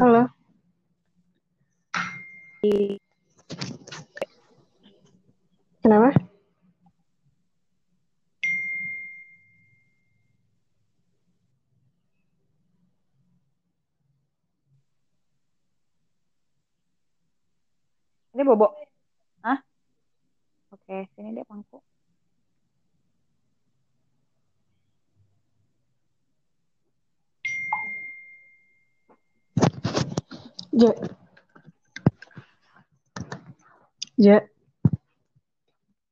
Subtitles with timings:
[0.00, 0.24] Halo.
[5.84, 6.10] Kenapa?
[18.32, 18.72] Ini bobo.
[19.44, 19.58] Hah?
[20.72, 21.84] Oke, sini deh pangku.
[30.72, 30.92] Ja.
[34.16, 34.38] Ja.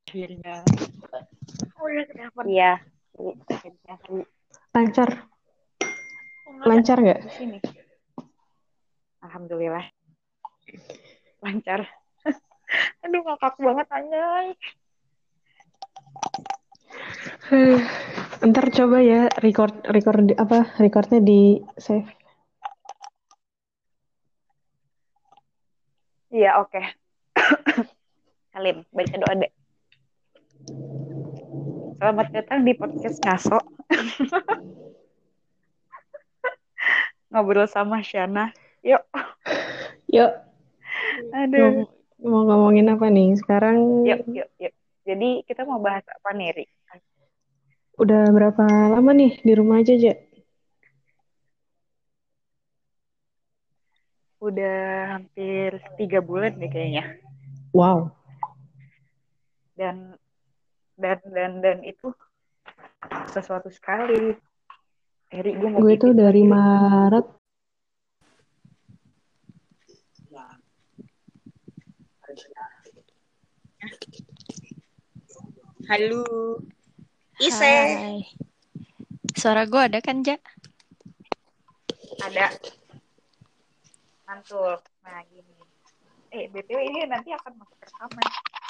[0.04, 0.56] Akhirnya.
[1.80, 2.40] Udah kenapa?
[2.44, 2.72] Iya.
[4.76, 5.10] Lancar.
[6.60, 7.20] Lancar nggak?
[9.24, 9.86] Alhamdulillah.
[11.40, 11.80] Lancar.
[13.04, 14.46] Aduh ngakak banget anjay.
[17.50, 17.80] Eh,
[18.40, 22.19] Ntar coba ya record record di- apa recordnya di save.
[26.30, 26.78] Iya, oke.
[28.54, 29.52] Salim, baca doa deh.
[31.98, 33.58] Selamat datang di podcast Ngaso.
[37.34, 38.54] Ngobrol sama Shana.
[38.86, 39.02] Yuk.
[40.06, 40.30] Yuk,
[41.34, 41.90] Aduh.
[42.22, 43.34] mau, mau ngomongin apa nih?
[43.34, 44.74] Sekarang Yuk, yuk, yuk.
[45.02, 46.66] Jadi kita mau bahas apa nih, Ri?
[48.00, 48.64] udah berapa
[48.96, 50.14] lama nih di rumah aja, Ja?
[54.40, 57.20] Udah hampir tiga bulan deh kayaknya.
[57.76, 58.08] Wow.
[59.76, 60.16] Dan
[60.96, 62.08] dan dan dan itu
[63.28, 64.32] sesuatu sekali.
[65.30, 66.42] Eri, gue mau Gue pipis dari.
[66.42, 67.26] Maret.
[75.90, 76.22] Halo.
[77.42, 77.66] Ise.
[77.66, 78.22] Hai.
[79.34, 80.38] Suara gue ada kan, Ja?
[82.22, 82.79] Ada.
[84.30, 84.78] Mantul.
[85.02, 85.58] Nah, gini.
[86.30, 88.22] Eh, BTW ini nanti akan masuk rekaman.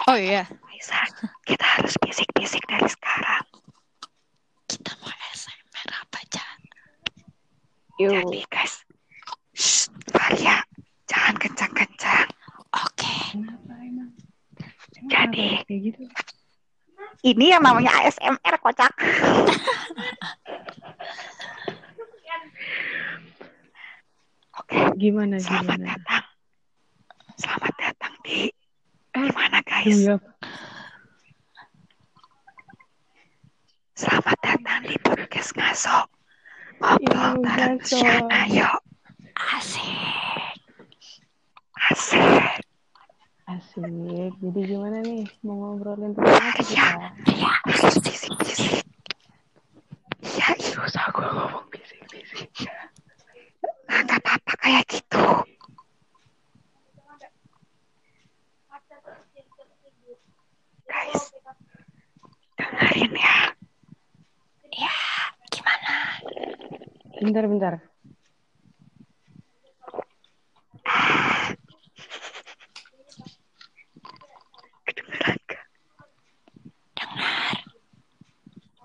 [0.09, 0.49] Oh iya.
[0.73, 1.05] Aisyah,
[1.45, 3.45] kita harus bisik-bisik dari sekarang.
[4.65, 6.47] Kita mau ASMR apa, Ja?
[8.01, 8.13] Yuk.
[8.25, 8.81] Jadi guys,
[9.53, 10.65] shh, Varia,
[11.05, 12.33] jangan kencang-kencang.
[12.81, 13.13] Oke.
[15.13, 16.03] Jadi, Kayak gitu.
[17.21, 18.97] ini yang namanya ASMR kocak.
[24.60, 25.87] Oke, Gimana, selamat gimana?
[25.99, 26.25] datang.
[27.35, 28.47] Selamat datang di
[29.11, 29.99] gimana guys?
[29.99, 30.17] Iya.
[33.93, 35.99] Selamat datang di podcast ngaso.
[36.79, 37.97] Ngobrol Iya, bareng Ngaso.
[37.99, 38.79] Shana yuk.
[39.35, 40.57] Asik.
[41.91, 42.63] Asik.
[43.45, 44.33] Asik.
[44.39, 45.27] Jadi gimana nih?
[45.43, 46.87] Mau ngobrolin tentang apa Iya.
[46.87, 47.09] kita?
[47.27, 48.87] Iya, harus bisik-bisik.
[50.23, 50.71] Iya, iya.
[50.73, 52.49] Susah gue ngomong bisik-bisik.
[53.91, 55.25] Nah, gak apa-apa kayak gitu.
[60.87, 61.23] Guys,
[62.59, 63.37] dengerin ya.
[64.75, 64.95] Ya,
[65.51, 65.95] gimana?
[67.23, 67.75] Bentar, bentar.
[74.85, 75.65] Kedengeran gak?
[76.97, 77.57] Dengar.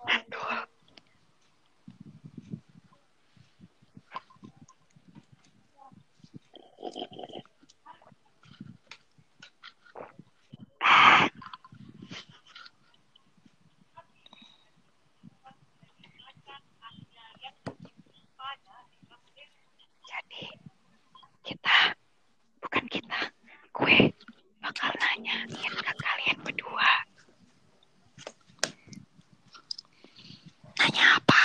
[0.05, 0.57] Mantul.
[20.05, 20.45] Jadi,
[21.43, 21.77] kita,
[22.59, 23.19] bukan kita,
[23.71, 23.97] gue
[24.59, 26.91] bakal nanya ke kalian berdua.
[30.77, 31.43] Nanya apa?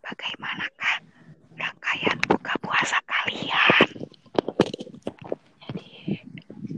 [0.00, 0.94] Bagaimanakah
[1.54, 3.86] rangkaian buka puasa kalian?
[5.66, 5.90] Jadi,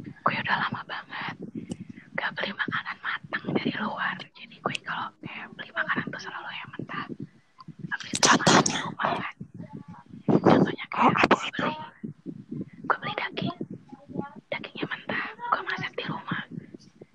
[0.00, 1.35] gue udah lama banget
[2.15, 4.17] gak beli makanan matang dari luar.
[4.35, 7.05] Jadi gue kalau kayak beli makanan tuh selalu yang mentah.
[7.88, 9.35] Habis itu masak di rumah kan.
[10.29, 11.75] Contohnya Oh, kayak abis gue itu beli,
[12.82, 13.56] gue beli daging.
[14.50, 16.43] Dagingnya mentah, gue masak di rumah.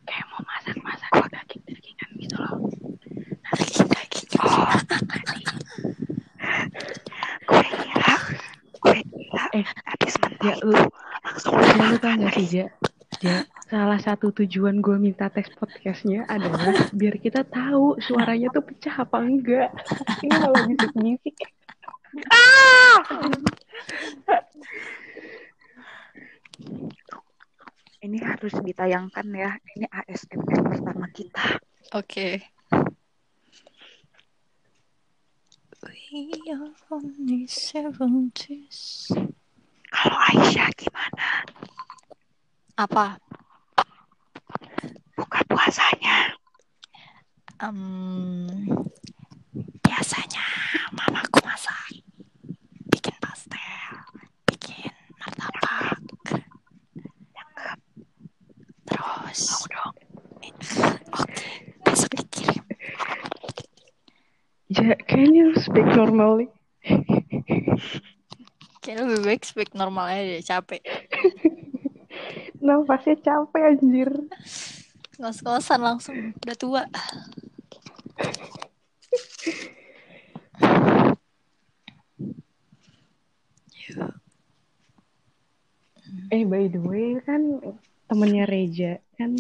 [0.08, 2.56] Kayak mau masak-masak daging-dagingan gitu loh.
[3.44, 4.72] Nah, daging-daging Oh.
[4.88, 5.42] tadi.
[7.44, 8.16] gue kira,
[8.80, 10.82] gue kira Eh, habis mentah ya itu lu,
[11.22, 12.68] langsung ya lu makan tau gak sih, Ja?
[13.22, 19.06] Ja, salah satu tujuan gue minta tes podcastnya adalah biar kita tahu suaranya tuh pecah
[19.06, 19.70] apa enggak.
[20.26, 21.38] Ini malah bisik-bisik.
[22.34, 23.00] Ah!
[28.04, 29.56] Ini harus ditayangkan ya.
[29.78, 31.62] Ini ASMR pertama kita.
[31.96, 32.44] Oke.
[35.86, 36.12] Wih.
[36.14, 39.10] We are only seventies.
[39.88, 40.63] Kalau Aisyah?
[42.84, 43.16] Apa?
[45.16, 46.36] Buka puasanya.
[47.64, 47.80] Em,
[49.80, 50.44] biasanya
[50.92, 52.04] mamaku masak.
[52.92, 53.88] Bikin pastel.
[54.52, 55.96] Bikin martabak.
[58.84, 59.42] Terus.
[59.48, 59.96] Mau dong.
[61.24, 61.48] Oke,
[61.88, 62.68] besok dikirim.
[64.76, 66.52] Ja, can you speak normally?
[68.84, 70.84] Kayaknya lebih baik speak normal aja capek.
[72.64, 74.10] Nafasnya capek anjir.
[75.20, 76.84] Ngos-ngosan langsung, udah tua.
[86.34, 87.62] Eh by the way kan
[88.10, 89.38] temennya Reja kan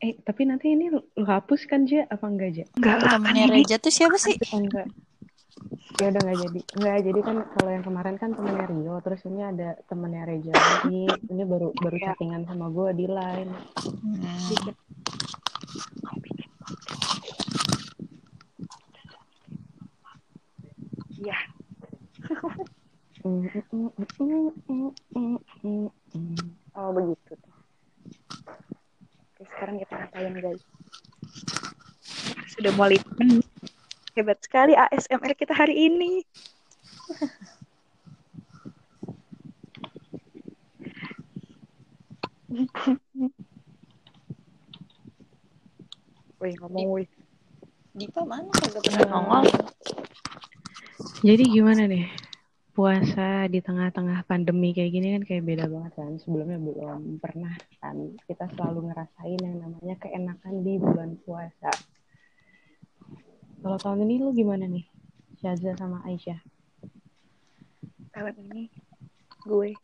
[0.00, 2.64] eh tapi nanti ini lu hapus kan Ja apa enggak Ja?
[2.80, 4.40] Enggak lah, Temennya Reja tuh siapa sih?
[4.56, 4.88] Enggak.
[6.00, 6.60] Ya udah enggak jadi.
[6.80, 11.04] Enggak jadi kan kalau yang kemarin kan temennya Rio terus ini ada temennya Reja lagi.
[11.28, 13.52] Ini baru baru chattingan sama gue di line.
[13.84, 14.72] Hmm.
[21.20, 21.36] Iya.
[23.20, 26.36] Mm, mm, mm, mm, mm, mm, mm, mm.
[26.72, 27.36] Oh begitu.
[29.36, 30.64] Oke, sekarang kita ngapain guys?
[32.56, 32.88] Sudah mau.
[32.88, 33.04] Hebat
[34.50, 36.26] sekali ASMR kita hari ini.
[46.42, 47.06] Wih, ngomong wih.
[47.94, 49.46] Dipa mana kagak pernah nongol?
[51.22, 52.10] Jadi gimana nih?
[52.74, 56.18] Puasa di tengah-tengah pandemi kayak gini kan kayak beda banget kan.
[56.18, 58.18] Sebelumnya belum pernah kan.
[58.26, 61.70] Kita selalu ngerasain yang namanya keenakan di bulan puasa.
[63.60, 64.88] Kalau tahun ini lu gimana nih?
[65.36, 66.40] Syaza sama Aisyah.
[68.16, 68.72] Tahun ini
[69.44, 69.76] gue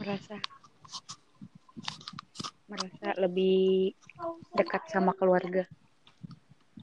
[0.00, 0.40] merasa
[2.64, 3.92] merasa lebih
[4.56, 5.68] dekat sama keluarga.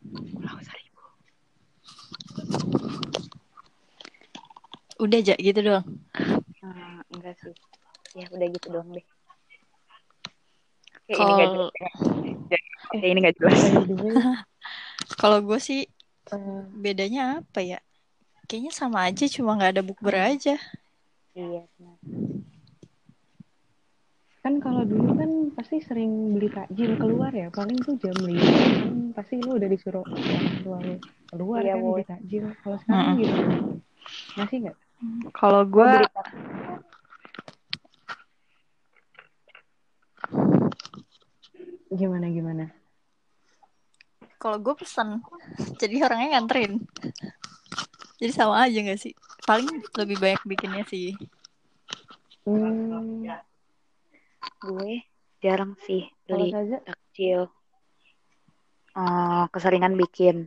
[0.06, 1.04] Pulau Seribu.
[5.02, 5.86] Udah aja gitu doang.
[6.62, 7.58] Ah, enggak sih.
[8.14, 9.06] Ya udah gitu doang deh.
[11.06, 11.98] Oke, ini gak Kalau jelas.
[12.54, 12.60] ya.
[13.02, 13.60] Ini gak jelas.
[15.16, 15.88] Kalau gue sih
[16.32, 17.80] eh, bedanya apa ya?
[18.46, 20.56] Kayaknya sama aja, cuma nggak ada bukber aja.
[21.34, 21.98] Iya, benar.
[24.46, 27.50] kan kalau dulu kan pasti sering beli takjil keluar ya.
[27.50, 31.02] Paling tuh jam 5 kan pasti lu udah disuruh lu
[31.34, 31.92] keluar Iya, kan Boy.
[31.98, 32.44] beli takjil.
[32.62, 33.26] Kalau sekarang Mm-mm.
[33.26, 33.42] gitu.
[34.38, 34.78] Ngasih nggak?
[35.34, 36.06] Kalau gue beli
[41.90, 42.66] Gimana gimana?
[44.46, 45.26] Kalau gue pesen,
[45.82, 46.78] jadi orangnya nganterin.
[48.22, 49.18] Jadi sama aja gak sih?
[49.42, 51.18] Paling lebih banyak bikinnya sih.
[52.46, 53.26] Hmm,
[54.62, 55.02] gue
[55.42, 56.54] jarang sih beli
[56.86, 57.50] takjil.
[58.94, 60.46] Eh, keseringan bikin.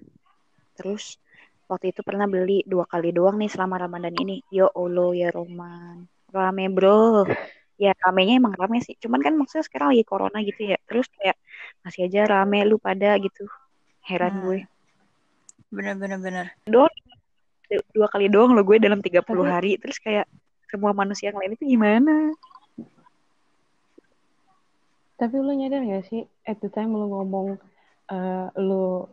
[0.79, 1.19] Terus
[1.67, 4.47] waktu itu pernah beli dua kali doang nih selama Ramadan ini.
[4.55, 6.07] Ya Allah ya Roman.
[6.31, 7.27] Rame bro.
[7.83, 8.95] Ya ramenya emang rame sih.
[9.03, 10.79] Cuman kan maksudnya sekarang lagi corona gitu ya.
[10.87, 11.35] Terus kayak
[11.83, 13.43] masih aja rame lu pada gitu.
[14.09, 14.43] Heran Hmm.
[14.45, 14.59] gue.
[15.69, 16.47] Bener-bener bener.
[16.65, 16.89] Doang
[17.93, 19.71] dua kali doang lo gue dalam 30 Tapi- hari.
[19.77, 20.25] Terus kayak
[20.67, 22.33] semua manusia yang lain itu gimana?
[25.19, 27.59] Tapi lu nyadar gak sih, at the time lu ngomong,
[28.09, 29.05] eh, lu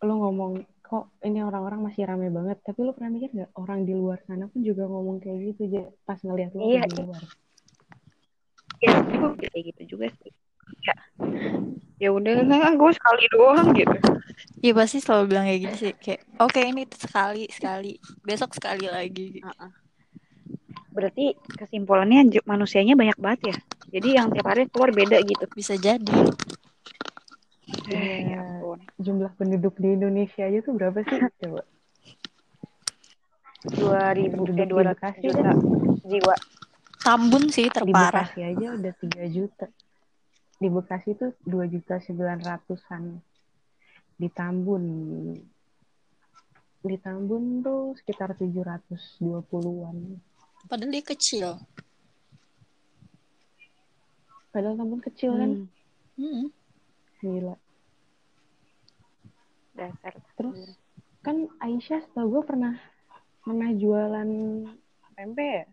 [0.00, 2.58] lu ngomong kok ini orang-orang masih rame banget.
[2.64, 5.82] Tapi lu pernah mikir gak orang di luar sana pun juga ngomong kayak gitu aja
[6.02, 7.22] pas ngeliat lu Iya, di luar.
[8.80, 10.32] Ya, gue kayak gitu juga sih.
[10.80, 10.94] Ya,
[12.00, 13.96] ya udah lah, gue sekali doang gitu.
[14.64, 15.92] Iya pasti selalu bilang kayak gitu sih.
[16.00, 17.92] Kayak, oke ini tuh sekali, sekali.
[18.24, 19.44] Besok sekali lagi.
[19.44, 19.70] Heeh.
[20.90, 23.56] Berarti kesimpulannya manusianya banyak banget ya.
[24.00, 25.44] Jadi yang tiap hari keluar beda gitu.
[25.52, 26.16] Bisa jadi.
[27.88, 28.02] Iya.
[28.26, 28.80] Ya ampun.
[28.98, 31.20] Jumlah penduduk di Indonesia aja tuh berapa sih?
[31.44, 31.62] Coba.
[33.60, 35.52] 2000 Penduduk eh, di 200 Bekasi juta
[36.08, 36.36] jiwa.
[37.00, 38.32] Tambun sih Di terparah.
[38.32, 39.66] Bekasi aja udah 3 juta.
[40.60, 43.04] Di Bekasi tuh 2 juta 900-an.
[44.20, 44.84] Di Tambun.
[46.84, 49.96] Di Tambun tuh sekitar 720-an.
[50.68, 51.56] Padahal dia kecil.
[54.52, 55.50] Padahal Tambun kecil kan.
[55.64, 55.78] Hmm,
[56.20, 56.46] Hmm.
[57.24, 57.56] Gila.
[59.72, 60.12] dasar.
[60.36, 60.76] Terus
[61.24, 62.76] kan Aisyah setahu gue pernah
[63.40, 64.28] pernah jualan
[65.16, 65.64] tempe ya?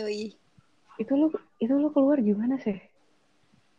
[0.00, 0.32] Yoi.
[0.96, 1.28] Itu lu
[1.60, 2.80] itu lu keluar gimana sih?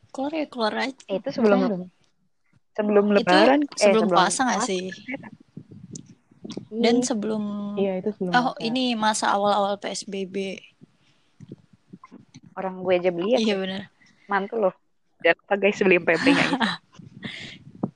[0.09, 0.95] Keluar ya keluar aja.
[1.07, 1.83] Eh, itu sebelum dong.
[2.73, 4.87] sebelum Itu lebaran eh sebelum puasa nggak sih?
[6.69, 7.43] Dan sebelum
[7.75, 8.61] Iya itu sebelum Oh, masa.
[8.63, 10.57] ini masa awal-awal PSBB.
[12.55, 13.39] Orang gue aja beli ya.
[13.39, 13.81] Iya benar.
[14.27, 14.75] Mantul loh.
[15.19, 16.57] Jangan lupa guys beli pempeknya itu.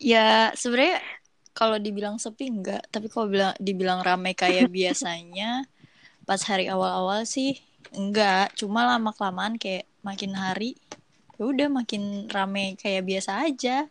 [0.03, 0.99] Ya, sebenarnya
[1.55, 5.63] kalau dibilang sepi enggak, tapi kalau bilang dibilang ramai kayak biasanya
[6.27, 7.55] pas hari awal-awal sih
[7.95, 10.75] enggak, cuma lama kelamaan kayak makin hari
[11.37, 13.87] ya udah makin ramai kayak biasa aja.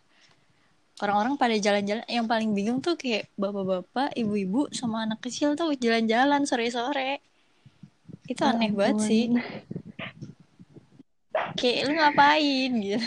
[1.02, 6.46] Orang-orang pada jalan-jalan, yang paling bingung tuh kayak bapak-bapak, ibu-ibu sama anak kecil tuh jalan-jalan
[6.46, 7.18] sore-sore.
[8.28, 9.08] Itu Ya aneh banget ampun.
[9.08, 9.24] sih.
[11.58, 13.00] Kayak lu ngapain gitu.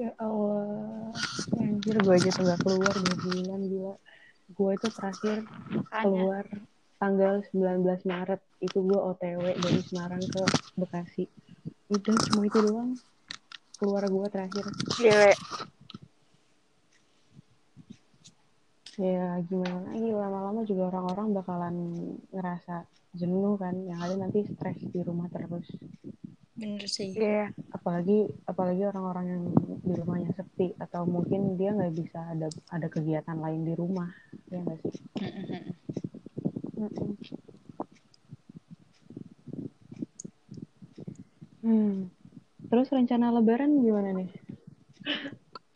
[0.00, 1.12] Ya Allah.
[1.60, 3.94] Anjir gue aja tuh gak keluar dua bulan gila.
[4.56, 5.36] Gue itu terakhir
[5.92, 6.44] keluar
[6.96, 8.40] tanggal 19 Maret.
[8.64, 10.42] Itu gue OTW dari Semarang ke
[10.74, 11.24] Bekasi.
[11.90, 12.94] Udah cuma itu doang.
[13.74, 14.64] Keluar gue terakhir.
[14.94, 15.36] Cewek.
[19.00, 21.74] Ya gimana lagi lama-lama juga orang-orang bakalan
[22.30, 22.86] ngerasa
[23.18, 23.74] jenuh kan.
[23.74, 25.66] Yang ada nanti stres di rumah terus.
[26.54, 27.16] Bener sih.
[27.16, 27.50] Iya.
[27.72, 29.42] apalagi apalagi orang-orang yang
[29.80, 34.12] di rumahnya sepi atau mungkin dia nggak bisa ada ada kegiatan lain di rumah
[34.52, 34.94] ya nggak sih.
[41.62, 42.10] Hmm.
[42.68, 44.30] terus rencana lebaran gimana nih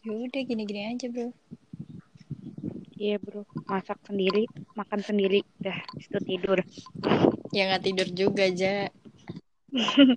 [0.05, 1.33] Ya udah gini-gini aja, Bro.
[3.01, 3.49] Iya bro.
[3.65, 4.45] Masak sendiri,
[4.77, 5.41] makan sendiri.
[5.57, 6.61] Dah, itu tidur.
[7.57, 8.93] Ya nggak tidur juga, Ja.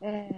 [0.00, 0.32] Eh.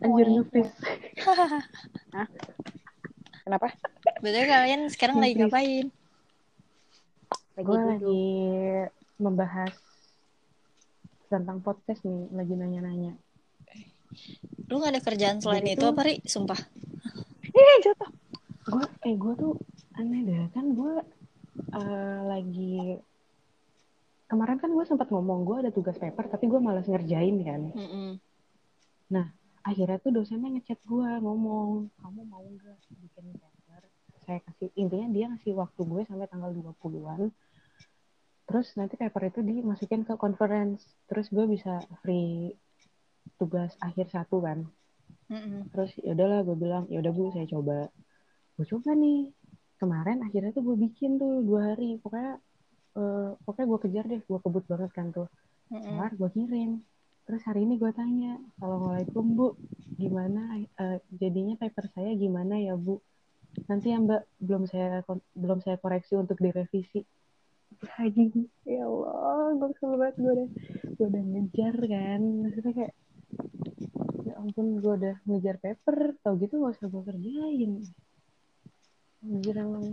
[0.00, 0.72] anjir nge-freeze
[3.44, 3.68] Kenapa?
[4.24, 5.92] Betul kalian sekarang lagi ngapain?
[7.60, 8.24] Lagi gue lagi
[9.20, 9.72] membahas
[11.28, 13.12] tentang podcast nih lagi nanya-nanya
[14.66, 16.14] Lu gak ada kerjaan selain Jadi itu tuh- apa, Ri?
[16.24, 16.56] Sumpah.
[17.52, 18.10] Eh, jatuh.
[18.70, 19.52] gue eh gue tuh
[19.92, 20.94] aneh deh kan gue
[21.74, 22.96] eh, lagi
[24.24, 28.16] kemarin kan gue sempat ngomong gue ada tugas paper tapi gue malas ngerjain kan Mm-mm.
[29.60, 33.82] akhirnya tuh dosennya ngechat gue ngomong kamu mau nggak bikin paper
[34.22, 37.28] saya kasih intinya dia ngasih waktu gue sampai tanggal 20-an
[38.50, 40.82] terus nanti paper itu dimasukin ke conference.
[41.06, 42.50] Terus gue bisa free
[43.38, 44.66] tugas akhir satu kan.
[45.30, 45.70] Mm-mm.
[45.70, 47.86] terus ya udahlah gue bilang ya udah bu saya coba.
[48.58, 49.30] Gue coba nih.
[49.78, 52.02] Kemarin akhirnya tuh gue bikin tuh dua hari.
[52.02, 52.42] Pokoknya
[52.98, 55.30] eh, pokoknya gue kejar deh gue kebut banget kan tuh.
[55.70, 55.86] Mm-mm.
[55.86, 56.82] kelar gue kirim.
[57.30, 59.54] Terus hari ini gue tanya assalamualaikum bu.
[59.94, 62.98] Gimana eh, jadinya paper saya gimana ya bu?
[63.70, 65.06] Nanti ya mbak belum saya
[65.38, 67.06] belum saya koreksi untuk direvisi
[67.84, 68.28] lagi.
[68.68, 70.48] Ya Allah gue kesel banget gue udah
[70.96, 72.20] gue udah ngejar kan.
[72.44, 72.94] Maksudnya kayak
[74.26, 75.96] ya ampun gue udah ngejar paper.
[76.20, 77.72] Tau gitu gak usah gue kerjain.
[79.20, 79.92] Anjir emang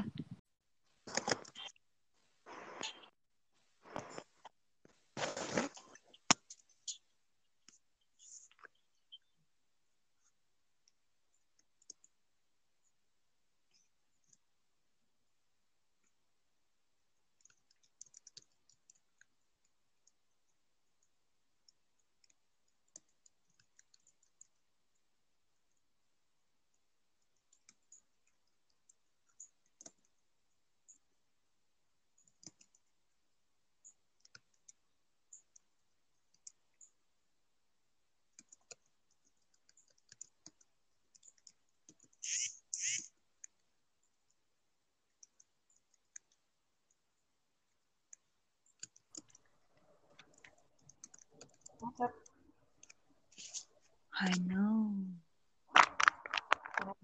[54.17, 54.91] I know.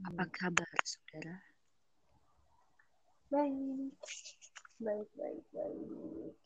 [0.04, 1.54] Apa kabar, saudara?
[3.34, 3.98] baik
[4.78, 6.38] baik baik baik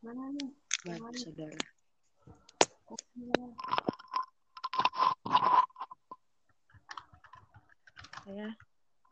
[0.00, 0.48] mana nih
[0.80, 1.64] Baik, saudara.
[8.24, 8.48] Saya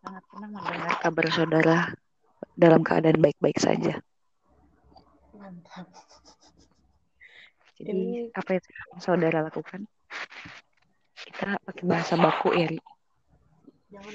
[0.00, 1.78] sangat senang mendengar kabar saudara
[2.56, 4.00] dalam keadaan baik-baik saja.
[5.36, 6.07] mantap
[7.78, 8.64] Jadi Ini- apa yang
[8.98, 9.86] saudara lakukan?
[11.18, 12.78] Kita pakai bahasa baku ya, Ri.
[13.88, 14.14] jangan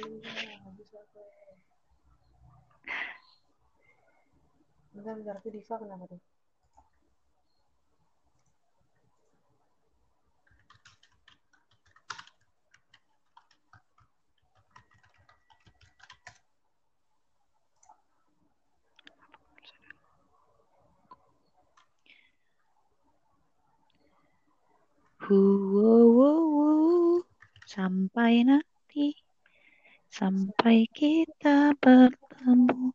[4.93, 6.21] bentar bentar tuh Diva kenapa tuh
[25.23, 25.39] Hu,
[25.71, 26.67] wo, wo, wo.
[27.63, 29.15] Sampai nanti,
[30.11, 32.91] sampai kita bertemu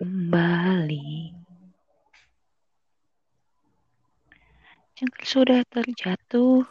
[0.00, 1.36] kembali.
[4.96, 6.64] Jangkar sudah terjatuh.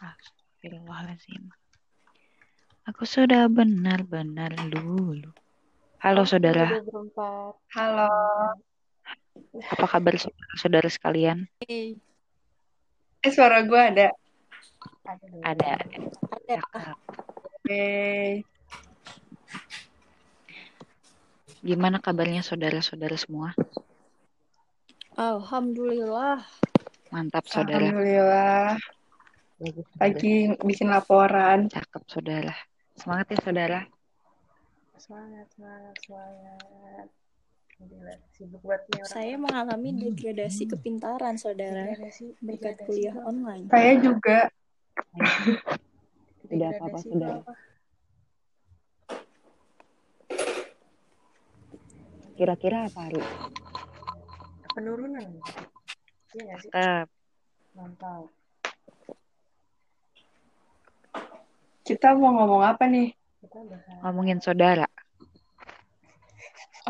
[0.00, 1.52] Astagfirullahaladzim.
[2.88, 5.36] Aku sudah benar-benar lulu.
[6.00, 6.80] Halo saudara,
[7.76, 8.08] Halo.
[9.68, 11.44] apa kabar saudara-saudara sekalian?
[11.60, 12.00] Hey,
[13.20, 14.08] Eh, suara gue ada.
[15.04, 15.28] Ada.
[15.44, 15.72] ada.
[16.48, 16.96] Cakep.
[17.44, 17.88] Oke.
[21.60, 23.52] Gimana kabarnya saudara-saudara semua?
[25.20, 26.40] Alhamdulillah.
[27.12, 27.92] Mantap saudara.
[27.92, 28.80] Alhamdulillah.
[30.00, 31.68] Lagi bikin laporan.
[31.68, 32.56] Cakep saudara.
[32.96, 33.80] Semangat ya saudara.
[34.96, 37.08] Semangat, semangat, semangat.
[37.80, 39.08] Gila, sibuk nih orang.
[39.08, 43.64] Saya mengalami degradasi kepintaran, saudara, Degradasi, berkat degradasi kuliah online.
[43.72, 44.38] Saya juga.
[46.44, 47.40] Tidak apa-apa saudara.
[47.40, 47.54] apa?
[52.36, 53.22] Kira-kira apa Ari?
[54.76, 55.24] Penurunan.
[56.36, 56.70] Iya nggak sih?
[56.72, 57.06] Cakep.
[57.76, 58.24] Mantap.
[61.84, 63.08] Kita mau ngomong apa nih?
[63.40, 64.88] Kita bakal Ngomongin saudara.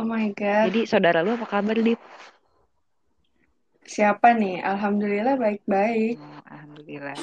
[0.00, 0.72] Oh my God.
[0.72, 2.00] Jadi saudara lu apa kabar Dip?
[3.84, 4.64] Siapa nih?
[4.64, 6.16] Alhamdulillah baik-baik.
[6.16, 7.20] Oh, Alhamdulillah.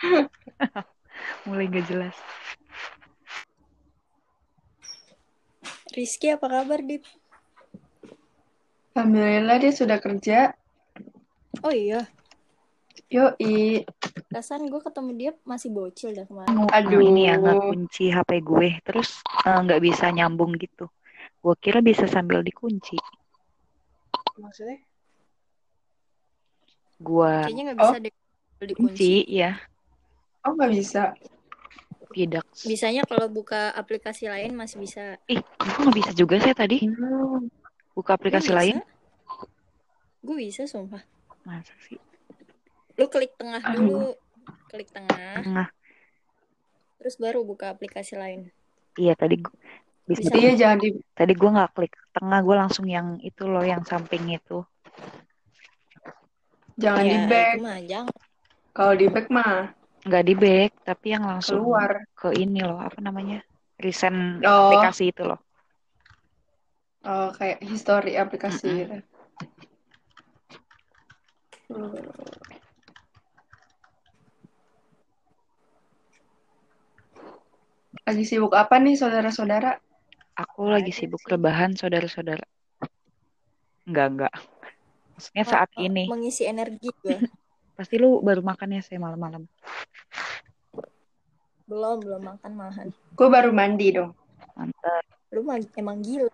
[1.44, 2.16] Mulai gak jelas.
[5.92, 7.04] Rizky apa kabar, Dit?
[8.96, 10.56] Alhamdulillah dia sudah kerja.
[11.60, 12.08] Oh iya,
[13.10, 13.82] Yoi.
[14.32, 16.56] perasaan gue ketemu dia masih bocil dah kemarin.
[16.72, 17.02] Aduh.
[17.02, 20.86] ini ya nggak kunci HP gue terus eh, nggak bisa nyambung gitu
[21.40, 22.96] gue kira bisa sambil dikunci
[24.36, 24.78] maksudnya
[27.00, 28.92] gue Kayaknya nggak bisa deh kalau dikunci.
[28.92, 29.50] kunci ya
[30.40, 31.02] Oh nggak bisa.
[32.10, 35.16] tidak Bisanya kalau buka aplikasi lain masih bisa.
[35.28, 37.48] ih gue nggak bisa juga sih tadi Hmm.
[37.92, 38.80] buka aplikasi lain
[40.20, 41.00] Gue bisa, sumpah.
[41.40, 41.96] masa sih
[43.00, 43.72] Lu klik tengah Ah.
[43.72, 44.12] dulu.
[44.68, 45.68] Klik tengah, tengah
[47.00, 48.52] terus baru buka aplikasi lain.
[48.94, 49.40] iya tadi
[50.10, 50.32] bisa.
[50.34, 50.88] Iya jangan di.
[51.14, 54.66] tadi gue nggak klik tengah gue langsung yang itu loh yang samping itu
[56.80, 57.56] Jangan di Ya, back.
[57.60, 58.14] mah jangan.
[58.72, 59.54] Kalau di back mah
[60.00, 62.08] nggak di back tapi yang langsung keluar.
[62.16, 63.44] ke ini loh apa namanya
[63.76, 64.72] recent Oh.
[64.72, 65.40] aplikasi itu loh
[67.00, 68.96] Oh kayak history aplikasi gitu.
[71.68, 71.96] Hmm.
[78.06, 79.70] Lagi sibuk apa nih saudara-saudara?
[80.40, 82.40] Aku lagi sibuk rebahan saudara-saudara.
[83.84, 84.34] Enggak, enggak.
[85.12, 86.08] Maksudnya saat Oh, ini.
[86.08, 87.20] Mengisi energi gue.
[87.76, 89.44] Pasti lu baru makan ya saya malam-malam.
[91.68, 92.88] belum, belum makan malahan.
[93.14, 94.16] Gue baru mandi dong.
[94.56, 95.04] Mantap.
[95.30, 95.44] Lu
[95.76, 96.32] emang gila.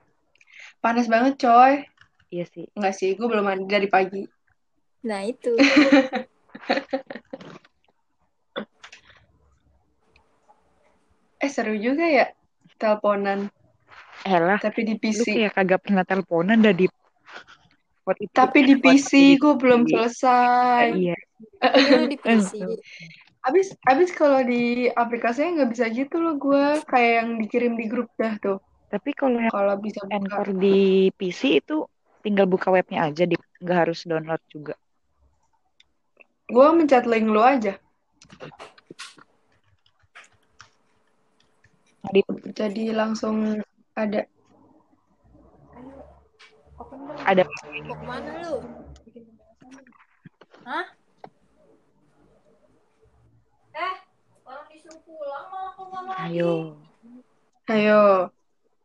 [0.78, 1.84] Panas banget coy.
[2.30, 2.64] Iya sih.
[2.78, 4.22] Enggak sih, gue belum mandi dari pagi.
[5.02, 5.50] Nah, itu.
[11.36, 12.32] Eh seru juga ya
[12.80, 13.52] teleponan,
[14.26, 15.38] Elah, tapi di lu PC.
[15.38, 16.90] kayak kagak pernah teleponan dah di
[18.06, 18.34] What itu?
[18.34, 20.94] Tapi di What PC gue belum selesai.
[20.94, 21.18] Iya.
[21.94, 22.52] Lu di PC.
[23.46, 28.10] Abis, abis kalau di aplikasinya nggak bisa gitu loh gue kayak yang dikirim di grup
[28.18, 28.58] dah tuh.
[28.90, 30.50] Tapi kalau yang Kalau bisa buka.
[30.50, 31.86] Di PC itu
[32.26, 34.74] tinggal buka webnya aja, di nggak harus download juga.
[36.50, 37.78] Gue mencet link lu aja.
[42.02, 43.62] Nah, di Jadi langsung
[43.96, 44.20] ada.
[47.24, 48.54] ada Mau ke mana lu?
[50.68, 50.86] Hah?
[53.76, 53.94] Eh,
[54.44, 56.20] orang disuruh pulang malah keluar lagi.
[56.36, 56.52] ayo.
[57.72, 58.04] Ayo.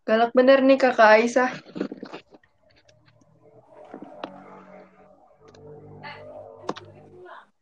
[0.07, 1.51] Galak bener nih kakak Aisyah.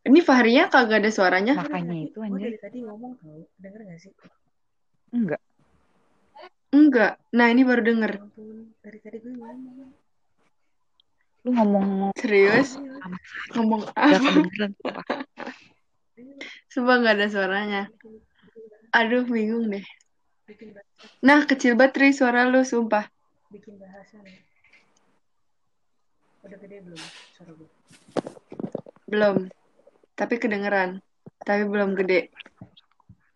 [0.09, 1.53] Ini Fahrinya kagak ada suaranya.
[1.59, 2.49] Makanya itu gue anjir.
[2.49, 4.11] dari tadi ngomong tau denger gak sih
[5.13, 5.41] Enggak.
[6.69, 7.17] Enggak.
[7.33, 8.11] Nah ini baru denger.
[8.17, 8.49] Ya
[8.85, 9.89] dari tadi gue ngomong
[11.45, 12.75] Lu ngomong Serius?
[13.55, 14.75] Ngomong apa?
[16.67, 17.83] Sumpah nggak ada suaranya.
[18.91, 19.85] Aduh bingung deh.
[21.21, 23.05] Nah kecil Tri, suara lu sumpah.
[23.49, 24.21] bikin bahasan
[26.45, 27.01] udah gede belum
[27.33, 27.69] suara gue
[29.09, 29.37] Belum.
[30.13, 31.01] Tapi kedengeran.
[31.45, 32.29] Tapi belum gede.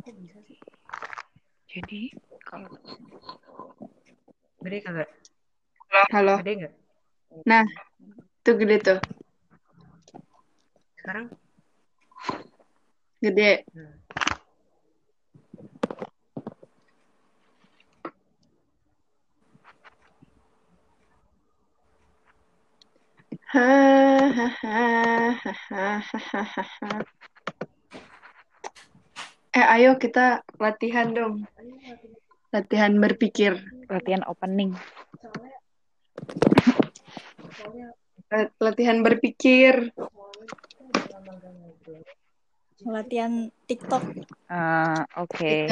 [0.06, 0.58] kok bisa sih
[1.70, 2.74] Jadi kalau
[4.64, 5.10] gede kagak
[6.16, 6.40] Halo.
[6.42, 6.74] gede nggak
[7.50, 7.66] Nah,
[8.46, 9.00] tuh gede tuh.
[11.02, 11.28] sekarang
[13.24, 13.64] Gede.
[29.54, 31.48] Eh, ayo kita latihan dong.
[31.56, 32.23] Latihan
[32.54, 33.58] berpikir.
[33.90, 34.78] Latihan opening.
[38.30, 39.90] Lat- Latihan berpikir.
[42.84, 44.04] Latihan TikTok.
[44.52, 45.66] Ah, Oke.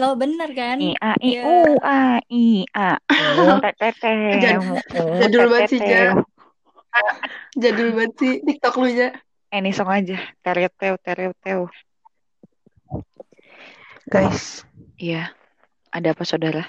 [0.00, 0.80] Lo bener kan?
[0.80, 1.42] I a i Ya.
[1.44, 2.96] u a i a
[5.20, 5.80] jadul banget sih.
[5.84, 6.18] Ja.
[7.62, 9.12] jadul banget sih TikTok lu ya.
[9.54, 10.18] Eh, ini song aja.
[10.42, 11.70] Tereoteo, tereoteo.
[14.10, 14.66] Guys,
[15.04, 15.36] Iya.
[15.92, 16.64] Ada apa saudara?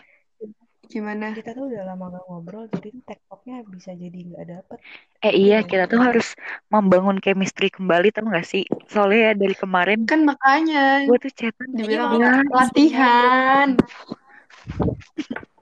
[0.91, 1.32] Gimana?
[1.32, 4.78] Kita tuh udah lama gak ngobrol, jadi tektoknya bisa jadi nggak dapet.
[5.24, 6.36] Eh iya, kita tuh harus
[6.67, 8.67] membangun chemistry kembali, tau gak sih?
[8.91, 13.67] Soalnya ya dari kemarin Kan makanya gue tuh chatan dibilang ya, latihan.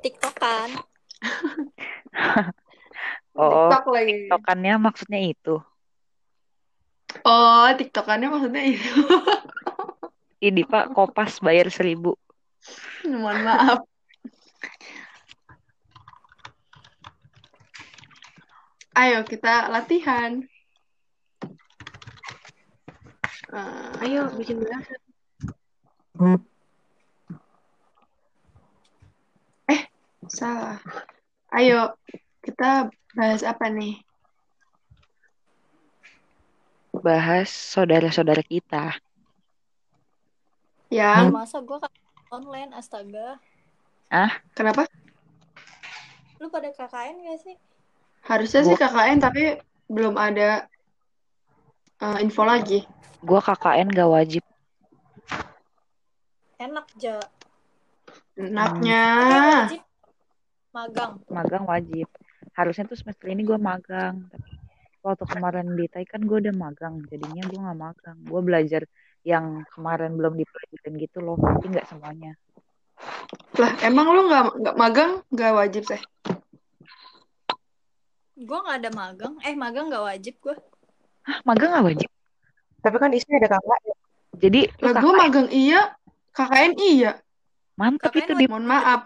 [0.02, 0.70] TikTok kan?
[3.34, 4.30] Oh, TikTok lagi.
[4.30, 5.58] tiktokannya maksudnya itu.
[7.26, 8.94] Oh, TikTokannya maksudnya itu.
[10.38, 12.14] Ini Pak, kopas bayar seribu.
[13.04, 13.80] Mohon maaf.
[18.94, 20.46] Ayo kita latihan.
[23.54, 25.02] Eh, ayo bikin belasan.
[30.34, 30.82] salah.
[31.54, 31.94] Ayo
[32.42, 34.02] kita bahas apa nih?
[36.94, 38.98] Bahas saudara-saudara kita.
[40.90, 41.78] Yang Masa gue
[42.34, 43.38] online astaga.
[44.58, 44.90] kenapa?
[46.42, 47.56] Lu pada KKN gak sih?
[48.26, 49.44] Harusnya sih Gua- KKN tapi
[49.86, 50.66] belum ada
[52.02, 52.82] eh, info lagi.
[53.22, 54.44] Gue KKN gak wajib.
[56.58, 57.22] Enak ja.
[58.34, 59.04] Enaknya.
[59.70, 59.82] Wajib.
[60.74, 61.12] Magang.
[61.30, 62.10] Magang wajib.
[62.58, 64.26] Harusnya tuh semester ini gue magang.
[64.34, 64.50] Tapi
[65.06, 67.04] waktu kemarin di TAI kan gue udah magang.
[67.08, 68.18] Jadinya gue gak magang.
[68.26, 68.84] Gue belajar
[69.24, 71.40] yang kemarin belum dipelajarin gitu loh.
[71.40, 72.36] Tapi gak semuanya.
[73.58, 76.02] Lah, emang lu nggak nggak magang nggak wajib sih?
[78.44, 79.34] Gue gak ada magang.
[79.46, 80.56] Eh magang gak wajib gue.
[81.24, 82.10] Hah, magang gak wajib?
[82.84, 83.80] Tapi kan di sini ada kakak.
[84.44, 85.96] Jadi lu Lah, gue magang iya,
[86.36, 87.12] KKN iya.
[87.80, 89.02] mantep KKN itu di Mohon maaf.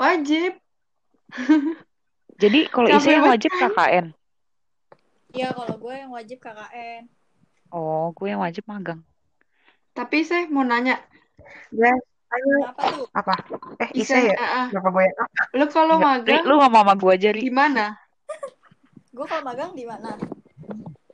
[0.00, 0.52] Wajib.
[2.42, 3.50] Jadi kalau banget wajib?
[3.52, 4.06] KKN.
[5.32, 7.10] Iya kalau gue yang wajib KKN.
[7.72, 9.00] Oh, gue yang wajib magang.
[9.96, 11.00] Tapi saya mau nanya,
[11.72, 12.44] Guys, ayo.
[12.60, 13.06] Kenapa tuh?
[13.16, 13.34] Apa?
[13.80, 14.36] Eh, Isa, ya?
[14.36, 15.16] ah, ah, Kenapa gue yang
[15.56, 17.40] lu kalau magang lu ngomong sama gue aja, Ri.
[17.48, 17.96] di mana?
[19.16, 20.16] Gue kalau magang di mana?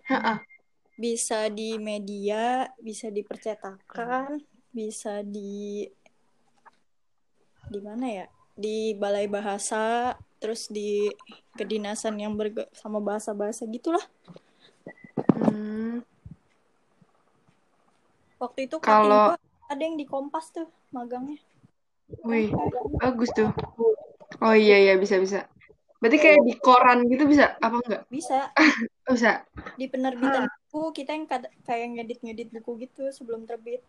[0.07, 0.39] Heeh.
[0.95, 4.39] Bisa di media, bisa di percetakan,
[4.71, 5.83] bisa di
[7.67, 8.27] di mana ya?
[8.55, 11.11] Di balai bahasa, terus di
[11.59, 14.03] kedinasan yang berge sama bahasa-bahasa gitulah.
[15.35, 16.03] Hmm,
[18.39, 19.35] Waktu itu Kalau-
[19.69, 21.37] ada yang di Kompas tuh magangnya.
[22.25, 22.49] wih,
[22.97, 23.53] bagus tuh.
[24.41, 25.45] Oh iya iya bisa bisa.
[26.01, 28.03] Berarti kayak di koran gitu bisa apa enggak?
[28.09, 28.49] Bisa
[29.09, 29.41] Oh, bisa.
[29.81, 31.25] di penerbitan buku kita yang
[31.65, 33.81] kayak ngedit-ngedit buku gitu sebelum terbit.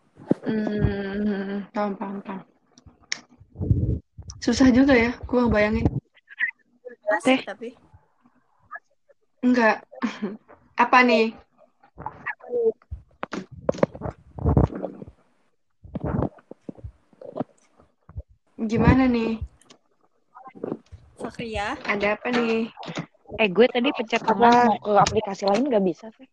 [0.44, 2.42] Hmm, paham paham paham.
[4.40, 5.86] Susah juga ya, gua ngebayangin.
[7.10, 7.76] Asik tapi
[9.40, 9.84] Enggak.
[10.84, 11.36] Apa nih?
[18.60, 19.40] Gimana nih?
[21.16, 22.68] Fakria Ada apa nih?
[23.40, 26.28] Eh, gue tadi pencet mau ke aplikasi lain gak bisa sih.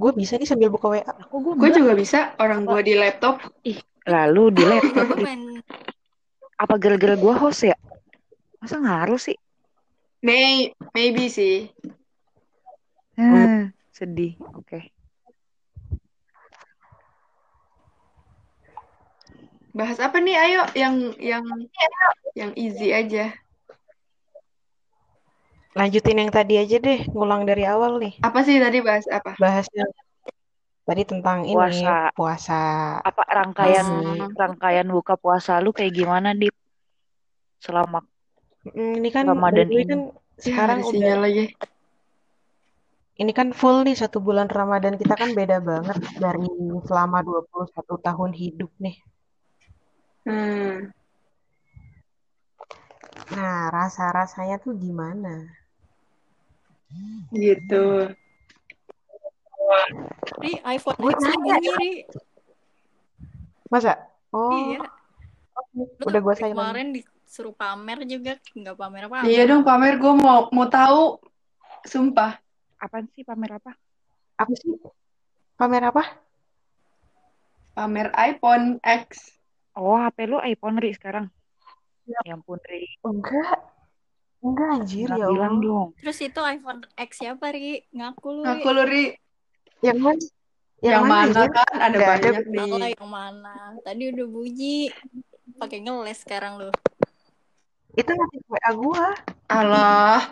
[0.00, 1.04] Gue bisa nih sambil buka WA.
[1.04, 3.44] Aku gue Gue juga bisa, orang gua di laptop.
[4.08, 5.04] Lalu di laptop.
[5.12, 5.36] gue
[6.56, 7.76] Apa gara-gara gue host ya?
[8.56, 9.36] Masa ngaruh sih?
[10.24, 11.68] May, maybe sih.
[13.16, 14.36] Hmm, sedih.
[14.56, 14.92] Oke.
[19.70, 20.34] Bahas apa nih?
[20.34, 21.44] Ayo, yang yang
[22.34, 23.30] yang easy aja.
[25.78, 28.18] Lanjutin yang tadi aja deh, ngulang dari awal nih.
[28.26, 29.38] Apa sih tadi bahas apa?
[29.38, 29.86] Bahasnya
[30.82, 32.10] tadi tentang ini Puasa.
[32.18, 32.60] puasa.
[33.06, 34.34] Apa rangkaian Hmm.
[34.34, 36.54] rangkaian buka puasa lu kayak gimana, Dip?
[37.62, 38.02] Selama
[38.60, 39.84] Mm, Ini kan Ramadan ini.
[39.88, 41.44] kan Ya, sekarang ada udah lagi.
[43.16, 46.44] ini kan full nih satu bulan Ramadan kita kan beda banget dari
[46.84, 49.00] selama 21 tahun hidup nih.
[50.26, 50.92] Hmm.
[53.30, 55.46] Nah, rasa-rasanya tuh gimana?
[57.30, 58.10] Gitu.
[60.42, 61.92] Ri, iPhone Gue X bunyi, Ri.
[63.70, 63.94] Masa?
[64.34, 64.82] Oh, Iya.
[65.76, 66.56] Lu udah gue silent.
[66.58, 71.22] kemarin disuruh pamer juga nggak pamer apa Iya dong pamer gue mau mau tahu.
[71.86, 72.34] Sumpah.
[72.82, 73.78] Apaan sih pamer apa?
[74.34, 74.74] Apa sih?
[75.54, 76.02] Pamer apa?
[77.78, 79.38] Pamer iPhone X.
[79.72, 81.30] Oh, HP lu iPhone Ri sekarang.
[82.04, 82.86] Ya ampun Ri.
[83.00, 83.58] Enggak.
[84.40, 85.88] Enggak anjir Nggak ya bilang dong.
[85.96, 88.48] terus itu iPhone X siapa Ri ngaku lu Ri.
[88.48, 89.04] Ngaku lu Ri.
[89.80, 90.22] Yang mana?
[90.80, 91.48] Yang, mana anjir?
[91.52, 92.28] kan ada Nggak ada.
[92.32, 92.92] banyak lah nih.
[92.96, 94.76] yang mana tadi udah bunyi
[95.54, 96.70] pakai ngeles sekarang lu
[97.92, 99.06] Itu nanti WA gua.
[99.46, 100.24] Allah.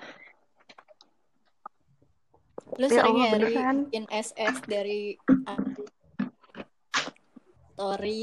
[2.75, 3.77] lu Ya sering Allah, ya Ri beneran.
[3.87, 5.03] bikin SS dari
[7.73, 8.21] story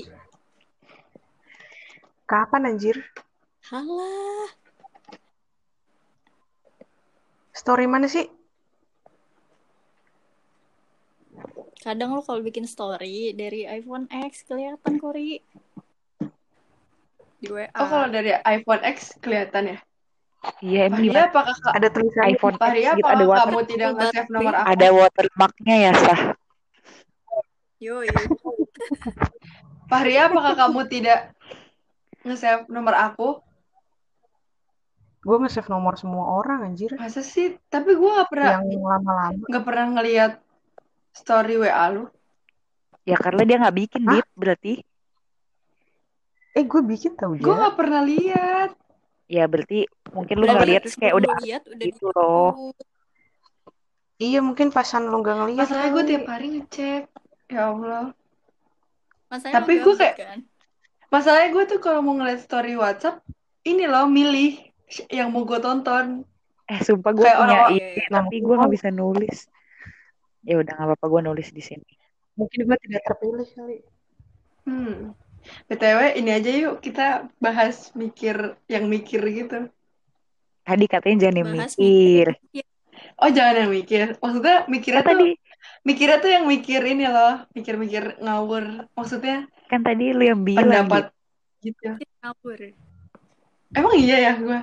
[2.26, 2.98] Kapan anjir?
[3.66, 4.50] halah
[7.52, 8.26] Story mana sih?
[11.80, 15.38] kadang lu kalau bikin story dari iPhone X kelihatan kok Ri
[17.38, 19.78] di WA Oh kalau dari iPhone X kelihatan ya.
[20.66, 22.34] Iya, emang Fahria apakah ka- Ada tulisannya.
[22.34, 24.66] iPhone X Fahria gitu apakah ada water kamu tidak nge-save nomor aku?
[24.66, 26.22] ada watermarknya ya sah.
[27.78, 28.10] Yoi.
[29.86, 31.20] Fahria apakah kamu tidak
[32.26, 33.30] nge-save nomor aku?
[35.22, 36.94] Gue nge-save nomor semua orang anjir.
[36.94, 37.58] Masa sih?
[37.66, 39.42] Tapi gue gak pernah Yang lama-lama.
[39.42, 40.32] nggak pernah ngelihat
[41.12, 42.06] story WA lu.
[43.02, 44.12] Ya karena dia nggak bikin Hah?
[44.16, 44.74] Dit, berarti.
[46.54, 47.62] Eh gue bikin tau Gue dia.
[47.62, 48.70] gak pernah lihat.
[49.26, 52.50] Ya berarti mungkin lu nggak lihat terus kayak udah lu lihat udah gitu loh.
[54.16, 57.04] Iya mungkin pasan lu gak ngeliat Masalahnya gue tiap hari ngecek.
[57.50, 58.14] Ya Allah.
[59.28, 60.40] Masalahnya Tapi gue kayak- kan?
[61.16, 63.24] Masalahnya gue tuh kalau mau ngeliat story WhatsApp,
[63.64, 64.60] ini loh milih
[65.08, 66.28] yang mau gue tonton.
[66.68, 69.38] Eh sumpah gue Kayak punya orang-orang- ide tapi mungkin gue nggak bisa nulis.
[70.44, 71.92] Ya udah nggak apa-apa gue nulis di sini.
[72.36, 73.78] Mungkin gue tidak terpilih kali.
[74.68, 75.16] Hmm.
[75.70, 79.72] BTW ini aja yuk kita bahas mikir yang mikir gitu.
[80.66, 82.28] Tadi katanya jangan yang Bahas mikir.
[83.22, 84.06] Oh jangan yang mikir.
[84.20, 85.30] Maksudnya mikirnya Kan tuh tadi
[85.86, 88.90] mikirnya tuh yang mikir ini loh, mikir-mikir ngawur.
[88.98, 91.14] Maksudnya kan tadi lu yang bilang pendapat
[91.62, 91.98] gitu.
[92.22, 92.60] Ngawur.
[93.76, 94.60] Emang iya ya gue.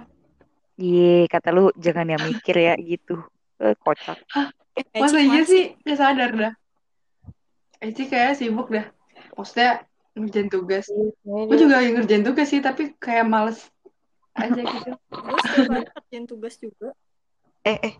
[0.81, 3.21] Iya, kata lu jangan yang mikir ya gitu.
[3.63, 4.19] Eh, kocak.
[4.97, 6.53] Masa iya sih nggak sadar dah.
[7.83, 8.89] Eci kayak sibuk dah.
[9.37, 9.85] Maksudnya
[10.17, 10.87] ngerjain tugas.
[11.23, 13.69] Gue juga lagi ngerjain tugas sih, tapi kayak males
[14.33, 14.91] aja gitu.
[15.13, 15.39] Gue
[15.93, 16.97] kerjain tugas juga.
[17.63, 17.95] Eh eh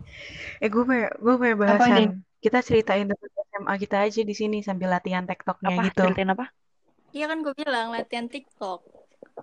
[0.59, 1.95] eh gue punya gue punya Apa bahasan.
[1.95, 2.07] nih?
[2.43, 5.83] Kita ceritain tentang SMA kita aja di sini sambil latihan TikToknya Apa?
[5.87, 6.03] gitu.
[6.03, 6.45] Ceritain apa?
[7.15, 8.83] Iya kan gue bilang latihan TikTok.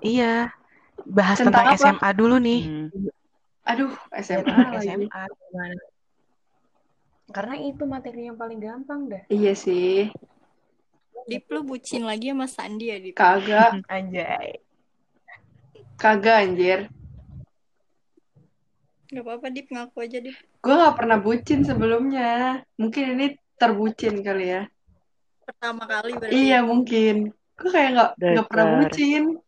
[0.04, 0.52] Iya.
[1.08, 1.80] Bahas Tentang tentang, apa?
[1.80, 2.60] SMA dulu nih.
[2.68, 2.88] Hmm.
[3.64, 4.88] Aduh, SMA lagi.
[4.92, 5.80] SMA gimana?
[7.30, 9.22] Karena itu materi yang paling gampang dah.
[9.30, 10.10] Iya sih,
[11.30, 13.14] Dip lu bucin lagi sama Sandi ya Dip?
[13.14, 14.58] kagak, Anjay.
[15.94, 16.80] kagak anjir.
[19.10, 20.38] Gak apa-apa Dip ngaku aja Dip.
[20.62, 22.62] Gue gak pernah bucin sebelumnya.
[22.78, 24.70] Mungkin ini terbucin kali ya.
[25.42, 26.38] Pertama kali berarti.
[26.38, 27.34] Iya mungkin.
[27.58, 29.42] Gue kayak gak, nggak pernah bucin.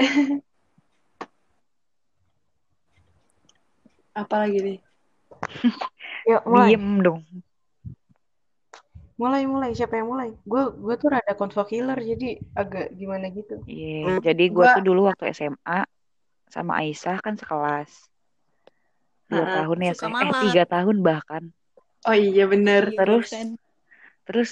[4.16, 4.80] Apalagi nih?
[6.32, 6.72] Yuk mulai.
[6.72, 7.20] Diem dong.
[9.20, 10.32] Mulai mulai siapa yang mulai?
[10.48, 13.60] Gue gue tuh rada konvo killer jadi agak gimana gitu.
[13.68, 15.84] Iya, jadi gue Gua- tuh dulu waktu SMA
[16.48, 17.90] sama Aisyah kan sekelas.
[19.26, 19.54] Dua Heeh.
[19.58, 20.28] tahun ya, Suka Seh.
[20.28, 21.42] Eh, tiga tahun bahkan.
[22.04, 22.90] Oh iya bener.
[22.90, 23.48] Iya, Terus kan.
[24.22, 24.50] terus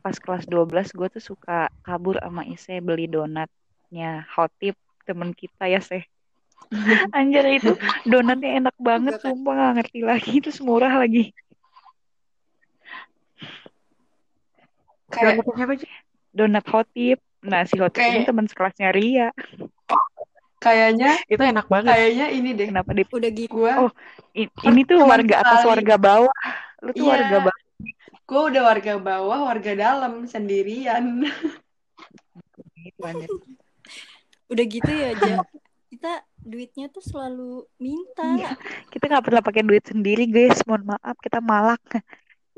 [0.00, 5.64] pas kelas 12 gue tuh suka kabur sama Ise beli donatnya Hot Tip temen kita
[5.64, 6.04] ya Seh.
[7.16, 7.72] Anjir itu
[8.04, 11.32] donatnya enak banget sumpah gak ngerti lagi terus murah lagi.
[15.10, 15.88] Kayak Donatnya siapa aja?
[16.30, 17.18] Donat Hot Tip.
[17.42, 19.28] Nah si Hot Tip ini Kayak- teman sekelasnya Ria.
[20.60, 21.90] Kayaknya Itu enak banget.
[21.90, 22.68] kayaknya ini deh.
[22.68, 23.50] Kenapa di Udah gitu.
[23.50, 23.90] Gue Oh,
[24.36, 26.36] I- ini tuh warga atas warga bawah.
[26.84, 27.12] Lu tuh Iya.
[27.16, 27.58] warga bawah.
[28.30, 31.26] gue udah warga bawah, warga dalam sendirian.
[34.46, 35.42] Udah gitu ya Ja.
[35.90, 38.22] Kita duitnya tuh selalu minta.
[38.38, 38.54] Iya.
[38.88, 40.62] Kita nggak pernah pakai duit sendiri guys.
[40.62, 41.82] Mohon maaf kita malak.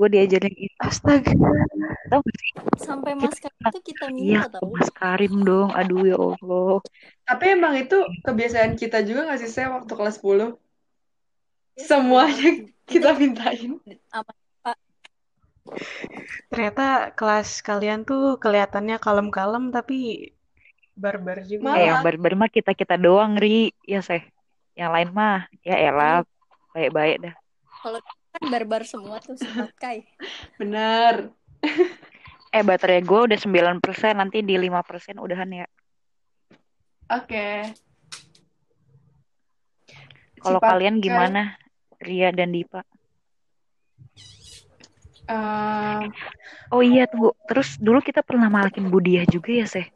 [0.03, 0.75] Gue diajarin itu.
[0.83, 1.31] Astaga.
[2.11, 2.51] Tahu gak sih?
[2.83, 4.75] Sampai mas Karim tuh kita Iya, minta tau.
[4.75, 5.71] Mas Karim dong.
[5.79, 6.83] Aduh ya Allah.
[7.23, 10.59] Tapi emang itu kebiasaan kita juga gak sih saya waktu kelas 10?
[11.79, 13.79] Semuanya kita mintain.
[14.11, 14.35] Apa
[16.51, 20.35] Ternyata kelas kalian tuh kelihatannya kalem-kalem tapi
[20.99, 21.63] barbar juga.
[21.63, 21.79] Malah.
[21.79, 23.71] Eh, yang barbar mah kita-kita doang, Ri.
[23.87, 24.27] Ya, Seh.
[24.75, 26.27] Yang lain mah, ya elah.
[26.75, 27.35] Baik-baik dah.
[28.33, 30.09] Kan barbar semua tuh sempat kai.
[30.57, 31.31] Bener.
[32.53, 33.81] Eh baterai gue udah 9%,
[34.13, 35.65] nanti di 5% udahan ya.
[37.09, 37.73] Oke.
[40.37, 41.57] Kalau Cipat kalian gimana?
[41.97, 42.85] Ria dan Dipa.
[45.33, 46.05] Eh,
[46.73, 47.33] Oh iya tunggu.
[47.49, 49.89] Terus dulu kita pernah malakin Budiah juga ya, Seh?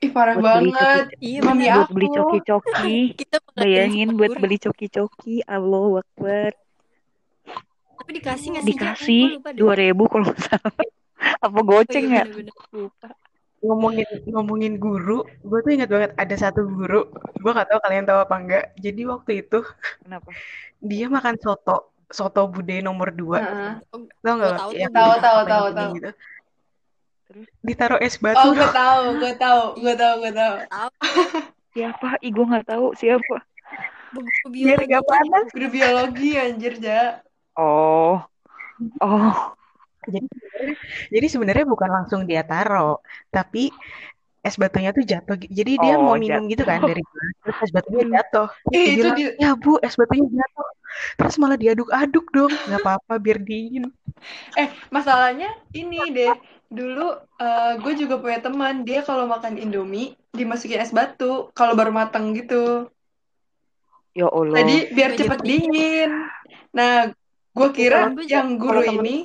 [0.00, 1.06] ih parah Buat beli banget.
[1.20, 2.96] Iya Mami beli coki-coki.
[3.60, 5.44] Bayangin buat beli coki-coki.
[5.44, 6.56] Allahu Akbar.
[8.10, 8.74] Tapi dikasih nggak sih?
[8.74, 9.54] Dikasih deh.
[9.54, 10.74] 2000 kalau nggak salah.
[11.46, 12.42] Apa Oh goceng iya ya?
[13.60, 18.18] ngomongin ngomongin guru, gue tuh ingat banget ada satu guru, gue gak tahu kalian tahu
[18.24, 18.64] apa enggak.
[18.80, 19.60] Jadi waktu itu
[20.02, 20.26] Kenapa?
[20.90, 23.72] dia makan soto, soto bude nomor dua, Heeh.
[23.94, 24.54] Oh, tau nggak?
[24.58, 24.70] Tahu.
[24.90, 25.90] Tahu, tahu, tahu, tahu.
[25.94, 26.10] gitu.
[27.30, 28.48] Terus Ditaruh es Oh, batu.
[28.58, 30.54] gue tahu, gue tahu, gue tahu, gue tahu.
[31.76, 32.08] siapa?
[32.26, 33.36] Ih, gue nggak tahu siapa.
[34.50, 35.46] Biar biologi gak panas.
[35.54, 37.22] Guru biologi anjir, Ja.
[37.60, 38.16] Oh.
[39.04, 39.52] Oh.
[40.08, 40.76] Jadi sebenarnya,
[41.12, 42.96] jadi sebenarnya bukan langsung dia taruh,
[43.28, 43.68] tapi
[44.40, 45.36] es batunya tuh jatuh.
[45.36, 46.88] Jadi dia Oh, mau minum gitu kan jatuh.
[46.88, 48.46] dari gelas, terus es batunya jatuh.
[48.48, 50.68] Terus Eh, dia itu bilang, di ya bu, es batunya jatuh.
[51.20, 53.84] Terus malah diaduk-aduk dong, nggak apa-apa biar dingin.
[54.56, 56.32] Eh, masalahnya ini deh.
[56.72, 57.06] Dulu
[57.84, 62.88] gue juga punya teman, dia kalau makan Indomie dimasukin es batu kalau baru matang gitu.
[64.16, 64.56] Ya Allah.
[64.56, 66.10] Tadi biar cepet dingin.
[66.74, 67.12] Nah,
[67.50, 69.16] gue kira yang guru temen ini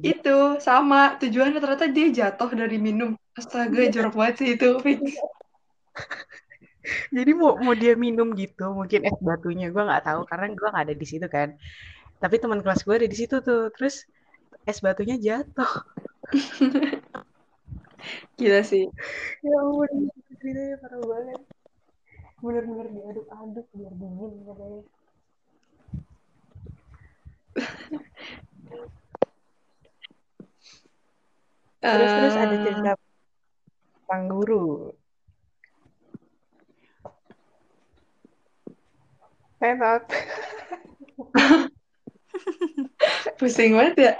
[0.00, 3.14] itu sama tujuannya ternyata dia jatuh dari minum.
[3.36, 5.00] Astaga, jorok banget sih itu fix.
[7.16, 10.84] Jadi mau mau dia minum gitu, mungkin es batunya gue nggak tahu karena gue nggak
[10.90, 11.56] ada di situ kan.
[12.20, 13.72] Tapi teman kelas gue ada di situ tuh.
[13.72, 14.04] Terus
[14.64, 15.72] es batunya jatuh.
[18.36, 18.88] Gila sih.
[19.40, 21.40] Ya ampun, ceritanya parah banget.
[22.44, 24.80] Bener-bener diaduk-aduk biar dingin katanya.
[31.84, 32.92] Terus terus ada Eh, cerita
[34.04, 34.88] tentang guru.
[39.60, 40.02] Enak.
[43.38, 44.12] pusing banget ya.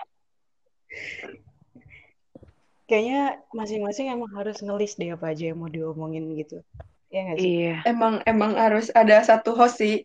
[2.85, 6.61] Kayaknya masing-masing emang harus ngelis deh apa aja yang mau diomongin gitu.
[7.09, 7.53] Ya nggak sih?
[7.65, 7.81] Iya.
[7.89, 10.05] Emang emang harus ada satu host sih.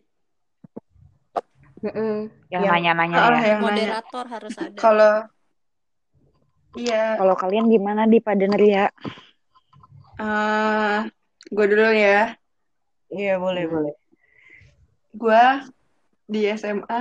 [1.80, 2.28] Mm-mm.
[2.52, 3.24] Yang Yang nanya-nanya ya.
[3.56, 3.64] yang nanya.
[3.64, 4.76] Moderator harus ada.
[4.76, 5.14] Kalau
[6.76, 8.86] iya, Kalau kalian gimana di Paden Ria?
[10.20, 10.98] eh
[11.48, 12.36] gue dulu ya.
[13.10, 13.94] iya boleh boleh.
[15.16, 15.42] Gue
[16.28, 17.00] di SMA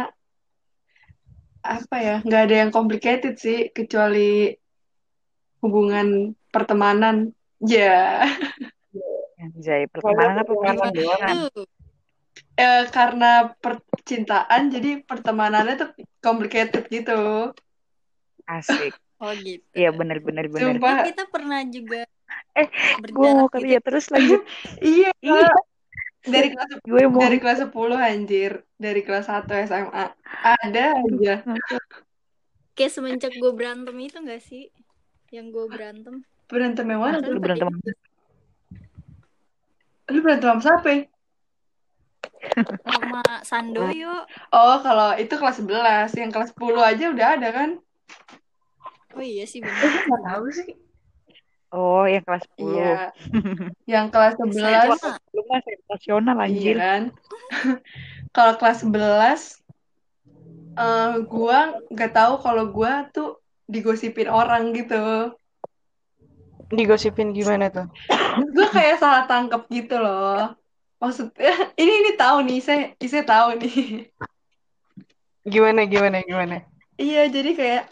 [1.59, 2.15] apa ya?
[2.23, 4.55] Nggak ada yang complicated sih kecuali
[5.59, 7.35] hubungan pertemanan.
[7.59, 8.23] Ya,
[9.59, 11.35] Zai, Pokoknya pertemanan apa pertemanan Gimana pertemanan?
[11.51, 11.67] tuh?
[12.59, 17.51] Eh, karena percintaan jadi pertemanannya tuh complicated gitu.
[18.45, 18.91] Asik.
[19.19, 19.59] Oh gitu.
[19.75, 20.79] Iya bener-bener bener.
[20.79, 21.03] Sumpah.
[21.03, 22.07] Kita pernah juga
[22.55, 22.71] Eh,
[23.11, 23.59] Gue mau gitu.
[23.59, 24.47] kerja terus lanjut.
[24.79, 25.51] Iya, Iya.
[26.23, 27.19] dari kelas Gue mau.
[27.19, 30.15] dari kelas 10 anjir, dari kelas 1 SMA.
[30.63, 31.35] Ada aja.
[32.79, 34.71] Kayak semenjak gue berantem itu gak sih?
[35.35, 36.15] Yang gue berantem.
[36.47, 37.19] Berantem yang mana?
[37.19, 37.75] Lu berantem
[40.09, 41.11] Lu berantem sama siapa?
[42.85, 44.25] Sama Sandoyo.
[44.53, 47.69] Oh, kalau itu kelas 11, yang kelas 10 aja udah ada kan?
[49.17, 49.89] Oh iya sih Eh, bener.
[49.89, 50.69] gue nggak tahu sih.
[51.69, 52.65] Oh, yang kelas 10.
[52.73, 52.97] Iya.
[53.93, 55.17] Yang kelas 11 Sama.
[55.33, 56.75] Lu mah sensasional iya anjir.
[56.77, 57.01] kan?
[58.35, 59.41] Kalau kelas 11
[60.79, 65.33] eh gua nggak tahu kalau gua tuh digosipin orang gitu.
[66.71, 67.85] Digosipin gimana tuh?
[68.53, 70.55] Gua kayak salah tangkap gitu loh.
[70.99, 74.11] Maksudnya ini ini tahu nih, saya saya tahu nih.
[75.47, 76.67] Gimana gimana gimana?
[76.99, 77.83] Iya, jadi kayak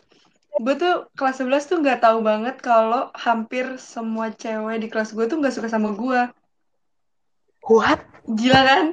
[0.57, 5.25] gue tuh kelas 11 tuh nggak tahu banget kalau hampir semua cewek di kelas gue
[5.29, 6.21] tuh nggak suka sama gue.
[7.67, 8.03] What?
[8.27, 8.85] Gila kan?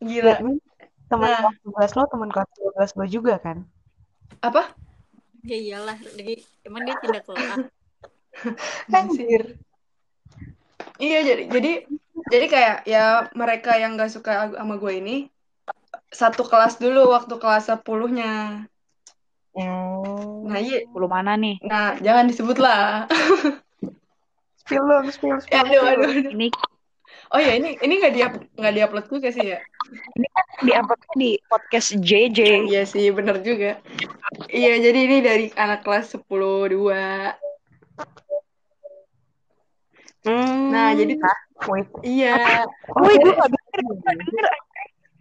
[0.00, 0.40] Gila.
[1.12, 1.52] Teman Nah.
[1.68, 3.68] kelas 11 lo teman kelas 12 gue juga kan?
[4.40, 4.72] Apa?
[5.44, 5.98] Ya iyalah.
[6.16, 7.68] Jadi emang dia tidak kelas.
[8.88, 9.60] Anjir.
[10.96, 11.72] Iya, jadi jadi
[12.30, 15.16] jadi kayak ya mereka yang nggak suka sama gue ini
[16.12, 18.68] satu kelas dulu waktu kelas 10-nya.
[19.52, 20.48] Hmm.
[20.48, 20.84] Nah, iya.
[20.92, 21.60] Lu mana nih?
[21.64, 23.08] Nah, jangan disebut lah.
[24.60, 25.56] Spill dong, spill, spill.
[25.56, 26.32] Ya, aduh, aduh, aduh.
[26.32, 26.48] Ini
[27.32, 28.20] Oh ya, ini ini nggak di
[28.60, 29.60] nggak diupload juga sih ya?
[30.60, 32.68] di uploadnya di podcast JJ.
[32.68, 33.80] Iya sih, bener juga.
[34.52, 37.32] Iya, jadi ini dari anak kelas 10 2.
[40.28, 40.70] Hmm.
[40.70, 41.16] Nah, jadi
[41.70, 41.88] Wait.
[42.02, 42.66] iya.
[42.90, 43.80] Oh, gue gak denger.
[44.02, 44.46] Gak denger.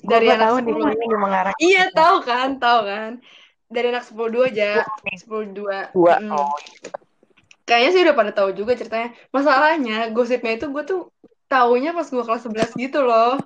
[0.01, 1.53] dari Gua anak tahu nih 10 kayaknya lu mengarah.
[1.61, 3.11] Iya tahu kan, tahu kan.
[3.69, 4.69] Dari anak 10 aja,
[5.05, 5.79] 10 Dua.
[5.93, 6.33] Mm-mm.
[6.33, 6.57] Oh.
[7.69, 9.13] Kayaknya sih udah pada tahu juga ceritanya.
[9.29, 11.01] Masalahnya gosipnya itu gue tuh
[11.45, 13.37] taunya pas gue kelas 11 gitu loh.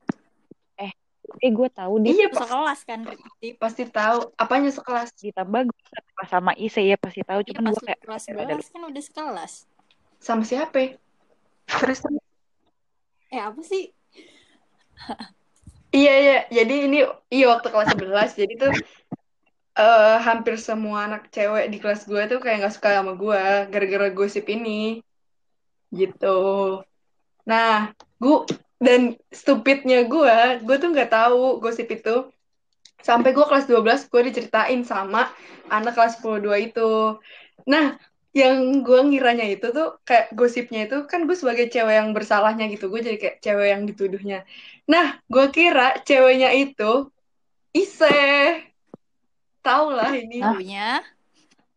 [1.43, 2.27] Eh gue tahu dia Iya.
[2.31, 3.59] Sekelas kan Rifki.
[3.59, 4.31] Pasti tahu.
[4.39, 5.11] Apanya sekelas?
[5.19, 5.79] ditambah gue
[6.15, 8.71] pas sama Ise ya pasti tahu Iya cuman pas gue kayak kelas kayak ada 11
[8.73, 9.53] kan udah sekelas.
[10.23, 10.95] Sama siapa?
[11.67, 12.24] Terus terus.
[13.35, 13.91] Eh apa sih?
[15.95, 16.37] Iya, iya.
[16.51, 16.99] Jadi ini
[17.31, 18.35] iya waktu kelas 11.
[18.35, 18.73] Jadi tuh
[19.79, 24.07] eh hampir semua anak cewek di kelas gue tuh kayak gak suka sama gue gara-gara
[24.11, 24.99] gosip ini.
[25.95, 26.39] Gitu.
[27.47, 28.37] Nah, gue
[28.83, 32.27] dan stupidnya gue, gue tuh nggak tahu gosip itu
[32.99, 35.31] sampai gue kelas 12 gue diceritain sama
[35.71, 37.15] anak kelas 10 itu.
[37.71, 37.95] Nah,
[38.35, 42.91] yang gue ngiranya itu tuh kayak gosipnya itu kan gue sebagai cewek yang bersalahnya gitu,
[42.91, 44.37] gue jadi kayak cewek yang dituduhnya.
[44.91, 47.07] Nah, gue kira ceweknya itu
[47.71, 48.11] Ise.
[49.63, 50.43] Tau lah ini.
[50.43, 50.99] Taunya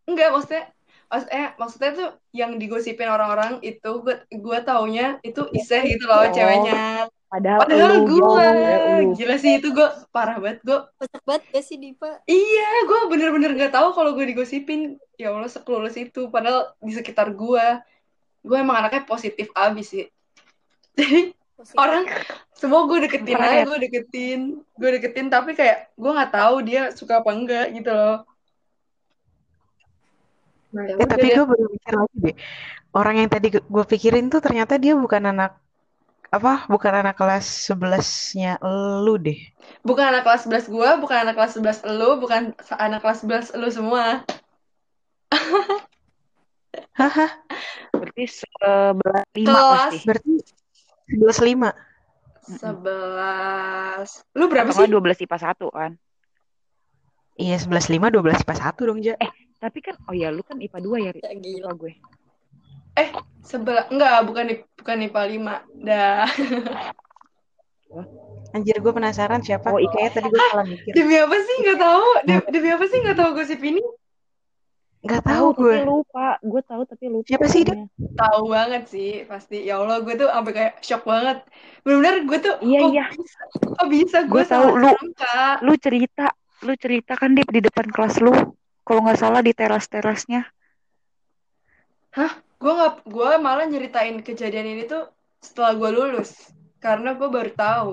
[0.09, 0.65] Enggak, maksudnya
[1.09, 6.29] Mas, eh, maksudnya tuh yang digosipin orang-orang itu gue gue taunya itu Iseh gitu loh
[6.29, 6.33] Oh.
[6.37, 7.09] ceweknya.
[7.29, 8.77] Padahal, Padahal lu gue ya
[9.13, 10.79] gila sih itu gue parah banget gue.
[10.97, 12.25] kocak banget gak sih Dipa?
[12.25, 14.97] Iya, gue bener-bener gak tahu kalau gue digosipin.
[15.21, 16.33] Ya Allah sekelulus itu.
[16.33, 17.65] Padahal di sekitar gue,
[18.43, 20.07] gue emang anaknya positif abis sih.
[20.97, 21.77] Jadi Positif.
[21.83, 22.09] orang
[22.57, 25.27] semua gue deketin aja, gue deketin, gue deketin.
[25.29, 28.25] Tapi kayak gue nggak tahu dia suka apa enggak gitu loh.
[30.69, 32.37] Nah, ya Eh, tapi gue baru mikir lagi deh.
[32.97, 35.61] Orang yang tadi gue pikirin tuh ternyata dia bukan anak
[36.29, 36.69] apa?
[36.69, 38.61] Bukan anak kelas 11-nya
[39.05, 39.41] lu deh.
[39.85, 43.69] Bukan anak kelas 11 gue, bukan anak kelas 11 elu, bukan anak kelas 11 elu
[43.73, 44.05] semua.
[46.99, 47.27] Haha,
[47.95, 50.33] berarti sebelah lima Kelas pasti berarti
[51.15, 51.73] 11
[52.59, 54.35] 11.
[54.35, 54.91] Lu berapa atau sih?
[54.91, 55.93] nggak 12 IPA 1 kan
[57.39, 59.15] Iya, 11 5 12 IPA 1 dong, Ja.
[59.63, 61.21] tapi kan oh ya lu kan IPA 2 ya Ri?
[61.23, 61.71] Ya, gila.
[61.71, 61.93] lupa gue
[63.45, 64.45] Sebelah enggak, bukan
[64.77, 65.85] bukan IPA 5.
[65.85, 66.27] Dah.
[68.53, 69.73] Anjir, gue penasaran siapa.
[69.73, 69.81] Oh.
[69.81, 70.93] Kayaknya tadi gue salah mikir.
[70.93, 72.07] Demi apa sih nggak tahu?
[72.25, 73.83] Demi, demi apa sih nggak tahu gosip ini?
[74.99, 75.79] Gak tahu gue.
[75.79, 77.87] tapi lupa gue tahu tapi lupa Siapa sih dia?
[78.19, 79.63] Tahu banget sih, pasti.
[79.63, 81.39] Ya Allah, gue tuh sampai kayak shock banget.
[81.87, 83.05] Benar-benar gue tuh Iya, kok iya.
[83.15, 85.63] bisa, kok bisa gue tahu, lu- sangka.
[85.63, 86.27] lu cerita
[86.67, 88.35] lu cerita kan Dip di depan kelas lu
[88.83, 90.43] kalau nggak salah di teras-terasnya
[92.59, 95.07] Gue nggak, gue malah nyeritain kejadian ini tuh
[95.39, 96.35] setelah gue lulus,
[96.77, 97.91] karena gue baru tahu,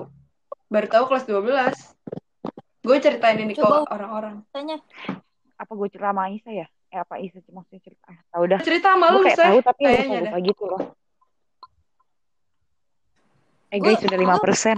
[0.66, 1.94] baru tahu kelas 12.
[2.82, 4.42] Gue ceritain ini ke Coba- orang-orang.
[4.50, 4.78] Tanya.
[5.56, 6.66] apa gue cerita sama Isa ya?
[6.86, 8.04] Eh apa Isa maksudnya cerita?
[8.06, 8.60] Ah tahu dah.
[8.60, 10.82] Cerita sama lu, kayak tahu tapi Kayaknya lupa gitu loh.
[13.66, 14.76] Eh Gua- guys sudah lima persen.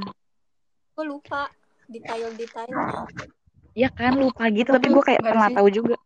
[0.95, 1.51] Gue lupa.
[1.89, 3.09] Detail-detailnya.
[3.73, 4.69] ya kan lupa gitu.
[4.71, 5.97] Tapi gue kayak pernah tahu juga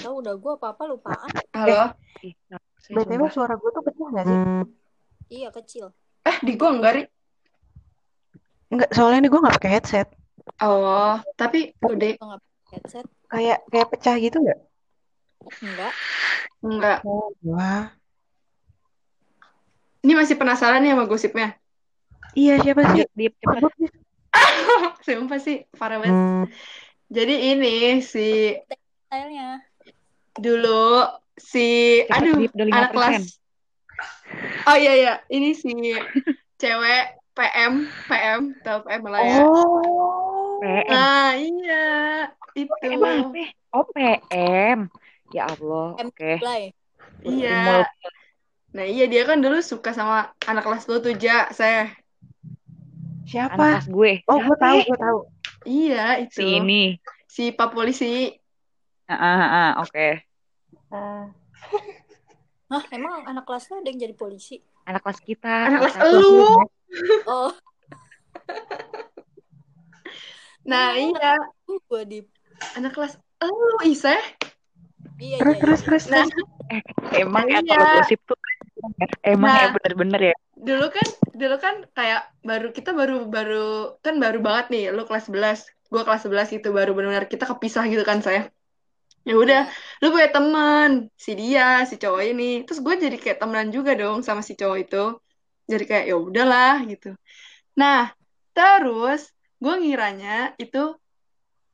[0.00, 1.30] Tahu udah gue apa-apa lupaan.
[1.52, 1.92] Halo?
[2.80, 4.38] Saya BTW suara gue tuh kecil gak sih?
[5.28, 5.86] Iya kecil.
[6.24, 7.02] Eh, di gue enggak, Ri.
[8.72, 10.08] Enggak, soalnya ini gue gak pakai headset.
[10.64, 12.40] Oh, tapi nggak pakai
[12.72, 13.06] headset.
[13.28, 14.60] Kayak kayak pecah gitu nggak?
[15.62, 15.92] Enggak.
[16.64, 16.98] enggak.
[17.04, 17.92] Oh, wah.
[20.00, 21.60] Ini masih penasaran nih sama gosipnya.
[22.32, 23.04] Iya, siapa sih?
[23.14, 23.28] Nih.
[25.06, 26.16] Sumpah sih, parah banget.
[27.12, 29.69] Jadi ini si Detailnya.
[30.38, 32.94] Dulu si Cepet, aduh Dip, anak 5%.
[32.94, 33.24] kelas.
[34.68, 35.14] Oh iya iya.
[35.26, 35.72] Ini si
[36.60, 39.36] cewek PM PM tau PM lah ya.
[39.42, 40.60] Oh.
[40.60, 41.86] PM nah iya
[42.52, 42.68] itu.
[42.84, 43.32] PM
[43.72, 44.78] oh PM
[45.32, 46.32] ya Allah oke.
[46.42, 46.76] Play.
[47.24, 47.88] iya.
[48.70, 51.96] Nah iya dia kan dulu suka sama anak kelas lu tuh ja saya anak
[53.30, 53.54] Siapa?
[53.56, 54.12] kelas gue.
[54.26, 55.18] Oh, gue tahu, gue tahu.
[55.62, 56.42] iya itu.
[56.42, 56.82] Si ini.
[57.30, 58.34] Si pak polisi
[59.10, 60.06] ah ah, ah, oke
[62.70, 64.62] Hah, emang anak kelas lu ada yang jadi polisi?
[64.86, 66.38] anak kelas kita anak kelas kelas elu
[67.26, 67.50] Oh,
[70.62, 71.34] nah iya.
[71.66, 72.18] gue di
[72.78, 74.20] anak kelas elu Iseh.
[75.20, 75.86] Iya, Terus, iya, terus, iya.
[75.86, 76.24] terus, nah.
[76.24, 77.18] Terus.
[77.18, 77.74] emang ya Iya.
[77.74, 78.38] kalau gosip tuh
[79.26, 79.58] emang Nah.
[79.60, 80.36] ya bener-bener ya.
[80.54, 83.66] Dulu kan dulu kan kayak baru kita baru baru
[84.04, 87.84] kan baru banget nih lu kelas 11 gua kelas 11 itu baru benar-benar kita kepisah
[87.88, 88.52] gitu kan saya
[89.20, 89.62] ya udah
[90.00, 92.64] lu punya teman si dia si cowok ini.
[92.64, 95.04] Terus gue jadi kayak temenan juga dong sama si cowok itu.
[95.70, 97.14] Jadi kayak ya udahlah gitu.
[97.76, 98.10] Nah
[98.56, 100.96] terus gue ngiranya itu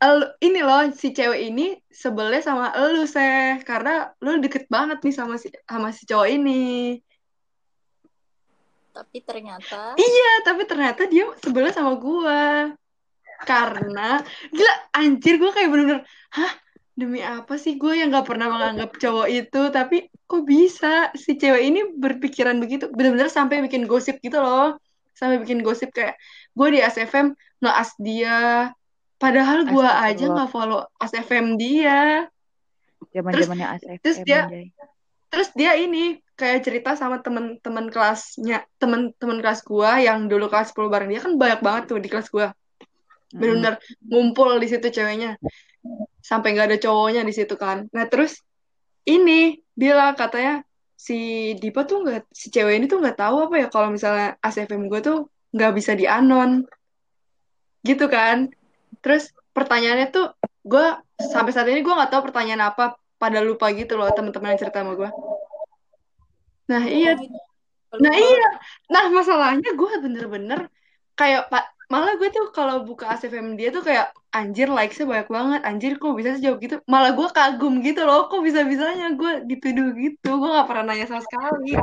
[0.03, 3.63] elu- ini loh si cewek ini sebelnya sama elu seh.
[3.63, 6.99] Karena lu deket banget nih sama si sama si cowok ini.
[8.97, 12.73] Tapi ternyata Iya, tapi ternyata dia sebelah sama gua.
[13.45, 16.01] Karena gila anjir gua kayak bener-bener,
[16.33, 16.53] hah
[16.97, 21.63] demi apa sih gue yang gak pernah menganggap cowok itu, tapi kok bisa si cewek
[21.63, 24.81] ini berpikiran begitu, bener-bener sampai bikin gosip gitu loh,
[25.13, 26.17] sampai bikin gosip kayak
[26.57, 28.73] gue di ASFM nge-as dia,
[29.21, 32.29] padahal gua aja nggak follow ASFM dia.
[33.13, 34.67] Zaman-zamannya ASFM terus dia- anjay.
[35.27, 40.89] Terus dia ini kayak cerita sama temen-temen kelasnya, temen-temen kelas gua yang dulu kelas 10
[40.89, 42.33] bareng dia kan banyak banget tuh di kelas.
[42.33, 42.53] Mm-mm.
[43.37, 43.75] Bener-bener
[44.07, 45.37] ngumpul di situ ceweknya.
[46.23, 47.87] Sampai nggak ada cowoknya di situ kan.
[47.95, 48.43] Nah, terus
[49.07, 50.67] ini bilang katanya
[50.97, 54.89] si Dipa tuh nggak si cewek ini tuh nggak tahu apa ya kalau misalnya ASFM
[54.89, 55.19] gue tuh
[55.53, 56.65] nggak bisa di anon
[57.85, 58.51] gitu kan.
[59.05, 60.33] Terus pertanyaannya tuh
[60.67, 60.87] gue
[61.21, 64.83] sampai saat ini gue nggak tahu pertanyaan apa pada lupa gitu loh teman-teman yang cerita
[64.83, 65.11] sama gue.
[66.67, 67.15] Nah iya,
[67.95, 68.49] nah iya,
[68.91, 70.67] nah masalahnya gue bener-bener
[71.15, 75.61] kayak pak malah gue tuh kalau buka ACFM dia tuh kayak anjir likesnya banyak banget,
[75.63, 76.77] anjir kok bisa sih jawab gitu.
[76.91, 81.07] Malah gue kagum gitu loh, kok bisa bisanya gue dituduh gitu, gue nggak pernah nanya
[81.07, 81.79] sama sekali.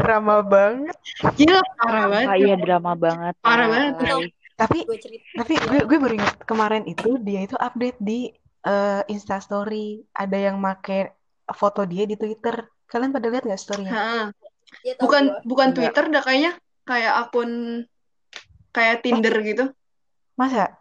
[0.00, 0.96] Drama banget.
[1.36, 2.28] Gila parah banget.
[2.32, 3.34] Ah, iya drama banget.
[3.44, 3.94] Parah banget.
[4.00, 4.24] Ay.
[4.54, 4.98] Tapi gue
[5.34, 8.30] tapi gue gue baru ingat kemarin itu dia itu update di
[8.64, 11.12] eh, Instastory ada yang make
[11.52, 12.64] foto dia di Twitter.
[12.88, 13.92] Kalian pada lihat nggak storynya?
[13.92, 15.76] Tahu bukan bukan Enggak.
[15.76, 16.52] Twitter dah kayaknya
[16.84, 17.50] kayak akun
[18.74, 19.64] kayak Tinder gitu,
[20.34, 20.74] Masa?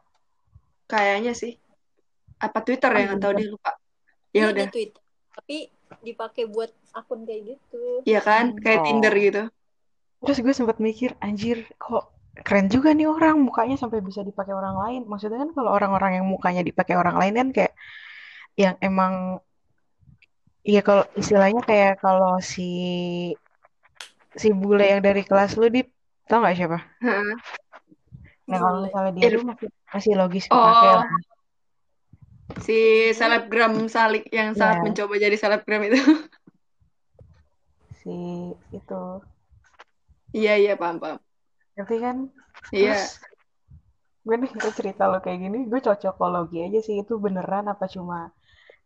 [0.90, 1.58] kayaknya sih.
[2.42, 3.72] Apa Twitter ya nggak tahu dia lupa.
[4.34, 5.02] Ya Iya, udah, di Twitter.
[5.34, 5.58] Tapi
[6.02, 8.02] dipakai buat akun kayak gitu.
[8.10, 8.86] iya kan, kayak Oh.
[8.90, 9.44] Tinder gitu.
[10.24, 12.10] Terus gue sempat mikir, anjir, kok
[12.44, 15.02] keren juga nih orang mukanya sampai bisa dipakai orang lain.
[15.06, 17.74] Maksudnya kan kalau orang-orang yang mukanya dipakai orang lain kan kayak
[18.58, 19.38] yang emang
[20.64, 22.64] Iya kalau istilahnya kayak kalau si
[24.34, 25.84] si bule yang dari kelas lu di
[26.24, 26.80] tau nggak siapa?
[28.44, 31.08] Nah kalau misalnya dia tuh masih masih logis Oh, lah.
[32.60, 32.78] si
[33.16, 34.86] selebgram salik yang sangat Iya.
[34.86, 36.00] mencoba jadi selebgram itu.
[38.04, 38.16] Si
[38.76, 39.04] itu.
[40.34, 41.18] Iya, iya, paham, paham.
[41.78, 42.18] Ngerti kan?
[42.74, 42.98] Iya.
[43.00, 43.06] Terus
[44.24, 48.32] gue nih gue cerita lo kayak gini, gue cocokologi aja sih itu beneran apa cuma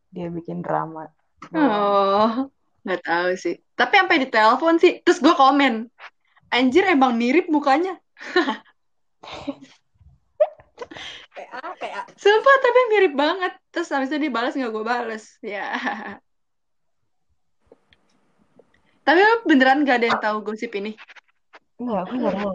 [0.10, 1.10] dia bikin drama.
[1.54, 2.50] Oh,
[2.82, 3.56] nggak tahu sih.
[3.74, 5.86] Tapi sampai ditelepon sih, terus gue komen,
[6.50, 7.98] anjir emang mirip mukanya.
[11.38, 12.02] PA, PA.
[12.18, 13.54] Sumpah, tapi mirip banget.
[13.70, 15.24] Terus habis itu dibalas nggak gue balas.
[15.42, 15.70] Ya.
[19.08, 20.92] Tapi beneran gak ada yang tahu gosip ini?
[21.80, 22.54] Enggak, gue nggak tahu.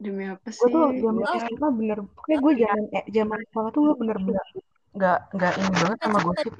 [0.00, 1.00] Demi apa Gue tuh sih?
[1.04, 1.22] zaman.
[1.44, 4.46] SMA bener, pokoknya gue zaman eh, zaman sekolah tuh gue bener-bener
[4.94, 6.52] nggak nggak ini banget sama gosip.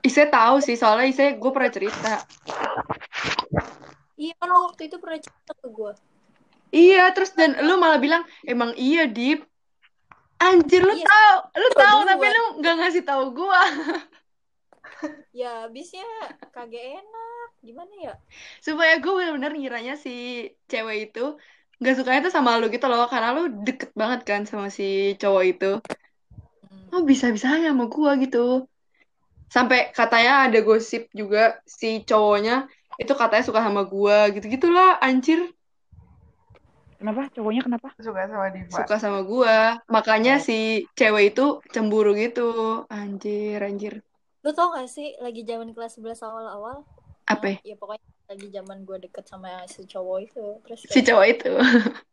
[0.00, 2.24] Ise tahu sih, soalnya Ise gue pernah cerita.
[4.20, 5.92] Iya kan lo waktu itu pernah cerita ke gue.
[6.70, 9.42] Iya, terus dan lu malah bilang, emang iya, Dip.
[10.40, 13.60] Anjir, lu Iya, tahu, lu tahu tapi lu nggak ngasih tahu gua.
[15.30, 16.02] Ya abisnya
[16.50, 17.48] kagak enak.
[17.62, 18.14] Gimana ya?
[18.58, 21.36] Supaya gue bener-bener ngiranya si cewek itu
[21.80, 25.44] nggak sukanya tuh sama lu gitu loh, karena lu deket banget kan sama si cowok
[25.48, 25.70] itu.
[26.66, 26.92] Hmm.
[26.92, 28.68] Oh, bisa-bisanya sama gua gitu.
[29.48, 32.68] Sampai katanya ada gosip juga si cowoknya
[33.00, 35.40] itu katanya suka sama gua gitu-gitulah, anjir.
[37.00, 37.32] Kenapa?
[37.32, 37.88] Cowoknya kenapa?
[37.96, 38.76] Suka sama Diva.
[38.76, 39.80] Suka sama gua.
[39.88, 42.84] Makanya si cewek itu cemburu gitu.
[42.92, 44.04] Anjir, anjir.
[44.44, 46.84] Lo tau gak sih lagi zaman kelas 11 awal-awal?
[47.24, 47.56] Apa?
[47.64, 50.44] Ya pokoknya lagi zaman gue deket sama si cowok itu.
[50.68, 51.52] Terus Si cowok itu.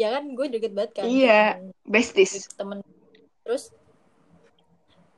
[0.00, 1.10] ya kan gue deket banget kan.
[1.10, 1.58] Iya.
[1.82, 2.38] Besties.
[2.38, 2.78] deket temen.
[3.42, 3.74] Terus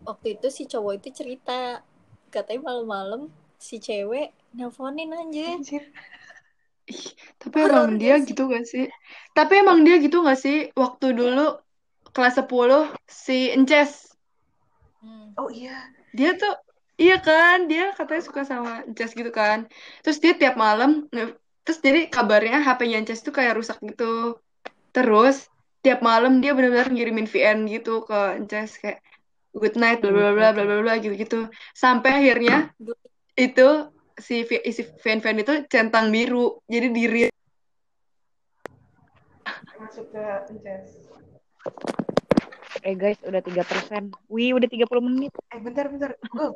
[0.09, 1.85] waktu itu si cowok itu cerita
[2.33, 3.29] katanya malam-malam
[3.61, 5.47] si cewek nelponin aja.
[5.53, 5.85] Anjir.
[7.41, 8.27] Tapi Horor emang dia sih?
[8.33, 8.87] gitu gak sih?
[9.33, 10.69] Tapi emang dia gitu gak sih?
[10.77, 11.57] Waktu dulu
[12.11, 14.13] kelas 10 si Ences.
[15.01, 15.33] Hmm.
[15.39, 15.89] Oh iya.
[16.13, 16.55] Dia tuh
[17.01, 17.71] iya kan?
[17.71, 19.71] Dia katanya suka sama Ences gitu kan.
[20.05, 21.07] Terus dia tiap malam
[21.65, 24.37] terus jadi kabarnya HP-nya Ences tuh kayak rusak gitu.
[24.91, 25.49] Terus
[25.81, 29.01] tiap malam dia benar-benar ngirimin VN gitu ke Ences kayak
[29.57, 31.49] good night bla bla bla bla bla bla gitu-gitu.
[31.73, 32.71] Sampai akhirnya
[33.39, 33.69] itu
[34.21, 36.61] si isi VN-VN itu centang biru.
[36.65, 37.21] Jadi diri
[39.81, 41.09] Masuk ke Ences.
[42.81, 44.13] Eh guys, udah 3%.
[44.29, 45.33] Wih, udah 30 menit.
[45.51, 46.15] Eh bentar bentar.
[46.31, 46.49] Gue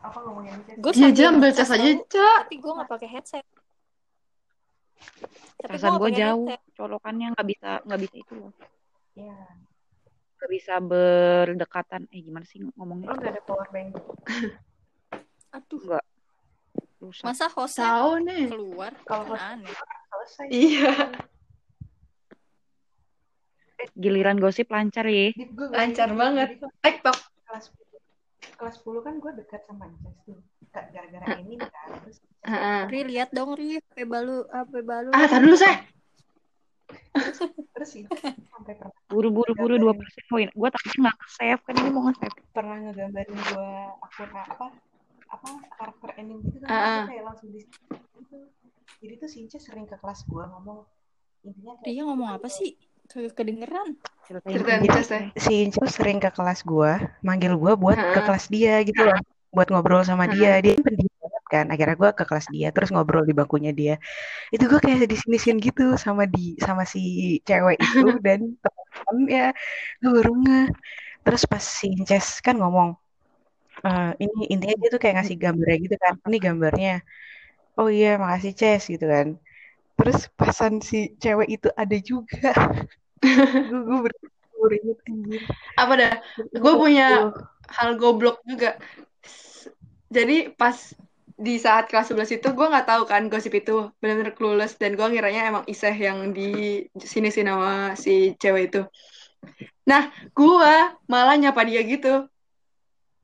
[0.00, 2.48] apa ngomongin gue Iya, ambil cas aja, Cak.
[2.48, 3.44] tapi gue nggak pakai headset.
[5.60, 6.46] Tapi Perasaan gue jauh.
[6.48, 6.62] headset.
[6.72, 8.52] Colokannya nggak bisa nggak bisa itu loh.
[9.12, 9.36] Iya.
[10.40, 12.02] Nggak bisa berdekatan.
[12.08, 13.12] Eh gimana sih ngomongnya?
[13.12, 13.92] Lo gak ada power bank.
[15.52, 16.04] Aduh, Enggak.
[17.00, 17.24] Rusak.
[17.24, 18.44] Masa hostnya Tahu nih.
[18.52, 19.74] keluar Kalau kan aneh.
[20.12, 20.92] selesai Iya.
[23.96, 25.32] Giliran gosip lancar ya.
[25.72, 26.60] Lancar banget.
[26.84, 27.16] TikTok.
[27.50, 27.66] kelas
[28.54, 30.38] kelas 10 kan gue dekat sama Incas tuh
[30.70, 32.80] gara-gara ini kan terus Heeh.
[32.86, 35.10] Ri lihat dong Ri HP balu HP balu.
[35.10, 35.80] Ah, tar dulu saya.
[37.74, 38.02] terus sih
[38.50, 40.46] sampai pernah Buru-buru buru dua persen poin.
[40.54, 42.36] Gue takutnya nggak save kan ini mau nge save.
[42.54, 44.66] pernah ngegambarin gue akun apa
[45.30, 46.86] apa karakter anime gitu kan Ah, ah.
[46.90, 48.36] Terus kayak langsung di gitu.
[49.00, 50.78] jadi tuh Sinca sering ke kelas gue ngomong
[51.46, 52.76] intinya kayak Ria ngomong apa sih?
[53.10, 53.98] Kagak kedengeran.
[54.28, 54.94] Ceritain Ceritain gitu.
[54.94, 55.22] Incas ya.
[55.34, 55.56] si
[55.90, 56.92] sering ke kelas gue
[57.26, 58.14] manggil gue buat Ha-ha.
[58.14, 59.18] ke kelas dia gitu loh
[59.50, 62.94] buat ngobrol sama dia dia kan pendiam banget kan akhirnya gue ke kelas dia terus
[62.94, 63.94] ngobrol di bangkunya dia
[64.54, 67.02] itu gue kayak disinisin gitu sama di sama si
[67.42, 69.50] cewek itu dan teman ya
[69.98, 70.60] gue baru nge
[71.26, 72.94] terus pas si Inces kan ngomong
[73.86, 76.92] "Eh, ini intinya dia tuh kayak ngasih gambarnya gitu kan ini gambarnya
[77.80, 79.28] oh iya makasih Ces gitu kan
[79.98, 82.52] terus pasan si cewek itu ada juga
[83.70, 83.98] gue gue
[84.60, 85.42] ber inget anjir
[85.76, 86.14] Apa dah?
[86.52, 87.32] Gue punya
[87.72, 88.76] hal goblok juga.
[90.10, 90.76] Jadi pas
[91.40, 95.06] di saat kelas 11 itu gue nggak tahu kan gosip itu benar-benar clueless dan gue
[95.08, 98.80] ngiranya emang Iseh yang di sini sih nama si cewek itu.
[99.88, 100.74] Nah, gue
[101.08, 102.28] malah nyapa dia gitu.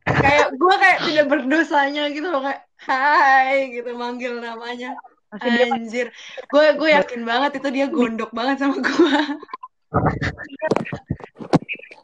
[0.06, 4.94] Kayak gue kayak tidak berdosanya gitu loh kayak hai gitu manggil namanya.
[5.34, 6.14] Anjir.
[6.48, 9.18] Gue gue yakin banget itu dia gondok banget sama gue.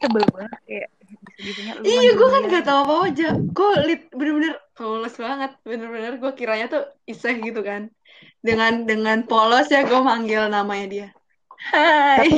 [0.03, 0.89] sebel banget kayak
[1.83, 3.29] Iya, gue kan gak tahu apa aja.
[3.35, 7.91] Gue lit bener-bener polos banget, bener-bener gue kiranya tuh Iseh gitu kan.
[8.39, 11.07] Dengan dengan polos ya gue manggil namanya dia.
[11.71, 12.31] Hai.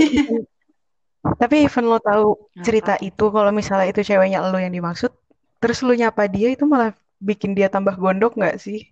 [1.38, 5.14] Tapi even lo tahu cerita itu kalau misalnya itu ceweknya lo yang dimaksud,
[5.62, 8.86] terus lo nyapa dia itu malah bikin dia tambah gondok nggak sih?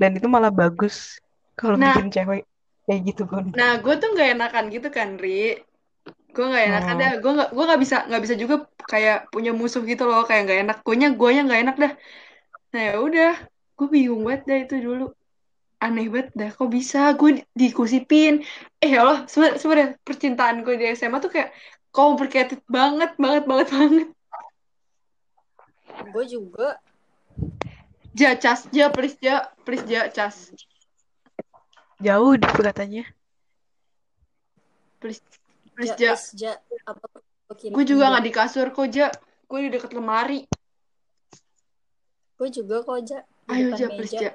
[0.00, 1.20] Dan itu malah bagus
[1.58, 1.92] kalau Nah.
[1.92, 2.42] bikin cewek
[2.88, 3.54] kayak gitu gondok.
[3.54, 5.60] Nah, gue tuh gak enakan gitu kan, Ri.
[6.32, 7.00] Gue gak enakan Oh.
[7.02, 7.12] dah.
[7.20, 8.54] Gue gak, gue gak bisa nggak bisa juga
[8.88, 10.76] kayak punya musuh gitu loh, kayak gak enak.
[10.86, 11.92] Guanya, guanya gak enak dah.
[12.72, 13.32] Nah ya udah,
[13.76, 15.04] gue bingung banget dah itu dulu.
[15.80, 18.44] Aneh banget dah, kok bisa gue di- dikusipin.
[18.80, 21.50] Eh ya Allah, sebe- sebenarnya percintaan gue di SMA tuh kayak
[21.92, 24.08] complicated banget, banget, banget, banget.
[26.08, 26.80] Gue juga.
[28.16, 30.50] Ja, cas, ja, please, ja, please, ja, cas,
[32.00, 33.04] Jauh deh katanya.
[35.00, 35.20] please,
[35.76, 36.12] please, Ja, ja.
[36.16, 36.52] please, ja.
[36.88, 37.06] Apa?
[37.50, 39.12] Gue juga nggak di kasur kok, ja.
[39.46, 40.48] Gue di deket lemari.
[42.40, 43.20] Gue juga kok ja.
[43.46, 44.20] Di Ayo, ja, please, meja.
[44.20, 44.32] ja.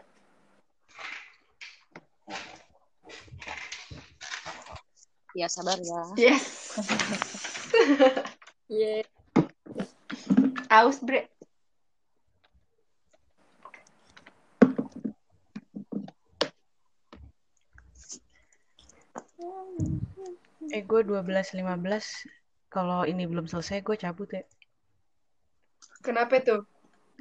[5.36, 5.99] Ya sabar ya.
[6.16, 6.45] Yes.
[8.66, 9.05] Iya.
[10.74, 11.30] Aus, bre.
[20.74, 21.62] Eh gue 12.15
[22.72, 24.43] kalau ini belum selesai gue cabut ya.
[26.02, 26.66] Kenapa tuh?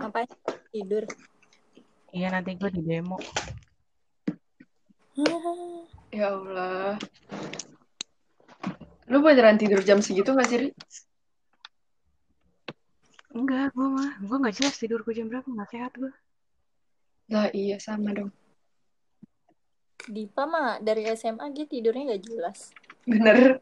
[0.00, 0.28] Ngapain?
[0.74, 1.04] Tidur.
[2.14, 3.18] Iya nanti gue di demo.
[6.10, 6.98] Ya Allah.
[9.06, 10.68] Lu beneran tidur jam segitu gak sih, Ri?
[13.34, 16.12] Enggak, gue mah gue nggak jelas tidur gue jam berapa nggak sehat gue.
[17.34, 18.30] Lah iya, sama dong.
[20.04, 22.58] Dipa mah dari SMA dia tidurnya gak jelas.
[23.04, 23.58] Bener.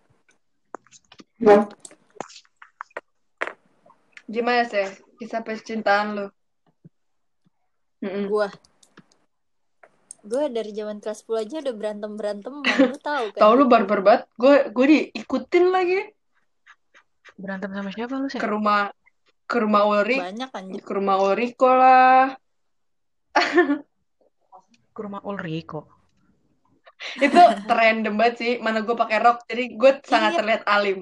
[4.26, 4.86] Gimana sih
[5.18, 6.26] kisah percintaan lu?
[8.02, 8.26] Mm-mm.
[8.26, 8.50] Gua.
[10.22, 12.54] Gue dari zaman kelas 10 aja udah berantem-berantem.
[12.62, 13.40] Lu tahu kan?
[13.42, 14.22] Tahu lu barbar banget.
[14.34, 15.98] Gue gue diikutin lagi
[17.34, 18.38] Berantem sama siapa lu sih?
[18.38, 18.90] ke rumah
[19.46, 20.80] ke rumah Ulri, Banyak anjir.
[20.80, 22.32] ke rumah Ulriko lah.
[24.92, 25.88] Ke rumah Ulriko.
[27.18, 28.52] Itu random banget sih.
[28.62, 30.38] Mana gue pakai rok, jadi gue sangat Iya.
[30.38, 31.00] terlihat alim.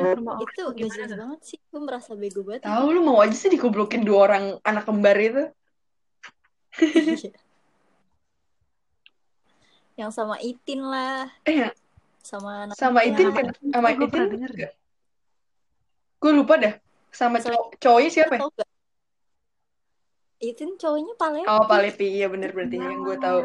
[0.00, 1.58] Eh, Itu gak jelas banget sih.
[1.68, 2.64] Gue merasa bego banget.
[2.64, 5.44] Tahu lu mau aja sih digoblokin dua orang anak kembar itu.
[10.00, 11.28] Yang sama Itin lah.
[11.44, 11.68] Eh,
[12.20, 14.24] Sama anak sama Itin Sama kan Itin sama Itin
[16.20, 16.76] gue lupa dah
[17.08, 18.44] sama cow cowoknya siapa ya?
[20.36, 23.40] Itin cowoknya paling Oh Palepi iya bener berarti yang gue tahu.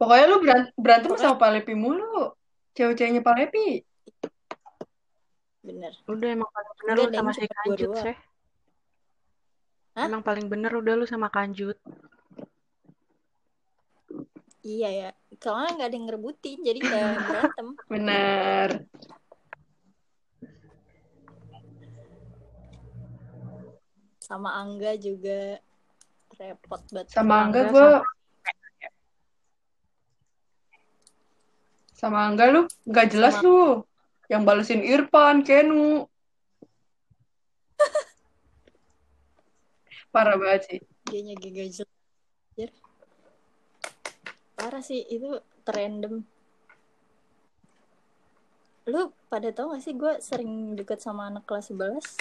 [0.00, 2.32] Pokoknya lu beran- berantem Pokoknya- sama Palepi mulu.
[2.72, 3.84] Cewek-ceweknya Palepi.
[5.60, 5.92] bener.
[6.08, 8.16] Udah emang paling bener Enggak, lu sama si Kanjut sih.
[9.92, 10.06] Hah?
[10.08, 11.76] Emang paling bener udah lu sama Kanjut.
[14.62, 15.10] Iya ya.
[15.36, 17.68] Soalnya nggak ada yang ngerebutin, jadi gak berantem.
[17.86, 18.68] Bener.
[24.20, 25.58] sama Angga juga
[26.38, 28.19] repot banget Sama Angga Angga gue sama
[32.02, 33.58] Angga lu nggak jelas Sama- lu
[34.26, 36.06] yang balesin Irfan, Kenu.
[40.10, 40.78] Parah banget sih.
[41.02, 42.70] dianya gagal Anjir.
[44.54, 46.22] parah sih itu random
[48.84, 52.16] lu pada tau gak sih gue sering deket sama anak kelas 11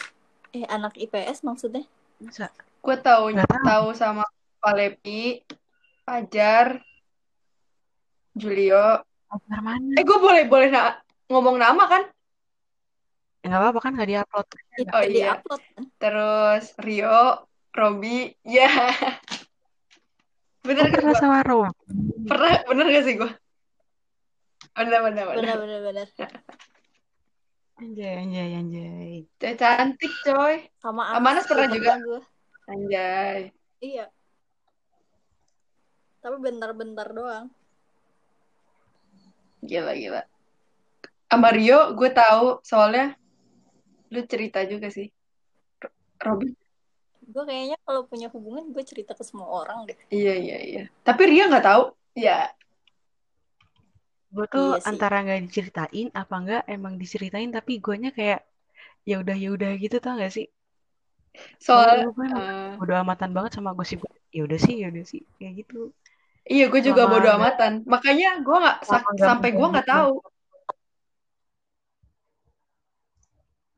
[0.51, 1.83] eh anak IPS maksudnya
[2.17, 2.47] Masa?
[2.79, 3.35] Gue tahu.
[3.61, 4.25] tahu sama
[4.57, 5.45] Palepi,
[6.01, 6.81] Fajar,
[8.33, 9.03] Julio.
[9.29, 9.93] Pacar mana?
[9.93, 10.97] Eh gue boleh boleh na-
[11.29, 12.03] ngomong nama kan?
[13.39, 14.47] Ya, nggak apa-apa kan nggak diupload.
[14.91, 15.37] Oh, di iya.
[15.37, 18.67] upload kan Terus Rio, Robi, ya.
[20.67, 21.21] Bener Oh, pernah gua?
[21.21, 21.71] sama Rom.
[22.27, 23.31] Pernah, bener gak sih gue?
[24.75, 25.39] Bener, bener, bener.
[25.39, 26.07] bener bener bener
[27.79, 29.11] Anjay, anjay, anjay.
[29.39, 30.67] Cewek cantik coy.
[30.83, 31.93] sama Sama Anas pernah juga?
[31.95, 32.21] gue
[32.67, 33.55] Anjay.
[33.79, 34.11] iya
[36.19, 37.47] tapi bentar-bentar doang
[39.63, 40.21] Gila, gila.
[41.29, 43.13] Sama Rio gue tahu soalnya
[44.09, 45.07] lu cerita juga sih.
[45.83, 45.93] R-
[46.25, 46.49] Robi.
[47.29, 50.83] gue kayaknya kalau punya hubungan gue cerita ke semua orang deh Iya, iya, iya.
[51.05, 51.83] Tapi Ria nggak tahu.
[52.17, 52.49] Ya,
[54.29, 54.89] Gue tuh Iya sih.
[54.89, 58.45] antara nggak diceritain apa enggak emang diceritain tapi guanya kayak
[59.09, 60.45] ya udah ya udah gitu tau gak sih?
[61.61, 63.99] soal Dulu gue emang eh, bodo amatan banget sama gosip.
[64.29, 65.89] Ya udah sih, ya udah sih, kayak gitu.
[66.49, 67.71] Iya gue juga Sama bodo amatan.
[67.85, 68.77] Makanya gue nggak
[69.21, 70.13] sampai gue nggak tahu.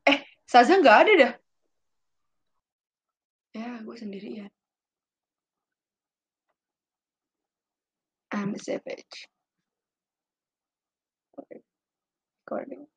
[0.08, 0.18] Eh,
[0.48, 1.32] Saza nggak ada dah.
[3.52, 4.48] Ya, gue sendirian.
[8.32, 9.28] I'm a savage.
[11.36, 11.60] Okay.
[12.48, 12.91] Recording.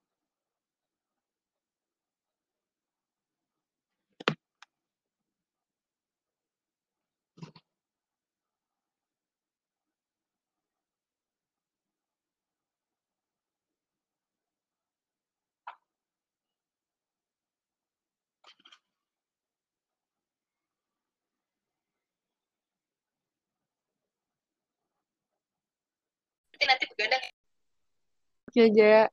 [26.66, 27.24] Nanti nanti begadang.
[28.50, 29.04] Oke, Jaya.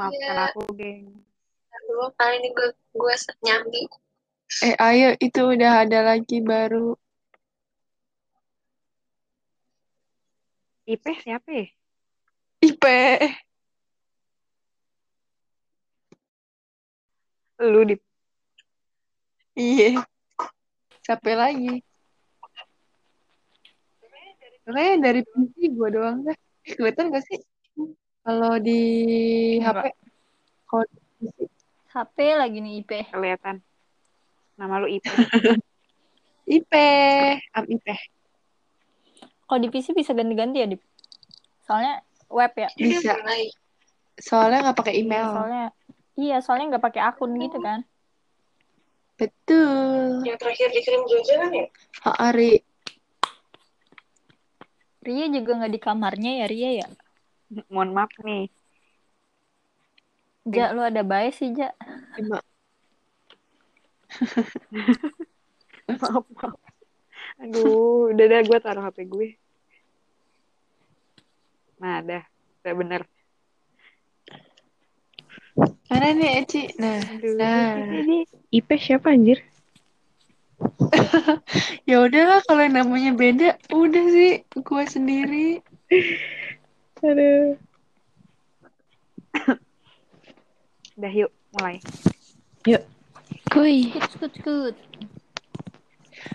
[0.00, 0.44] Maafkan Iya.
[0.48, 1.04] aku, geng.
[1.68, 3.82] Aduh, kali ini gue gue nyambi.
[4.64, 6.96] Eh, ayo, itu udah ada lagi baru.
[10.88, 11.66] IP siapa ya?
[12.64, 12.84] IP.
[17.60, 17.96] Lu di
[19.52, 20.00] Iya.
[21.04, 21.84] Siapa lagi?
[24.68, 26.36] Kayaknya dari PC gue doang deh.
[26.62, 27.40] Eh, kelihatan gak sih?
[28.20, 28.82] Kalau di
[29.58, 29.84] HP.
[30.68, 31.38] Kalau di PC.
[31.88, 33.64] HP lagi nih IP kelihatan.
[34.54, 35.08] Nama lu IP.
[36.60, 36.72] IP.
[37.52, 37.86] Am IP.
[39.44, 40.84] kalau di PC bisa ganti-ganti ya Dip
[41.64, 43.16] soalnya web ya Bisa.
[44.20, 45.24] Soalnya nggak pakai email.
[45.32, 45.64] soalnya
[46.16, 47.80] iya soalnya nggak pakai akun gitu kan
[49.16, 50.22] Betul.
[50.22, 51.66] Yang terakhir dikirim Jojo kan ya?
[52.06, 52.60] Ha, Ari.
[55.02, 56.88] Ria juga nggak di kamarnya ya Ria ya
[57.72, 58.52] Mohon maaf nih.
[60.48, 61.72] Ja lu ada bias sih Ja
[66.00, 66.56] maaf, maaf.
[67.38, 69.28] Aduh, udah dah gue taruh HP gue.
[71.78, 72.24] Nah, dah.
[72.64, 73.02] Udah bener.
[75.88, 76.62] Mana nih Eci?
[76.78, 77.78] Nah, Aduh, nah.
[77.78, 79.38] Ini IP siapa anjir?
[81.88, 85.48] Ya udahlah kalau yang namanya beda, udah sih gue sendiri.
[87.00, 87.56] Aduh.
[90.98, 91.78] Udah yuk, mulai.
[93.48, 93.94] Kuy.
[93.94, 94.76] Skut skut skut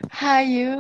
[0.10, 0.74] Hayu.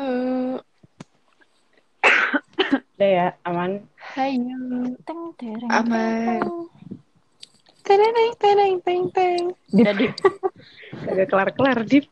[2.95, 3.83] Udah ya, aman.
[3.99, 4.95] Hayu.
[5.05, 6.41] teng tereng Aman.
[6.41, 6.51] teng.
[7.83, 9.43] Tereng, tereng, teng, teng.
[9.75, 10.13] Udah Dip.
[11.05, 12.07] Kagak kelar-kelar, Dip.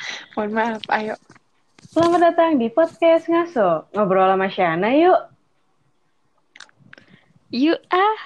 [0.36, 1.14] Mohon maaf, ayo.
[1.90, 3.90] Selamat datang di podcast Ngaso.
[3.92, 5.20] Ngobrol sama Shana yuk.
[7.50, 8.18] yuk ah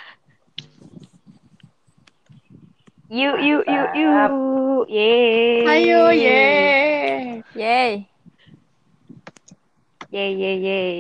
[3.15, 4.33] Yuk, yuk, yuk, yuk.
[4.91, 5.65] Yeay.
[5.71, 6.43] Ayo, ye.
[7.55, 7.93] yay
[10.11, 10.99] Yeay, yeay, yeay.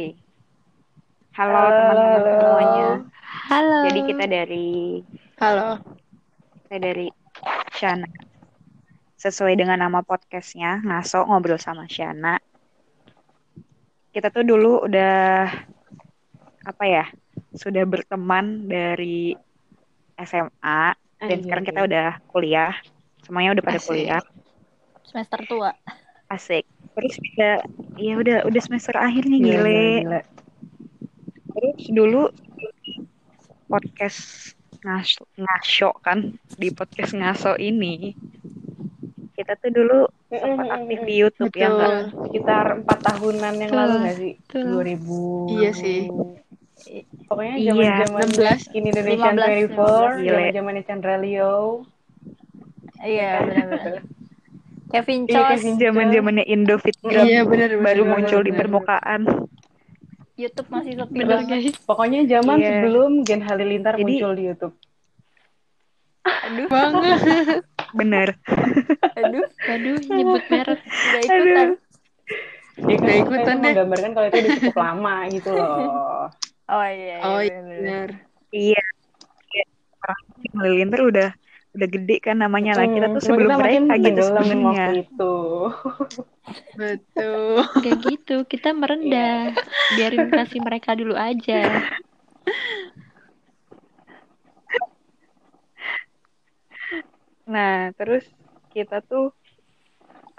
[1.35, 2.89] Halo teman-teman semuanya.
[3.51, 4.66] halo Jadi kita dari
[5.43, 5.83] Halo.
[6.70, 7.07] saya dari
[7.75, 8.07] Shana.
[9.25, 12.37] Sesuai dengan nama podcastnya, ngaso ngobrol sama Shana.
[14.12, 15.49] Kita tuh dulu udah
[16.68, 17.09] apa ya?
[17.57, 19.33] Sudah berteman dari
[20.20, 20.93] SMA
[21.25, 21.41] dan Anjir.
[21.41, 22.77] sekarang kita udah kuliah.
[23.25, 23.89] Semuanya udah pada Asik.
[23.89, 24.20] kuliah.
[25.09, 25.72] Semester tua.
[26.25, 26.64] asik
[26.97, 27.61] terus bisa
[28.01, 30.20] ya udah udah semester akhir nih Gila, gile
[31.53, 32.22] terus dulu
[33.68, 34.20] podcast
[34.83, 38.16] ngaso ngaso kan di podcast ngaso ini
[39.35, 41.76] kita tuh dulu sempat aktif di YouTube ya Betul.
[41.76, 41.95] nggak?
[42.24, 44.32] Sekitar empat tahunan yang lalu nggak sih?
[44.39, 44.62] betul.
[44.78, 45.53] 2000.
[45.53, 45.99] Iya sih.
[47.26, 48.62] Pokoknya Iya, zaman zaman 16.
[48.62, 50.30] Skin Indonesian 15, 24, Gile.
[50.30, 51.57] zaman zamannya Chandra Leo.
[53.01, 53.95] Iya, benar-benar.
[54.93, 55.49] Kevin Iya, Chos.
[55.51, 59.20] Kevin zaman zamannya Indofitgram Iya benar baru benar, muncul di permukaan
[60.35, 61.47] YouTube masih sepi Bener, banget.
[61.64, 61.78] guys.
[61.80, 62.70] Pokoknya zaman Iya.
[62.78, 64.74] sebelum Gen Halilintar Jadi- muncul di YouTube.
[66.24, 67.18] Aduh, Banget.
[67.95, 68.29] bener
[69.19, 70.81] aduh, Aduh, nyebut merek.
[70.83, 71.69] udah ikutan.
[72.75, 73.63] Ya kan, maksudnya ikutan deh.
[73.71, 76.27] menggambarkan kalau itu udah cukup lama gitu loh.
[76.65, 78.09] Oh iya, iya Oh iya benar.
[78.57, 78.83] iya
[79.53, 79.65] Iya.
[80.01, 80.21] orang
[80.57, 81.29] Halilintar udah
[81.77, 85.35] udah gede kan namanya lah kita tuh sebelum kita mereka gitu sebenarnya itu.
[86.81, 87.55] Betul.
[87.85, 89.53] Kayak gitu, kita merendah.
[89.93, 91.85] Biarin kasih mereka dulu aja.
[97.53, 98.25] Nah, terus
[98.75, 99.23] kita tuh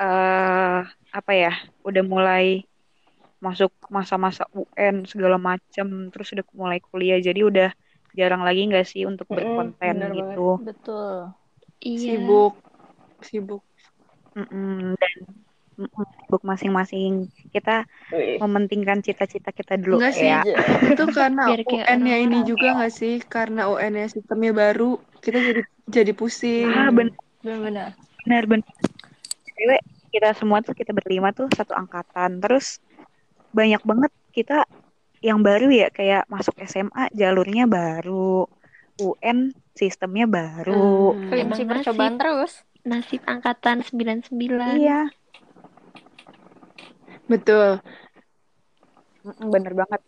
[0.02, 0.76] eh
[1.18, 1.50] apa ya?
[1.88, 2.44] Udah mulai
[3.46, 7.18] masuk masa-masa UN segala macem, terus udah mulai kuliah.
[7.28, 7.68] Jadi udah
[8.20, 10.40] jarang lagi nggak sih untuk berkonten bener gitu.
[10.66, 11.34] Betul.
[11.82, 12.02] Iya.
[12.04, 12.54] Sibuk.
[13.28, 13.64] Sibuk.
[14.36, 15.45] Mm-mm, dan mm-mm,
[15.76, 17.28] sibuk masing-masing.
[17.52, 17.84] Kita
[18.16, 18.40] Wih.
[18.40, 20.28] mementingkan cita-cita kita dulu Enggak sih.
[20.28, 20.42] ya.
[20.88, 23.20] Itu karena UN-nya ini juga nggak sih?
[23.22, 26.72] Karena UN-nya sistemnya baru, kita jadi jadi pusing.
[26.72, 27.14] Ah, bener
[27.46, 27.94] Benar-benar.
[28.26, 28.74] bener bener.
[29.56, 32.42] Cewek, kita semua tuh kita berlima tuh satu angkatan.
[32.42, 32.82] Terus
[33.54, 34.66] banyak banget kita
[35.24, 38.50] yang baru ya kayak masuk SMA jalurnya baru,
[39.00, 41.14] UN sistemnya baru.
[41.14, 41.52] Hmm.
[41.52, 42.64] Percobaan terus.
[42.86, 44.30] Nasib angkatan 99.
[44.78, 45.10] Iya,
[47.26, 47.82] Betul.
[49.26, 50.02] Bener banget.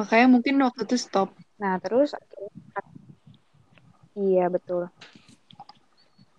[0.00, 1.30] Makanya mungkin waktu itu stop.
[1.60, 2.50] Nah, terus akhirnya
[4.16, 4.88] iya betul.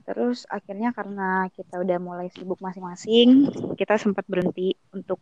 [0.06, 5.18] Terus akhirnya karena kita udah mulai sibuk masing-masing, kita sempat berhenti untuk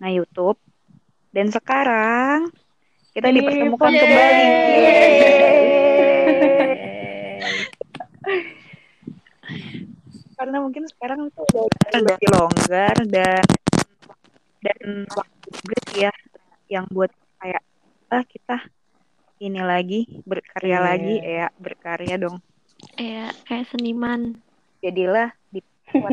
[0.00, 0.60] nge-YouTube.
[1.32, 2.52] Dan sekarang
[3.16, 4.02] kita Yeay, dipertemukan yeay.
[4.02, 4.46] kembali.
[10.34, 13.44] Karena mungkin sekarang itu udah lebih longgar dan
[14.58, 16.12] dan waktu juga sih ya
[16.70, 17.62] yang buat kayak
[18.08, 18.56] ah kita
[19.38, 20.80] ini lagi berkarya Iya.
[20.80, 22.38] lagi ya berkarya dong
[22.96, 24.40] Kayak kayak seniman.
[24.80, 25.60] jadilah di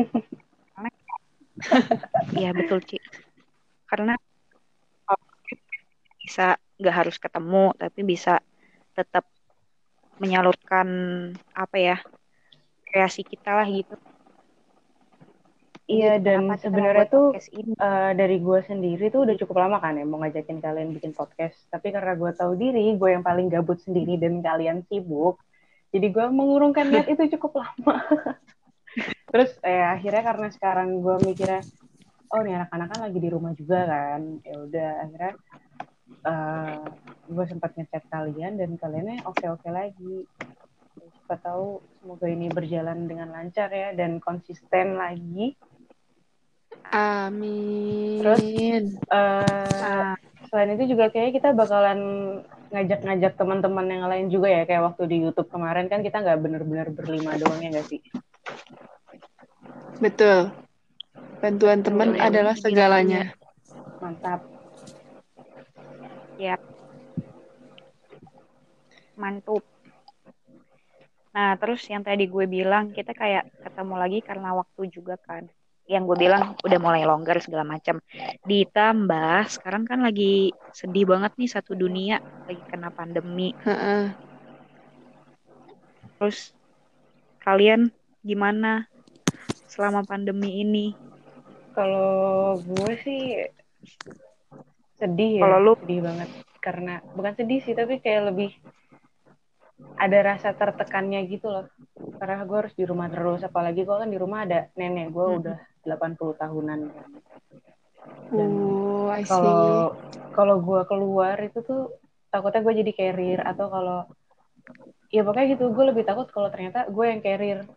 [2.32, 2.96] Iya betul Ci
[3.84, 4.16] karena
[5.04, 5.20] kalau
[6.18, 6.46] bisa
[6.76, 8.40] nggak harus ketemu tapi bisa
[8.92, 9.28] tetap
[10.16, 10.88] menyalurkan
[11.52, 11.96] apa ya
[12.84, 13.96] kreasi kita lah gitu
[15.90, 20.06] Iya dan sebenarnya tuh ini eh, dari gue sendiri tuh udah cukup lama kan ya
[20.06, 21.58] mau ngajakin kalian bikin podcast.
[21.74, 25.42] Tapi karena gue tahu diri, gue yang paling gabut sendiri dan kalian sibuk.
[25.90, 27.98] Jadi gue mengurungkan niat itu cukup lama.
[29.32, 31.60] Terus eh, akhirnya karena sekarang gue mikirnya,
[32.30, 34.20] oh nih anak-anak kan lagi di rumah juga kan.
[34.46, 35.32] Ya udah akhirnya
[36.22, 36.78] eh
[37.26, 40.30] gue sempat ngechat kalian dan kaliannya oke-oke lagi.
[41.32, 45.56] Siapa tahu semoga ini berjalan dengan lancar ya dan konsisten lagi.
[46.92, 48.20] Amin.
[48.20, 48.44] Terus,
[49.08, 50.12] Nah,
[50.52, 52.00] selain itu juga kayaknya kita bakalan
[52.68, 56.92] ngajak-ngajak teman-teman yang lain juga ya kayak waktu di YouTube kemarin kan kita nggak bener-bener
[56.92, 58.04] berlima doang ya nggak sih
[60.04, 60.52] Betul.
[61.40, 63.32] Bantuan teman Betul, adalah segalanya.
[64.04, 64.44] mantap
[66.36, 66.60] ya
[69.16, 69.71] mantup
[71.32, 75.48] nah terus yang tadi gue bilang kita kayak ketemu lagi karena waktu juga kan.
[75.88, 77.98] Yang gue bilang udah mulai longgar segala macam.
[78.46, 83.50] Ditambah sekarang kan lagi sedih banget nih satu dunia lagi kena pandemi.
[83.64, 84.12] Heeh.
[86.22, 86.54] terus
[87.42, 87.90] kalian
[88.22, 88.86] gimana
[89.66, 90.94] selama pandemi ini?
[91.74, 93.42] Kalau gue sih
[95.02, 95.74] sedih ya Kalau lu?
[95.82, 96.28] sedih banget.
[96.62, 98.54] Karena bukan sedih sih tapi kayak lebih
[99.96, 101.66] ada rasa tertekannya gitu loh
[102.18, 105.38] karena gue harus di rumah terus apalagi gue kan di rumah ada nenek gue Hmm.
[105.42, 106.80] udah 80 tahunan
[108.32, 109.28] Dan Oh, I see.
[109.28, 109.92] kalau
[110.32, 111.92] kalau gue keluar itu tuh
[112.32, 113.98] takutnya gue jadi carrier atau kalau
[115.12, 117.68] ya pokoknya gitu gue lebih takut kalau ternyata gue yang carrier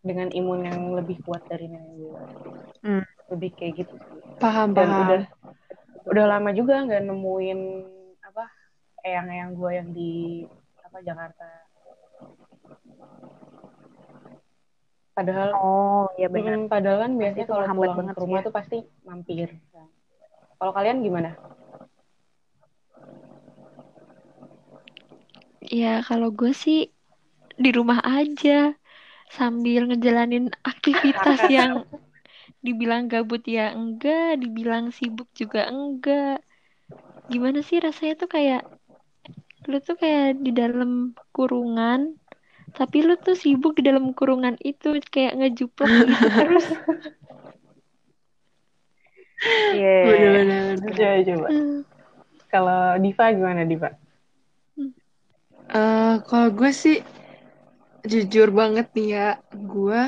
[0.00, 2.20] dengan imun yang lebih kuat dari nenek gue
[2.82, 3.04] Hmm.
[3.30, 3.94] lebih kayak gitu.
[4.42, 5.02] Paham, dan paham.
[5.06, 5.22] udah
[6.10, 7.60] udah lama juga nggak nemuin
[8.26, 8.44] apa
[9.02, 10.12] eyang-eyang gue yang di
[10.92, 11.48] apa Jakarta.
[15.16, 16.68] Padahal Oh, iya benar.
[16.68, 18.46] padahal kan biasanya kalau pulang banget ke rumah ya.
[18.46, 18.76] tuh pasti
[19.08, 19.48] mampir.
[20.60, 21.32] Kalau kalian gimana?
[25.64, 26.92] Ya kalau gue sih
[27.56, 28.76] di rumah aja
[29.32, 31.88] sambil ngejalanin aktivitas yang
[32.60, 36.44] dibilang gabut ya enggak, dibilang sibuk juga enggak.
[37.32, 38.62] Gimana sih rasanya tuh kayak
[39.68, 42.18] lu tuh kayak di dalam kurungan,
[42.74, 46.66] tapi lu tuh sibuk di dalam kurungan itu kayak ngejuplak gitu terus.
[49.72, 49.96] Iya.
[50.06, 50.64] Bener-bener.
[50.78, 51.48] Coba coba.
[51.50, 51.78] Hmm.
[52.52, 53.90] Kalau Diva gimana Diva?
[55.72, 57.00] Eh, kalau gue sih
[58.04, 60.00] jujur banget nih ya, gue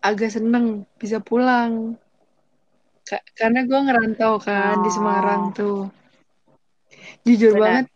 [0.00, 1.98] agak seneng bisa pulang.
[3.04, 5.52] Ka- karena gue ngerantau kan di Semarang Oh.
[5.52, 5.80] tuh.
[7.26, 7.60] Jujur Benar.
[7.60, 7.86] banget,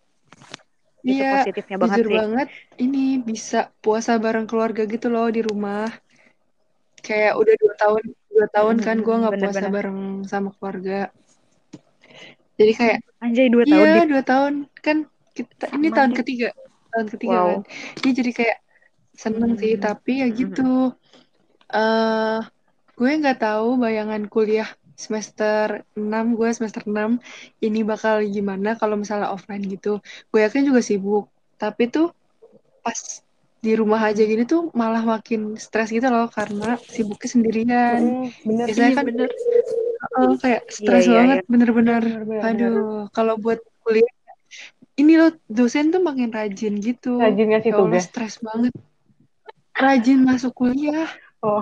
[1.06, 2.20] Itu iya, positifnya banget jujur sih.
[2.20, 2.48] banget
[2.84, 2.98] ini
[3.28, 5.86] bisa puasa bareng keluarga gitu loh di rumah.
[7.06, 8.02] Kayak udah dua tahun,
[8.34, 9.72] dua tahun kan gue nggak puasa Bener-bener.
[9.76, 10.98] bareng sama keluarga.
[12.56, 14.52] Jadi kayak Anjay dua tahun Iya, dua tahun
[14.84, 14.96] kan
[15.36, 16.48] kita ini tahun ketiga,
[16.92, 17.48] tahun ketiga Wow.
[17.48, 17.60] kan.
[18.02, 18.58] Dia jadi kayak
[19.16, 19.84] seneng sih, Hmm.
[19.86, 20.62] tapi ya gitu.
[21.76, 22.38] eh
[22.96, 26.00] gue nggak tahu bayangan kuliah semester 6
[26.34, 27.20] gue semester 6
[27.60, 30.00] ini bakal gimana kalau misalnya offline gitu.
[30.28, 32.10] Gue yakin juga sibuk, tapi tuh
[32.80, 32.96] pas
[33.56, 38.00] di rumah aja gini tuh malah makin stres gitu loh karena sibuknya sendirian.
[38.00, 38.64] Mm, bener.
[38.70, 39.30] Biasanya Iya kan bener.
[40.06, 41.48] eh, kayak Iya, stres iya, banget iya.
[41.50, 42.02] bener-bener.
[42.02, 42.46] Bener, bener, bener.
[42.46, 44.12] Aduh, kalau buat kuliah
[44.96, 47.20] ini loh dosen tuh makin rajin gitu.
[47.20, 48.02] Rajin ngasih Ya tugas.
[48.06, 48.72] stres banget.
[49.76, 51.04] Rajin masuk kuliah,
[51.44, 51.60] Oh.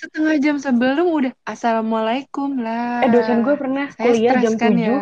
[0.00, 3.04] Setengah jam sebelum udah assalamualaikum lah.
[3.04, 4.80] Eh dosen gue pernah Saya kuliah jam kan 7.
[4.80, 5.00] ya.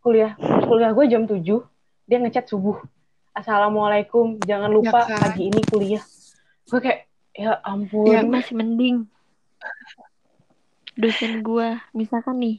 [0.00, 0.32] Kuliah
[0.64, 1.44] kuliah gue jam 7.
[2.08, 2.80] Dia ngechat subuh.
[3.36, 5.20] Assalamualaikum, jangan lupa Ya kan?
[5.28, 6.00] pagi ini kuliah.
[6.64, 7.04] Gue kayak
[7.36, 8.08] ya ampun.
[8.08, 9.04] Ya, masih mending
[10.98, 12.58] dosen gua misalkan nih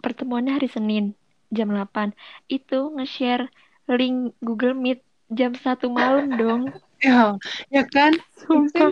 [0.00, 1.12] pertemuannya hari Senin
[1.52, 2.16] jam 8
[2.48, 3.52] itu nge-share
[3.84, 6.62] link Google Meet jam 1 malam dong
[7.02, 7.36] ya,
[7.70, 8.12] ya kan?
[8.40, 8.90] sumpah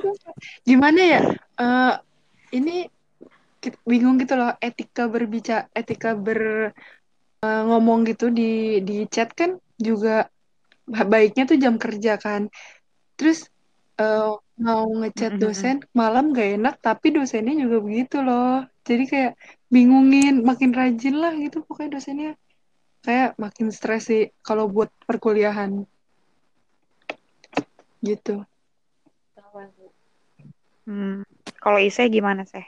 [0.69, 1.21] Gimana ya?
[1.61, 1.93] Eh
[2.59, 2.89] ini
[3.89, 6.41] bingung gitu loh etika berbicara, etika ber
[7.45, 9.51] eh, ngomong gitu di di chat kan
[9.87, 10.29] juga
[10.93, 12.43] ba- baiknya tuh jam kerja kan.
[13.19, 13.39] Terus
[14.03, 14.31] eh,
[14.67, 18.65] mau ngechat dosen malam gak enak, tapi dosennya juga begitu loh.
[18.89, 19.33] Jadi kayak
[19.75, 22.33] bingungin, makin rajin lah gitu pokoknya dosennya.
[23.05, 25.73] Kayak makin stres sih kalau buat perkuliahan
[28.05, 28.45] gitu.
[30.85, 31.25] Hmm.
[31.57, 32.61] Kalau Isai gimana sih?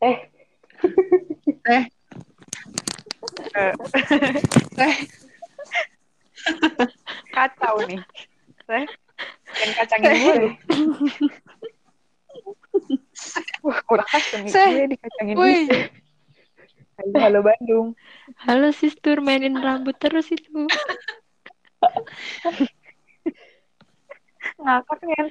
[0.00, 0.18] Eh,
[1.64, 1.84] Eh,
[3.56, 4.94] eh,
[7.32, 8.00] Kacau nih.
[8.64, 8.84] Seh,
[9.60, 10.36] yang kacangin gue.
[13.64, 14.08] Wah, kurang
[14.44, 14.50] nih.
[14.52, 15.82] Seh, Gue dikacangin woi, Isai.
[16.94, 17.88] Halo, halo Bandung.
[18.46, 20.70] halo sister mainin rambut terus itu
[24.60, 25.28] Ngakak kan?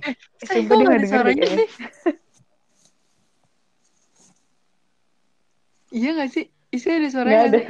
[0.00, 0.14] Eh,
[0.48, 1.68] sumpah dia gak nggak ada denger sih?
[5.90, 6.44] Iya gak sih?
[6.70, 7.58] Isi ada suaranya gak ada.
[7.58, 7.66] sih?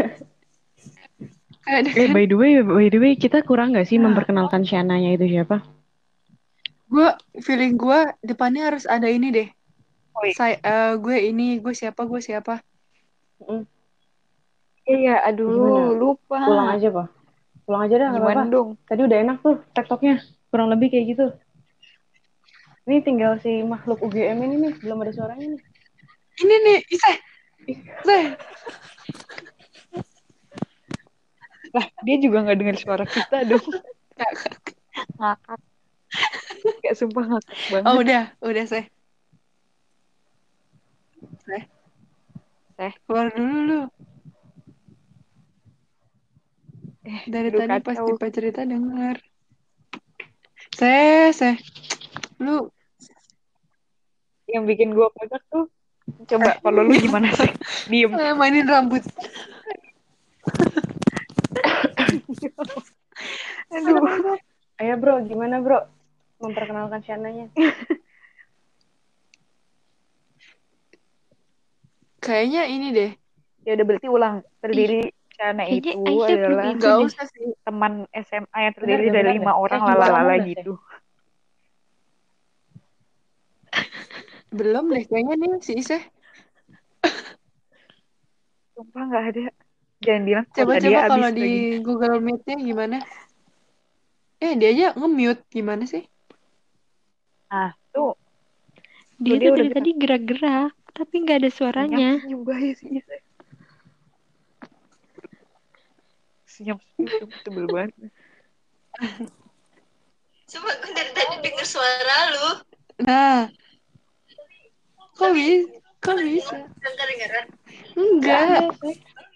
[1.60, 2.12] Kayak ada Eh, kan?
[2.16, 5.64] by the way, by the way, kita kurang nggak sih memperkenalkan Shananya itu siapa?
[6.90, 7.08] Gue
[7.40, 9.48] feeling gue depannya harus ada ini deh.
[10.36, 12.60] Saya, eh, gue ini, gue siapa, gue siapa.
[14.91, 15.82] Iya, aduh, Gimana?
[15.95, 16.38] lupa.
[16.43, 17.07] Pulang aja, Pak.
[17.62, 18.43] Pulang aja dah, nggak apa-apa.
[18.51, 18.68] dong?
[18.91, 20.14] Tadi udah enak tuh tektoknya.
[20.51, 21.26] Kurang lebih kayak gitu.
[22.91, 25.62] Ini tinggal si makhluk UGM ini nih, belum ada suaranya nih.
[26.43, 27.14] Ini nih, Isai.
[27.70, 28.22] Isai.
[31.70, 33.62] Lah, dia juga nggak dengar suara kita dong.
[35.20, 35.61] Ngakak.
[36.82, 37.86] Kayak sumpah ngakak banget.
[37.86, 38.84] Oh udah, udah Seh.
[41.47, 41.62] Seh.
[42.74, 42.93] Seh.
[43.07, 43.80] Keluar dulu lu.
[47.01, 48.12] Eh, Dari aduh, tadi pas kacau.
[48.12, 49.16] Dipa cerita denger.
[50.76, 51.57] Seh, Seh.
[52.36, 52.68] Lu
[54.51, 55.70] Yang bikin gue ngakak tuh.
[56.26, 57.48] Coba, kalau lu gimana sih?
[57.90, 58.12] Diem.
[58.18, 59.01] eh, mainin rambut.
[63.70, 64.36] Aduh.
[64.80, 65.86] Ayo bro, gimana bro?
[66.40, 67.46] Memperkenalkan Shananya.
[72.20, 73.11] Kayaknya ini deh.
[73.64, 74.42] Ya udah berarti ulang.
[74.61, 77.49] Terdiri karena Kayaknya itu Aisyah adalah Gak usah sih.
[77.64, 80.72] teman SMA yang terdiri Bener, dari lima orang juara lalala udah, gitu.
[84.59, 86.03] Belum deh, kayaknya nih si Iseh.
[88.76, 89.41] Sumpah nggak ada.
[90.01, 91.41] jangan bilang Coba coba habis kalau lagi.
[91.41, 91.51] di
[91.84, 92.99] Google Meet-nya gimana?
[94.41, 96.01] Eh, dia aja nge-mute gimana sih?
[97.53, 98.16] Ah, tuh.
[99.20, 102.11] Dia dia tuh udah dari tadi gerak-gerak, tapi nggak ada suaranya.
[102.24, 103.05] Juga ya sih.
[106.61, 107.96] Senyum senyum tebel banget.
[110.44, 112.61] Coba gue dari tadi denger suara lu.
[113.00, 113.48] Nah,
[115.16, 115.72] kok bisa?
[116.04, 116.61] Kok bisa?
[117.96, 118.76] Enggak.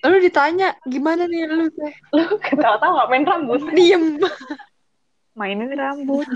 [0.05, 1.97] Lu ditanya, gimana nih lu teh?
[2.13, 3.73] Lu ketawa-tawa main rambut.
[3.73, 4.21] Diem.
[5.33, 6.29] Mainin rambut.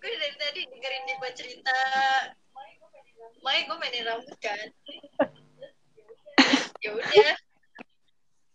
[0.00, 1.76] Gue dari tadi dengerin Dipa cerita.
[3.44, 4.72] Mai gue mainin rambut kan.
[6.80, 7.36] Ya udah.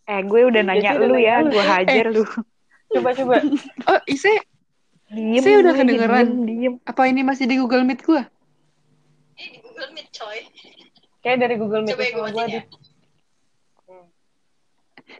[0.05, 2.23] Eh, gue udah nanya udah lu nanya ya, gue hajar lu.
[2.93, 3.35] Coba coba.
[3.89, 4.37] Oh, Ise,
[5.09, 5.41] Diem.
[5.41, 6.27] Saya udah gue, kedengeran.
[6.45, 6.75] Diem, diem.
[6.85, 8.25] apa ini masih di Google Meet gua?
[9.37, 10.39] Ini di Google Meet coy.
[11.25, 12.45] Kayak dari Google Meet Coba gue ya.
[12.45, 12.59] di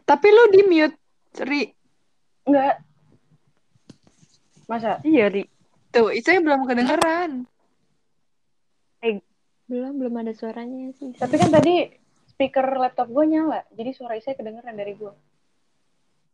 [0.06, 0.98] Tapi lu di mute,
[1.42, 1.62] Ri.
[2.46, 2.74] enggak.
[4.70, 4.98] Masa?
[5.02, 5.46] Iya, Ri.
[5.90, 7.46] Tuh, Ise belum kedengeran.
[9.66, 11.10] Belum, belum ada suaranya sih.
[11.18, 11.90] Tapi kan tadi
[12.36, 15.16] speaker laptop gua nyala, jadi suara saya kedengeran dari gua.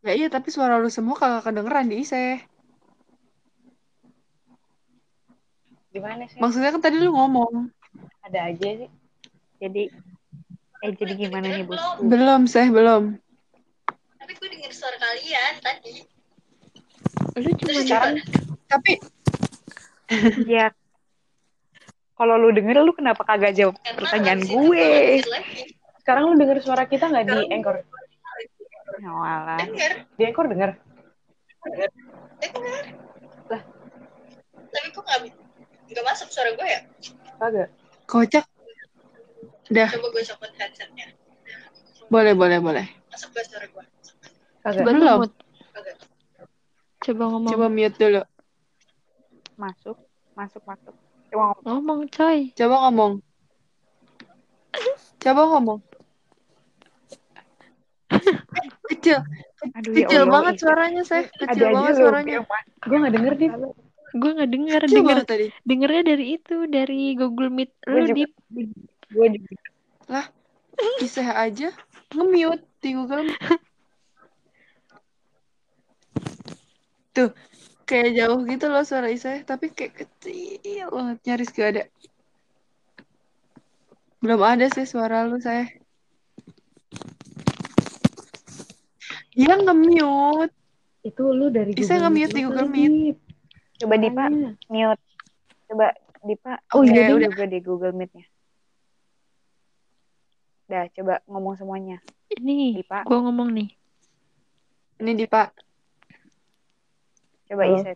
[0.02, 2.42] Ya iya, tapi suara lu semua kagak kedengeran di Ise.
[5.94, 6.42] Gimana sih?
[6.42, 7.70] Maksudnya kan tadi lu ngomong.
[8.26, 8.90] Ada aja sih.
[9.62, 9.94] Jadi,
[10.82, 12.02] eh jadi gimana nih bosku?
[12.02, 13.14] Belum, Seh, belum.
[14.18, 16.02] Tapi gue denger suara kalian tadi.
[17.38, 18.18] Lu cuma Terus Sekarang
[18.66, 18.92] Tapi
[20.50, 20.74] Ya,
[22.18, 25.22] kalau lu denger lu kenapa kagak jawab Karena pertanyaan gue?
[26.02, 27.76] Sekarang lu denger suara kita nggak di Anchor?
[29.02, 29.56] Oh, alah.
[29.62, 30.70] Denger, Di Anchor denger?
[31.62, 31.90] denger.
[33.48, 33.62] Lah.
[34.52, 35.20] Tapi kok gak,
[35.88, 36.80] gak masuk suara gue ya?
[37.38, 37.68] Kagak.
[38.04, 38.44] kocak.
[39.70, 41.06] Udah, Coba gue copot headsetnya.
[42.10, 42.86] boleh, boleh, boleh.
[43.08, 43.84] Masuk gak suara gue?
[44.60, 44.82] Kagak.
[44.82, 45.18] coba Belum.
[45.22, 45.32] ngemut.
[47.02, 47.50] Coba ngomong.
[47.50, 48.22] Coba mute dulu.
[49.56, 49.96] Masuk,
[50.34, 50.94] masuk, masuk.
[51.30, 51.64] Coba ngomong.
[51.64, 52.38] Ngomong, coy.
[52.52, 53.12] Coba ngomong.
[55.18, 55.78] Coba ngomong.
[58.92, 59.18] Kecil,
[59.72, 61.24] Aduh ya kecil Allah, banget suaranya, Seh.
[61.24, 62.36] Ada Kecil aja banget suaranya.
[62.84, 63.46] Gua nggak denger di.
[64.12, 64.80] Gue nggak denger.
[64.84, 65.46] Kecil Denger, tadi.
[65.64, 67.70] dengernya dari itu, dari Google Meet.
[67.88, 68.16] Gue Lu juga.
[68.52, 68.62] di
[69.12, 70.20] Gue juga.
[71.00, 71.68] Iseh aja
[72.12, 73.28] nge-mute di Google.
[77.12, 77.28] Tuh,
[77.84, 81.84] kayak jauh gitu loh suara Iseh, tapi kayak kecil banget, nyaris gak ada.
[84.24, 85.68] Belum ada sih suara lu, saya.
[89.32, 90.52] Dia nge-mute.
[91.02, 93.16] Itu lu dari Bisa Google nge-mute di Google Meet.
[93.76, 94.24] Coba Dipa
[94.68, 95.02] mute.
[95.66, 95.86] Coba
[96.22, 97.48] Dipa Oh, iya, juga udah.
[97.48, 98.26] di Google Meet-nya.
[100.64, 101.98] Dah, coba ngomong semuanya.
[102.32, 103.02] Ini, Dipa.
[103.02, 103.68] gue ngomong nih.
[104.98, 105.48] Ini di Pak.
[107.44, 107.76] Coba Halo.
[107.76, 107.92] Ise.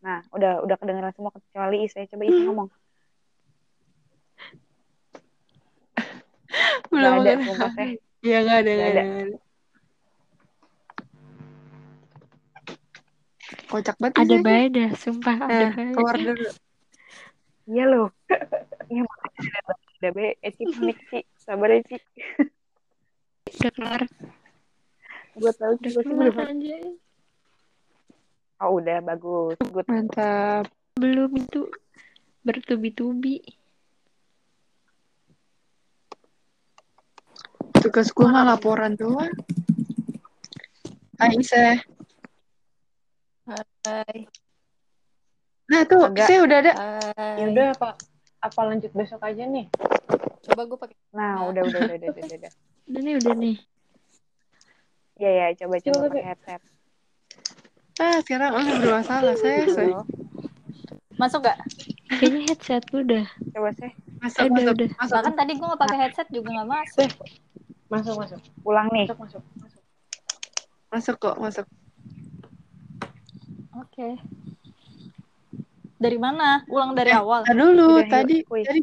[0.00, 2.08] Nah, udah udah kedengeran semua kecuali Ise.
[2.08, 2.68] Coba Ise ngomong.
[6.88, 7.84] Belum Gak ada.
[8.24, 9.02] Iya, gak ada, Gak gak ada.
[9.02, 9.38] nggak ada.
[13.66, 15.36] Kocak banget Ada baik dah, sumpah.
[15.36, 15.92] Ada Nah, baik.
[15.92, 16.48] keluar dulu.
[17.66, 18.08] Iya loh.
[18.86, 20.38] Iya makanya ada ada be.
[20.38, 21.18] Eci panik Ci.
[21.34, 21.98] Sabar ya Ci.
[23.50, 24.00] Udah keluar.
[25.34, 26.94] Gue tahu Udah juga sih belum.
[28.56, 29.58] Oh udah bagus.
[29.58, 29.90] Good.
[29.90, 30.70] Mantap.
[30.94, 31.66] Belum itu
[32.40, 33.42] bertubi-tubi.
[37.76, 39.34] Tugas gue mah laporan doang.
[41.18, 41.82] Hai Iseh.
[43.46, 44.26] Hai.
[45.70, 46.26] Nah tuh, Agak.
[46.26, 46.72] Iseh udah ada.
[46.74, 47.38] Hai.
[47.38, 47.88] Ya udah apa?
[48.42, 49.70] Apa lanjut besok aja nih?
[50.42, 50.96] Coba gue pakai.
[51.14, 52.38] Nah udah udah udah udah udah.
[52.42, 52.52] udah.
[52.86, 53.56] Udah nih, udah nih.
[55.18, 56.62] Iya ya coba coba Coba, pakai headset.
[57.98, 60.06] Ah, sekarang lu bermasalah, saya, saya.
[61.18, 61.58] Masuk gak?
[62.14, 63.26] Kayaknya headset lu dah.
[63.26, 63.90] Coba sih.
[64.22, 64.88] Masuk, Udah, masuk, udah.
[65.02, 65.14] masuk.
[65.18, 67.10] Bahkan tadi gue gak pakai headset juga gak masuk.
[67.90, 68.40] Masuk masuk.
[68.62, 69.06] Ulang nih.
[69.10, 69.42] Masuk masuk.
[69.58, 69.82] masuk.
[70.94, 71.66] Masuk kok, masuk.
[73.76, 74.08] Oke.
[75.96, 76.60] Dari mana?
[76.66, 77.44] Ulang dari Eh, awal.
[77.44, 77.64] Dulu,
[77.96, 78.64] Udah, yuk, tadi, kuis.
[78.64, 78.80] tadi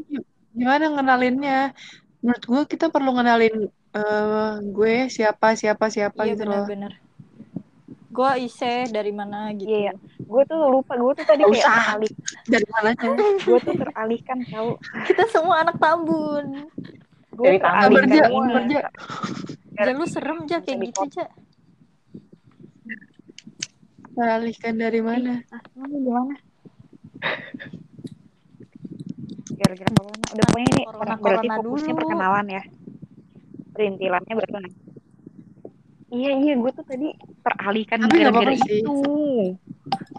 [0.51, 1.59] gimana ngenalinnya?
[2.19, 3.55] Menurut gue kita perlu ngenalin
[3.93, 6.65] eh, gue siapa, siapa, siapa Iya gitu loh.
[6.65, 6.93] bener-bener.
[8.09, 9.65] Gue Ise dari mana gitu.
[9.65, 9.93] Iya, iya.
[10.19, 10.93] Gue tuh lupa.
[10.95, 11.77] Gue tuh tadi Gak kayak usah.
[11.83, 12.11] teralih.
[12.53, 13.09] Dari mananya?
[13.39, 14.69] Gue tuh teralihkan tahu.
[15.03, 16.45] Kita semua anak Tambun.
[17.31, 18.25] Gue teralihkan Ja.
[18.29, 18.43] semua.
[18.45, 18.81] Sabar, Ja.
[19.75, 21.25] Ja lu serem Ja kayak gitu Ja.
[24.13, 25.41] Teralihkan dari mana?
[25.49, 26.35] Ah, kamu gimana?
[29.53, 30.25] Gara-gara corona.
[30.27, 31.99] Udah pokoknya ini Corona- berarti corona fokusnya dulu.
[31.99, 32.63] perkenalan ya.
[33.73, 34.75] perintilannya baru naik.
[36.13, 37.09] Iya iya gue tuh tadi
[37.41, 38.97] teralihkan Tapi gara-gara itu.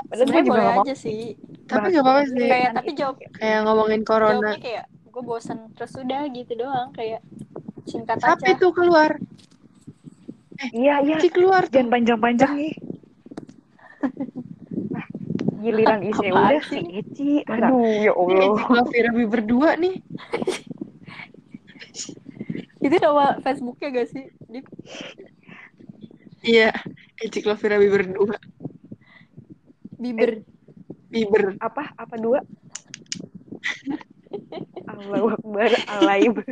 [0.04, 1.38] Padahal gue juga boleh aja sih.
[1.64, 2.42] Tapi nggak apa-apa sih.
[2.44, 4.34] Kayak tapi jawab Kayak ngomongin corona.
[4.50, 7.22] jawabnya kayak gue bosan terus udah gitu doang kayak
[7.84, 8.58] singkat Siapa aja.
[8.58, 9.10] itu keluar?
[10.72, 11.16] Iya iya.
[11.16, 11.78] Ci keluar tuh.
[11.78, 12.74] Jangan panjang-panjang nih.
[12.74, 12.93] Nah,
[15.64, 16.84] giliran isi udah sih?
[16.84, 17.30] si Eci.
[17.48, 18.52] Aduh ya Allah.
[18.52, 19.96] Eci Clovirabi berdua nih.
[22.84, 24.28] Itu nama Facebooknya gak sih?
[24.52, 24.68] Dip?
[26.44, 26.68] Iya,
[27.24, 28.36] Eci Clovirabi berdua.
[29.96, 30.44] Bieber.
[31.08, 31.56] Bieber.
[31.64, 32.44] Apa apa dua?
[34.92, 36.44] Allahu Akbar banget.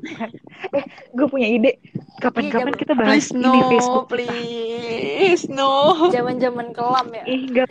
[0.76, 1.78] eh, gue punya ide.
[2.18, 4.12] Kapan-kapan Iya, kita bahas Please ini no, Facebook kita.
[4.12, 5.72] please no.
[6.08, 7.24] Zaman-zaman kelam ya.
[7.24, 7.68] Ih, enggak.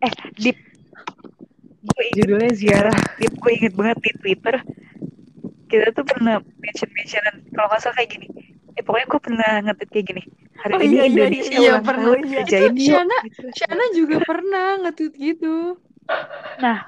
[0.00, 0.56] eh, Dip.
[1.84, 2.96] Gue inget, Judulnya ziarah.
[3.16, 4.56] Dip, gue inget banget di Twitter.
[5.64, 8.26] Kita tuh pernah mention-mentionan, kalau nggak salah kayak gini.
[8.74, 10.22] Eh, pokoknya gue pernah nge-tweet kayak gini.
[10.54, 12.04] Hari Oh, ini iya, iya, Indonesia iya, iya, ulang pernah.
[12.04, 12.36] tahun, Iya.
[12.40, 12.84] kerjain Itu.
[12.86, 13.46] Shana, Gitu.
[13.54, 15.56] Shana juga pernah nge-tweet gitu.
[16.56, 16.78] Nah,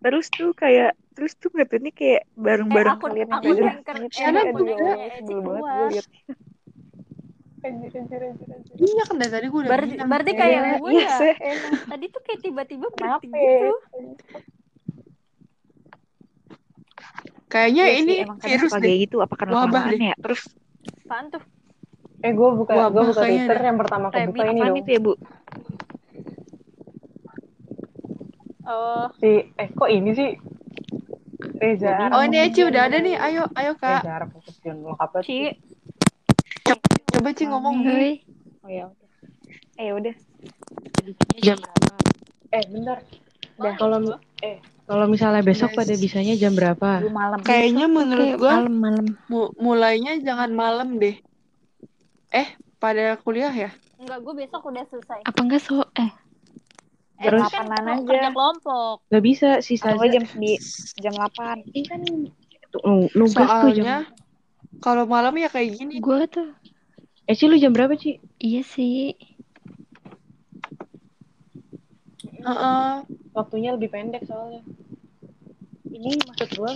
[0.00, 3.74] terus tuh kayak, terus tuh nge-tweetnya kayak bareng-bareng Eh, akun- kalian yang anchor jelas.
[4.10, 4.72] Shana juga.
[4.72, 6.06] ya Allah, Eci sebel banget gue liat.
[8.80, 10.08] Iya kan dari tadi gue udah Berarti, bilang.
[10.08, 11.08] berarti kayak gue ya.
[11.12, 11.34] sih.
[11.84, 13.20] Tadi tuh kayak tiba-tiba Kenapa?
[13.20, 13.68] berhenti gitu.
[17.50, 18.80] Kayaknya sih, ini kadang virus deh.
[18.80, 20.42] kayak gitu apa karena Wabah ya terus
[21.04, 21.42] Apaan tuh?
[22.22, 24.78] Eh gue buka Wabah gue buka Twitter yang pertama aku buka ini apaan dong.
[24.78, 25.12] itu ya bu
[28.62, 30.30] Oh, Si eh kok ini sih?
[31.56, 32.10] Reza.
[32.10, 33.16] Oh ini Eci udah ada nih.
[33.16, 34.02] Ayo, ayo kak.
[34.02, 34.28] Reza Arab.
[35.20, 35.56] Ci.
[37.10, 37.82] Coba Ci ngomong.
[37.82, 38.22] Hai.
[38.60, 39.08] oh ya udah
[39.76, 40.14] eh ya udah
[41.40, 41.94] Jam berapa?
[42.50, 42.98] Eh bentar.
[43.56, 43.74] Dah.
[43.74, 43.98] Kalau
[44.40, 45.78] eh kalau misalnya besok Yes.
[45.78, 46.88] pada bisanya jam berapa?
[47.06, 49.06] malam Kayaknya menurut Kayak gue malam-malam.
[49.26, 51.16] mu- mulainya jangan malam deh.
[52.30, 53.70] Eh, pada kuliah ya?
[53.96, 55.20] Enggak, gue besok udah selesai.
[55.22, 56.10] Apa enggak so eh
[57.20, 58.08] Eh, Jam tapi kan 8-an kalau aja.
[58.08, 58.96] kerja kelompok.
[59.12, 60.08] Gak bisa si atau Saza.
[60.08, 60.52] jam di
[60.96, 62.00] jam 8 Ini kan
[63.12, 64.08] nugas tuh jam.
[64.80, 66.00] Kalau malam ya kayak gini.
[66.00, 66.48] gua tuh
[67.28, 68.16] Eh Ci lu jam berapa Ci?
[68.40, 69.14] iya sih.
[72.40, 72.92] Heeh.
[73.36, 74.64] Waktunya lebih pendek soalnya.
[75.86, 76.72] Ini maksud gua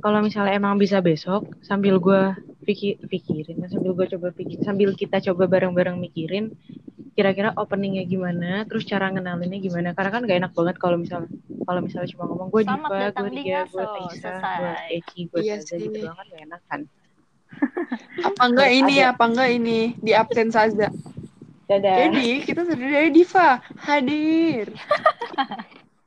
[0.00, 5.20] kalau misalnya emang bisa besok sambil gua pikir pikirin sambil gua coba pikir sambil kita
[5.32, 6.52] coba bareng-bareng mikirin
[7.16, 11.30] kira-kira openingnya gimana terus cara ngenalinnya gimana karena kan gak enak banget kalau misalnya
[11.68, 13.84] kalau misalnya cuma ngomong gue Diva, gue di Ria, gue
[14.16, 14.56] Selesai.
[14.56, 16.80] gue Eci, gue Saza gitu doang kan gak enak kan
[18.30, 19.12] Apa enggak ini, ada.
[19.12, 20.86] apa enggak ini di absen saja.
[21.66, 24.70] dadah Jadi kita sudah dari Diva hadir.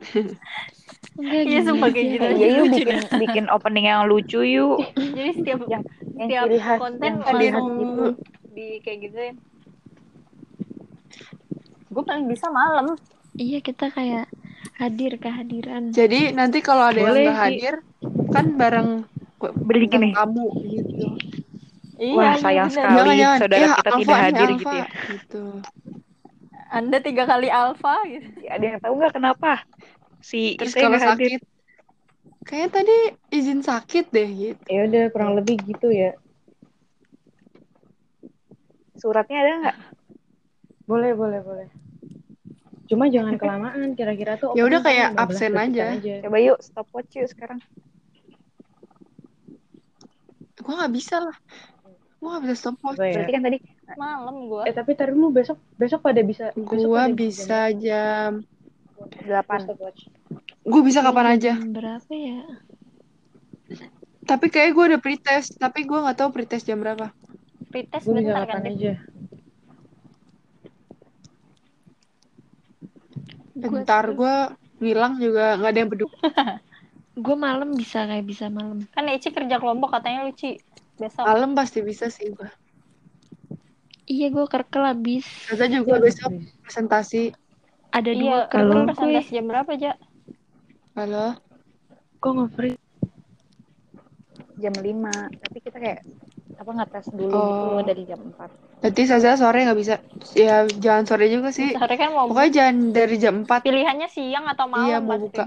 [1.16, 2.14] Iya, gini sumpah kayak aja.
[2.16, 2.26] gitu.
[2.34, 4.78] ya yuk lucu bikin bikin opening yang lucu yuk
[5.16, 8.06] Jadi setiap yang yang setiap ciri khas konten yang ciri khas langsung gitu
[8.52, 9.36] di kayak gituin.
[11.88, 12.98] Gue paling bisa malam.
[13.34, 14.26] Iya kita kayak
[14.76, 15.90] hadir kehadiran.
[15.90, 17.42] Jadi nanti kalau ada Boleh yang enggak sih.
[17.60, 17.76] hadir
[18.30, 18.90] kan bareng
[19.60, 20.10] Beli gini.
[20.12, 21.14] tamu gitu.
[21.96, 22.76] Iya, wah iya, sayang bener.
[22.76, 23.38] sekali Jangan jangan.
[23.38, 24.56] saudara ya, kita alfa tidak hadir alfa.
[24.56, 25.44] gitu ya Gitu.
[26.72, 28.28] Anda tiga kali alfa gitu.
[28.48, 29.52] ada yang tahu nggak kenapa
[30.24, 31.44] si Terus kalau sakit
[32.44, 32.98] Kayaknya tadi
[33.32, 34.64] izin sakit deh gitu.
[34.68, 36.16] ya udah kurang lebih gitu ya
[38.96, 39.78] suratnya ada nggak
[40.84, 41.68] boleh boleh boleh
[42.88, 46.14] cuma jangan kelamaan kira-kira tuh Ya udah kayak 15 absen detikan aja.
[46.24, 47.60] coba yuk stopwatch yuk sekarang
[50.64, 51.36] Gue nggak bisa lah.
[52.24, 52.96] Gue nggak bisa stopwatch.
[52.96, 53.20] Ya.
[53.20, 53.58] berarti kan tadi
[54.00, 54.64] Malam gue.
[54.64, 58.32] Eh tapi tar dulu besok besok pada bisa besok Gue pada bisa jam.
[59.24, 60.02] Delapan stopwatch.
[60.64, 61.54] Gue bisa kapan aja.
[61.60, 62.42] Jam berapa ya?
[64.24, 65.60] Tapi kayak gue udah pretest.
[65.60, 67.12] Tapi gue nggak tahu pretest jam berapa.
[67.70, 68.62] Pretest Gue bisa bentar kan.
[68.62, 68.94] kapan aja.
[73.54, 74.36] Bentar gue
[74.84, 76.12] ngilang juga nggak ada yang peduli.
[77.14, 78.90] Gue malam bisa kayak bisa malam.
[78.90, 80.58] Kan Eci kerja kelompok katanya Luci.
[80.98, 81.22] Besok.
[81.22, 82.50] Malam pasti bisa sih gue.
[84.10, 85.26] Iya gue kerkel habis.
[85.46, 86.34] Kata juga besok
[86.66, 87.38] presentasi.
[87.94, 88.88] Ada dua Iya, kerkel kalau gue.
[88.90, 89.94] presentasi jam berapa, Ja?
[90.94, 91.26] Halo.
[92.18, 92.78] Kok nggak free?
[94.54, 96.06] jam lima tapi kita kayak
[96.56, 97.42] apa ngetes dulu Oh.
[97.44, 99.96] gitu dari jam 4 Nanti Saza sore nggak bisa.
[100.38, 101.74] Ya jangan sore juga sih.
[101.74, 105.26] Sore kan mau Pokoknya jangan dari jam 4 pilihannya siang atau malam Iya, mau pasti.
[105.28, 105.46] buka.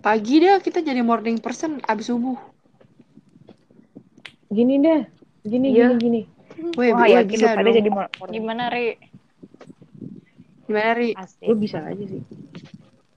[0.00, 2.36] pagi dah kita jadi morning person abis subuh.
[4.48, 5.04] Gini deh.
[5.42, 5.92] Gini Iya.
[5.92, 6.20] gini gini.
[6.74, 7.76] Weh, wah weh, yakin bisa pada dong.
[7.76, 8.96] jadi morning Gimana, Ri?
[10.64, 11.10] Gimana, Ri?
[11.12, 12.22] asik Gue bisa aja sih.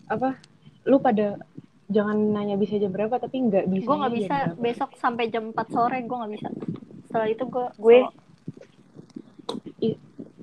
[0.07, 0.39] Apa?
[0.87, 1.39] Lu pada
[1.87, 5.71] jangan nanya bisa jam berapa tapi nggak bisa gue nggak bisa besok sampai jam 4
[5.71, 6.49] sore gue nggak bisa
[7.07, 7.99] setelah itu gue Gue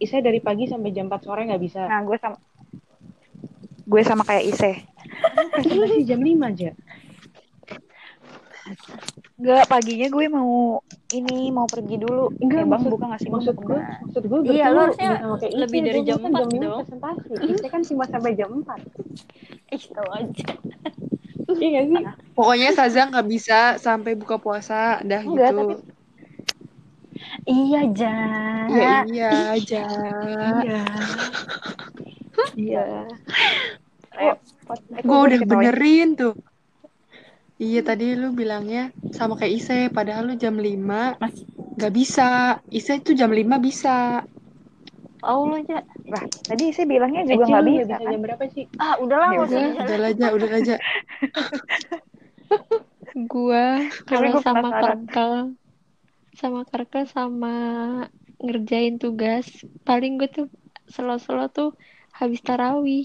[0.01, 2.41] Isa dari pagi sampai jam 4 sore nggak bisa nah gue sama
[3.85, 4.73] gue sama kayak Ise.
[5.53, 6.71] presentasi jam 5 aja
[9.35, 10.81] Enggak, paginya gue mau
[11.11, 12.33] ini mau pergi dulu.
[12.39, 13.29] Enggak, eh, Bang maksud- buka nggak sih?
[13.29, 13.97] Gue maksud gue ke mana?
[14.01, 15.11] maksud gue Iya, lu harusnya
[15.55, 16.79] lebih dari jam kan 4 jam 5 dong.
[16.81, 18.81] presentasi Ise kan cuma sampai jam 4
[19.71, 20.49] ih tau aja
[21.57, 25.61] iya nggak sih Pokoknya Saza nggak bisa sampai buka puasa, dah Enggak, gitu.
[25.61, 25.83] tapi-
[27.45, 29.83] iya Jan Ya iya aja.
[30.59, 30.83] iya
[32.55, 32.85] Iya.
[34.15, 36.35] Eh, kok Gue udah benerin tuh.
[37.63, 41.47] Iya tadi lu bilangnya sama kayak Ise, padahal lu jam 5 Mas-
[41.79, 42.59] nggak bisa.
[42.71, 44.27] Ise itu jam 5 bisa.
[45.21, 45.79] tau lu aja
[46.13, 47.95] Lah, tadi Ise bilangnya Eh, juga nggak lu bisa.
[48.05, 48.13] kan?
[48.13, 49.65] jam berapa sih ah udahlah Ya udah.
[49.81, 50.75] Udah aja, udah aja.
[53.31, 53.65] Gua
[54.09, 54.69] kalau gua sama.
[54.81, 55.35] Karkel
[56.41, 57.49] sama Karkel sama
[58.45, 59.47] ngerjain tugas
[59.87, 60.47] paling gue tuh
[60.95, 61.69] selo-selo tuh
[62.19, 63.05] habis tarawih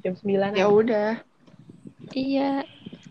[0.00, 1.10] jam 9 Ya udah.
[2.10, 2.64] iya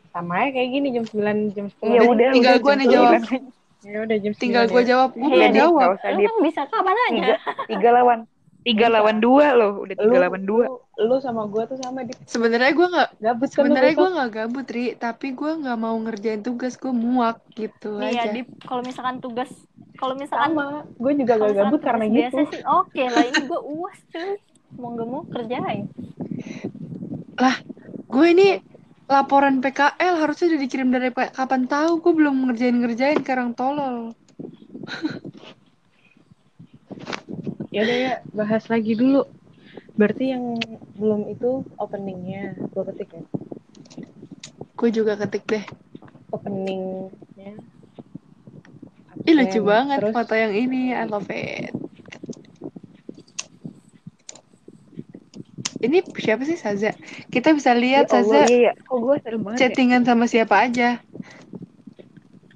[0.10, 2.28] sama ya kayak gini jam 9 jam 10 Iya udah.
[2.34, 3.12] Tinggal jam nih jawab.
[3.16, 3.44] sembilan.
[3.80, 4.88] ya udah jam 9 Tinggal gue ya.
[4.88, 5.10] jawab.
[5.12, 5.90] Gue Iya, belum Dit, jawab.
[5.90, 7.36] lu kan bisa kapan aja Tiga,
[7.68, 8.20] tiga lawan
[8.60, 8.96] tiga Bisa.
[8.98, 9.72] lawan dua loh.
[9.80, 10.66] Udah tiga lu, lawan dua.
[10.68, 14.32] lu, lu sama gue tuh sama di Sebenarnya gue nggak gabut kan Sebenarnya gue nggak
[14.36, 18.42] gabut, Ri, tapi gue nggak mau ngerjain tugas, gue muak gitu nih ya aja.
[18.62, 19.48] Kalau misalkan tugas
[19.96, 23.60] kalau misalkan sama gue juga gak gabut karena gitu biasa sih oke lah ini gue
[23.70, 24.32] uas cuy
[24.78, 25.86] mau gak mau kerjain
[28.10, 28.58] Gue ini
[29.06, 34.18] laporan PKL harusnya udah dikirim dari kapan tahu, gue belum ngerjain-ngerjain karang tolol.
[37.74, 39.30] ya udah ya bahas lagi dulu
[39.94, 40.58] berarti yang
[40.98, 43.24] belum itu openingnya gue ketik ya
[44.80, 45.66] Gue juga ketik deh.
[46.34, 47.54] openingnya
[49.28, 51.76] Ih lucu banget terus foto yang ini, I love it.
[55.80, 56.92] Ini siapa sih Saza?
[57.32, 58.72] Kita bisa lihat Ya Allah, Saza iya, iya.
[58.84, 59.64] Kok gue serem banget ya?
[59.72, 61.00] chattingan sama siapa aja.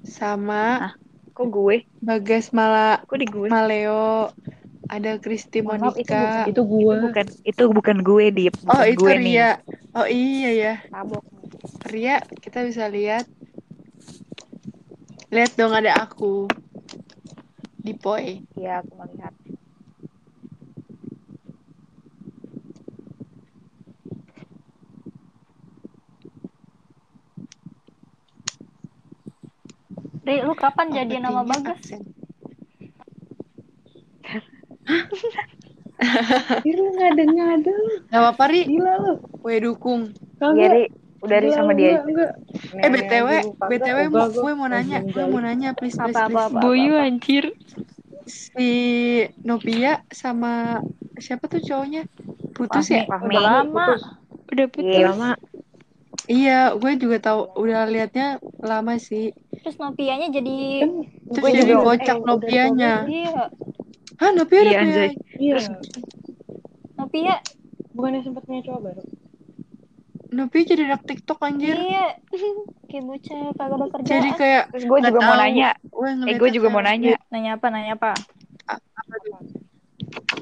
[0.04, 0.92] Sama
[1.32, 1.76] Kok gue?
[2.04, 3.48] Bagas Mala Kok di gue?
[3.48, 4.28] Maleo,
[4.92, 6.44] ada Kristi maaf, itu Monica.
[6.52, 9.36] itu gue Itu bukan itu bukan gue Dip, bukan Oh itu gue nih.
[9.40, 9.48] Ria.
[9.96, 10.74] Oh iya ya.
[10.92, 11.24] Tabok.
[11.88, 13.24] Ria kita bisa lihat.
[15.32, 16.46] Lihat dong ada aku.
[17.84, 18.44] Di Poi.
[18.56, 19.32] Iya, aku melihat.
[30.24, 31.84] Ri lu kapan jadi nama Bagas.
[36.64, 37.94] Ih, lu ngade-ngade lu.
[38.08, 38.60] Gak apa-apa Ri.
[38.66, 40.12] gila lu Gue dukung.
[40.40, 40.84] Iya, Ri.
[41.20, 42.00] Udah Ri sama dia.
[42.00, 42.32] enggak.
[42.84, 43.28] Eh BTW,
[43.60, 46.52] BTW gue mau nanya, gue mau nanya please please please.
[46.52, 47.52] Boyu anjir
[48.24, 48.68] Si
[49.44, 50.80] Novia sama
[51.20, 52.08] siapa tuh cowoknya?
[52.56, 53.04] Putus ya?
[53.04, 54.00] Udah lama
[54.48, 55.12] udah putus Iya.
[55.12, 55.30] lama
[56.24, 59.36] Iya, gue juga tahu udah liatnya lama sih.
[59.64, 60.92] Terus Novianya jadi kan
[61.24, 62.92] Terus Gue jadi juga- kocak eh, udah Novianya.
[63.08, 63.44] iya
[64.14, 65.10] Hah, Novia ada Iya, anjay.
[65.34, 65.56] iya
[66.94, 67.34] Novia
[67.90, 69.02] bukannya sempat punya cowok baru
[70.30, 71.74] Novia jadi anak TikTok anjir.
[71.74, 72.18] iya
[72.84, 75.40] kayak bocah kagak ada kerjaan Jadi kayak Terus gue nggak juga mau tahu.
[75.40, 75.70] nanya.
[75.80, 77.14] gue Eh, gue juga mau nanya.
[77.28, 78.10] nanya apa nanya apa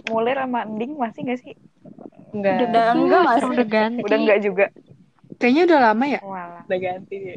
[0.04, 1.54] Mulir sama Ending masih gak sih?
[2.32, 4.66] enggak udah udah, enggak nggak sekarang sih udah ganti Udah enggak juga.
[5.36, 6.20] Kayaknya udah lama ya?
[6.22, 6.62] Walah.
[6.70, 7.36] ganti dia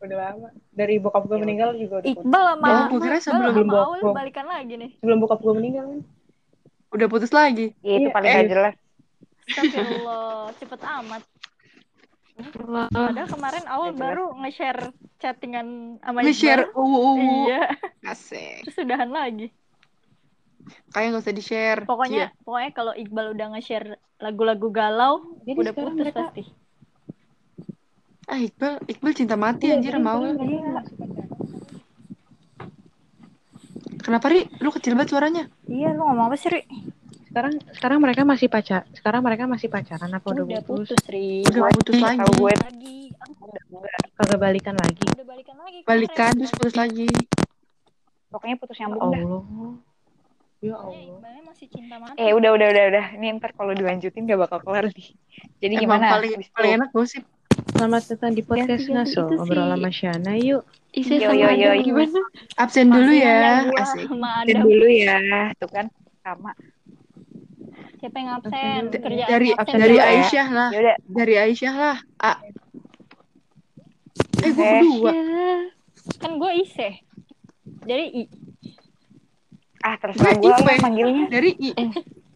[0.00, 0.48] udah lama
[0.80, 2.22] dari bokap gue Ya meninggal juga udah putus.
[2.22, 3.84] Iqbal sama Oh, gua kira sebelum sama bokap.
[3.84, 6.00] Awal balikan lagi nih sebelum bokap gue meninggal kan
[6.90, 7.66] Udah putus lagi.
[7.80, 8.36] Ya itu Iya, paling eh.
[8.36, 8.74] gak jelas.
[9.46, 11.22] Astagfirullah cepet amat
[12.80, 14.88] padahal kemarin Awal baru nge-share
[15.18, 15.66] chattingan
[15.98, 17.36] sama Nge-share Iqbal uwu uwu.
[17.44, 17.62] iya
[18.02, 18.64] Asik.
[18.64, 19.52] terus udahan lagi
[20.88, 21.80] Kayak gak usah di-share.
[21.84, 22.40] pokoknya Iya.
[22.40, 26.42] pokoknya kalau Iqbal udah nge-share lagu-lagu galau Jadi udah putus mereka- pasti
[28.30, 30.22] Ah, Iqbal, Iqbal cinta mati Iya, anjir mau.
[34.00, 34.46] Kenapa Ri?
[34.62, 35.44] Lu kecil banget suaranya.
[35.66, 36.62] iya lu ngomong apa sih Ri?
[37.30, 41.46] sekarang sekarang mereka masih pacar sekarang mereka masih pacaran apa udah, udah putus, putus Ri
[41.46, 42.18] Udah putus lagi.
[42.18, 44.02] Tahu gue lagi udah enggak.
[44.18, 47.06] kagak balikan lagi udah balikan lagi Balikan terus putus lagi.
[48.34, 49.06] Pokoknya putus ya nyambung dah.
[49.06, 49.22] Allah
[50.58, 53.04] ya Pokoknya Allah Iqbalnya masih cinta mati Eh udah udah udah udah.
[53.14, 55.08] Ini ntar kalau dilanjutin gak bakal kelar nih.
[55.62, 56.06] Jadi Emang gimana?
[56.10, 57.22] paling paling enak gosip.
[57.80, 59.72] Selamat datang di podcast Ganti-ganti Naso itu ngobrol sih.
[59.72, 60.62] sama Shana yuk
[60.92, 61.80] Ise Yo, sama yo, yo, yo.
[61.80, 62.20] gimana
[62.54, 63.32] Absen dulu ya.
[63.32, 64.04] nanya gua Asik.
[64.04, 65.16] sama Absen dulu ya.
[65.56, 65.86] Tuh kan
[66.20, 66.52] sama.
[67.96, 68.80] Siapa yang absen?
[68.92, 70.04] Kerjaan Dari absen dari ya.
[70.04, 70.68] Aisyah lah.
[70.74, 71.96] Yaudah, Dari Aisyah lah.
[72.20, 72.32] A.
[74.40, 75.10] Eh gue kedua.
[75.14, 75.48] Ya.
[76.20, 76.88] Kan gue ise.
[77.86, 78.22] Jadi I.
[79.80, 81.24] ah terserah Gue manggilnya.
[81.32, 81.70] Dari I.
[81.72, 81.88] Eh,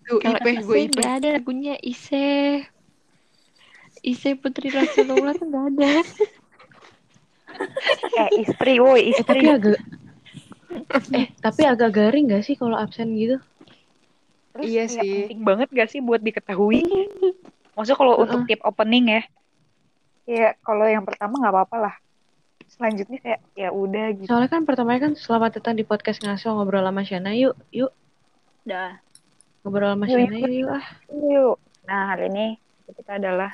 [0.05, 0.95] Tuh Kalau IP gue Ise IP.
[0.95, 2.25] nggak ada lagunya Ise.
[4.05, 5.93] Ise Putri Rasulullah tuh nggak ada.
[8.15, 9.49] Eh istri, woi Eh tapi istri.
[9.49, 9.77] agak
[11.15, 13.39] eh tapi agak garing gak sih kalau absen gitu?
[14.53, 15.31] Terus Iya sih.
[15.31, 16.83] penting banget gak sih buat diketahui?
[17.73, 19.23] Maksudnya kalau untuk keep opening ya,
[20.25, 21.95] ya kalau yang pertama nggak apa-apa lah.
[22.67, 24.27] Selanjutnya kayak ya udah gitu.
[24.27, 27.91] Soalnya kan pertamanya kan selamat datang di podcast ngaso ngobrol sama Shana yuk yuk
[28.63, 28.99] Dah.
[29.63, 30.43] ngobrol sama Yuk, Shana yuk.
[30.43, 30.87] yuk, yuk ah.
[31.11, 31.57] Yuk.
[31.85, 32.47] Nah hari ini
[32.91, 33.51] kita adalah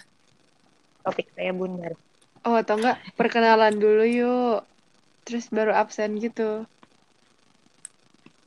[1.05, 1.93] topik saya bundar.
[2.45, 4.61] Oh atau enggak perkenalan dulu yuk.
[5.29, 6.65] Terus baru absen gitu.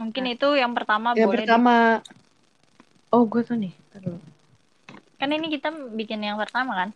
[0.01, 1.37] Mungkin itu yang pertama Yang boleh.
[1.37, 1.45] deh.
[1.45, 1.75] pertama.
[3.13, 3.73] Oh gue tuh nih.
[3.93, 4.19] Ntar dulu.
[5.21, 6.89] Kan ini kita bikin yang pertama kan?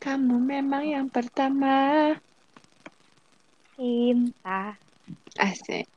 [0.00, 2.12] Kamu memang yang pertama.
[3.74, 4.76] Cinta.
[5.40, 5.88] Asik.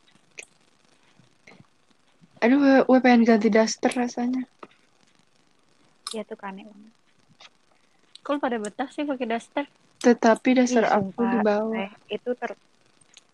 [2.39, 4.47] Aduh, gue, gue pengen ganti daster rasanya.
[6.15, 6.93] Ya tuh kan emang.
[8.26, 9.66] Lu pada betah sih pakai daster?
[10.00, 11.76] Tetapi daster Ih, aku di bawah.
[11.78, 12.56] Eh, itu ter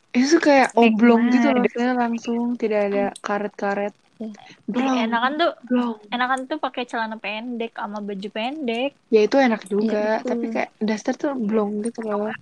[0.10, 3.94] Itu kayak oblong gitu rasanya langsung tidak ada karet-karet.
[4.20, 4.34] Jadi
[4.68, 5.95] Blong, enakan tuh, blong.
[6.10, 8.91] enakan tuh pakai celana pendek sama baju pendek.
[9.07, 10.28] Ya itu enak juga, Iya, itu.
[10.28, 12.34] tapi kayak daster tuh blong gitu loh.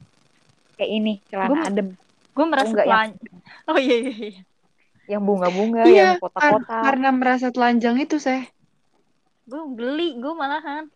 [0.74, 1.88] kayak ini celana Gua- adem
[2.32, 3.20] Gue merasa enggak, yang- telan-
[3.70, 4.42] Oh iya iya iya.
[5.08, 8.46] yang bunga-bunga Iya, yang kotak-kotak karena merasa telanjang itu, Seh.
[9.44, 10.88] Gue beli, gue malahan.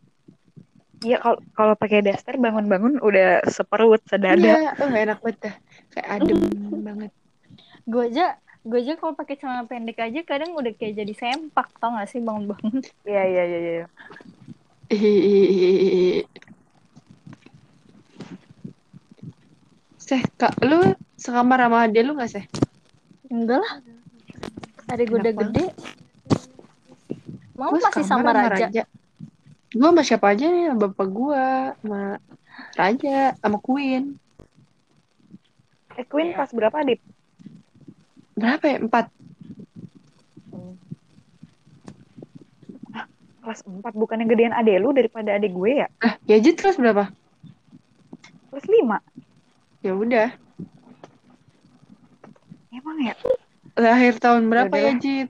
[1.01, 5.55] Iya kalau kalau pakai daster bangun-bangun udah seperut sedada Iya, oh, enak banget dah.
[5.97, 6.39] Kayak adem
[6.85, 7.11] banget.
[7.89, 11.97] Gue aja, gue aja kalau pakai celana pendek aja kadang udah kayak jadi sempak, tau
[11.97, 12.85] gak sih bangun-bangun?
[13.09, 13.85] iya iya iya iya.
[19.97, 22.45] Seh, kak, lu sekamar sama dia lu gak, Seh?
[23.33, 23.73] Enggak lah.
[24.85, 25.49] Ada gue udah Kenapa?
[25.49, 25.65] gede.
[27.57, 28.85] Mau Gue masih sama Raja.
[29.71, 31.45] Gue sama siapa aja nih, sama bapak gue,
[31.79, 32.01] sama
[32.75, 34.19] Raja, sama Queen.
[35.91, 36.99] eh Queen kelas berapa Dip?
[38.35, 38.77] Berapa ya?
[38.79, 39.05] Empat.
[43.41, 47.09] kelas 4 bukannya gedean adek lu daripada adek gue ya Ah, gadget kelas berapa?
[48.47, 49.01] kelas 5
[49.81, 50.29] Ya udah.
[52.69, 53.17] emang ya
[53.73, 55.01] Lahir tahun berapa Ya ya, udah.
[55.01, 55.27] Jit?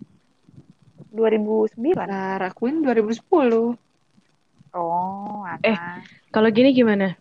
[1.09, 3.79] 2009 Lara Queen 2010.
[4.73, 5.75] Oh Eh.
[5.75, 7.15] anak Kalau gini gimana?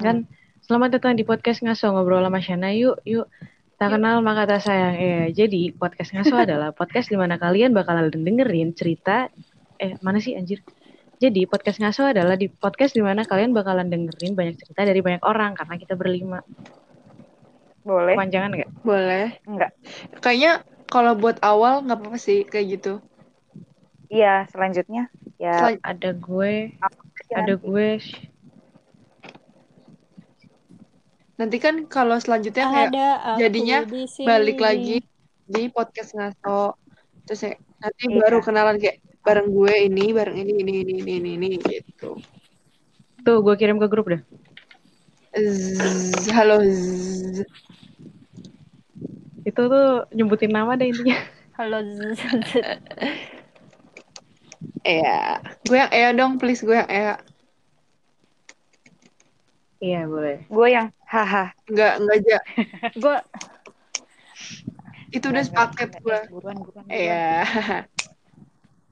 [0.00, 0.24] Kan
[0.64, 3.28] selamat datang di podcast ngaso ngobrol sama Shana yuk yuk.
[3.76, 4.94] Tak kenal maka tak sayang.
[4.96, 9.28] Eh, jadi podcast ngaso adalah podcast di mana kalian bakalan dengerin cerita
[9.76, 10.64] eh mana sih anjir?
[11.20, 15.22] Jadi podcast ngaso adalah di podcast di mana kalian bakalan dengerin banyak cerita dari banyak
[15.22, 16.40] orang karena kita berlima.
[17.84, 18.70] boleh Panjangan nggak?
[18.80, 19.36] Boleh.
[19.44, 19.76] enggak
[20.24, 23.04] Kayaknya kalau buat awal nggak apa-apa sih kayak gitu.
[24.08, 26.72] iya selanjutnya ya Ada gue,
[27.28, 27.64] ya ada nanti.
[27.64, 27.88] gue.
[31.34, 33.08] Nanti kan kalau selanjutnya kayak Ada
[33.42, 33.78] jadinya
[34.22, 35.02] balik lagi
[35.44, 36.78] di podcast ngaso.
[37.26, 37.52] Terus ya,
[37.82, 38.16] nanti Iya.
[38.22, 42.20] baru kenalan kayak bareng gue ini, bareng ini, ini, ini, ini, ini, ini gitu.
[43.24, 44.20] Tuh gue kirim ke grup dah.
[45.34, 46.62] Zzz, halo.
[46.62, 47.42] zzz.
[49.42, 51.18] Itu tuh nyebutin nama deh intinya.
[51.58, 51.82] Halo.
[52.14, 52.22] Z-
[54.84, 55.40] Iya.
[55.64, 56.60] Gue yang Ea dong, please.
[56.60, 57.16] Gue yang Ea.
[59.84, 60.40] Iya boleh.
[60.48, 62.38] gue yang haha Enggak, enggak aja.
[63.04, 63.16] gue
[65.12, 66.18] Itu udah sepaket gue.
[66.32, 66.84] buruan buruan.
[66.88, 67.44] Iya.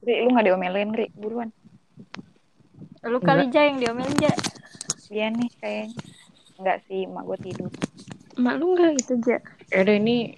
[0.05, 1.49] Gri, lu nggak diomelin Gri buruan
[3.03, 4.31] lu kali aja yang diomelin aja.
[5.11, 5.97] Iya nih kayaknya
[6.61, 7.69] enggak sih mak gue tidur
[8.39, 9.37] Mak lu nggak gitu aja.
[9.73, 10.37] Yaudah ini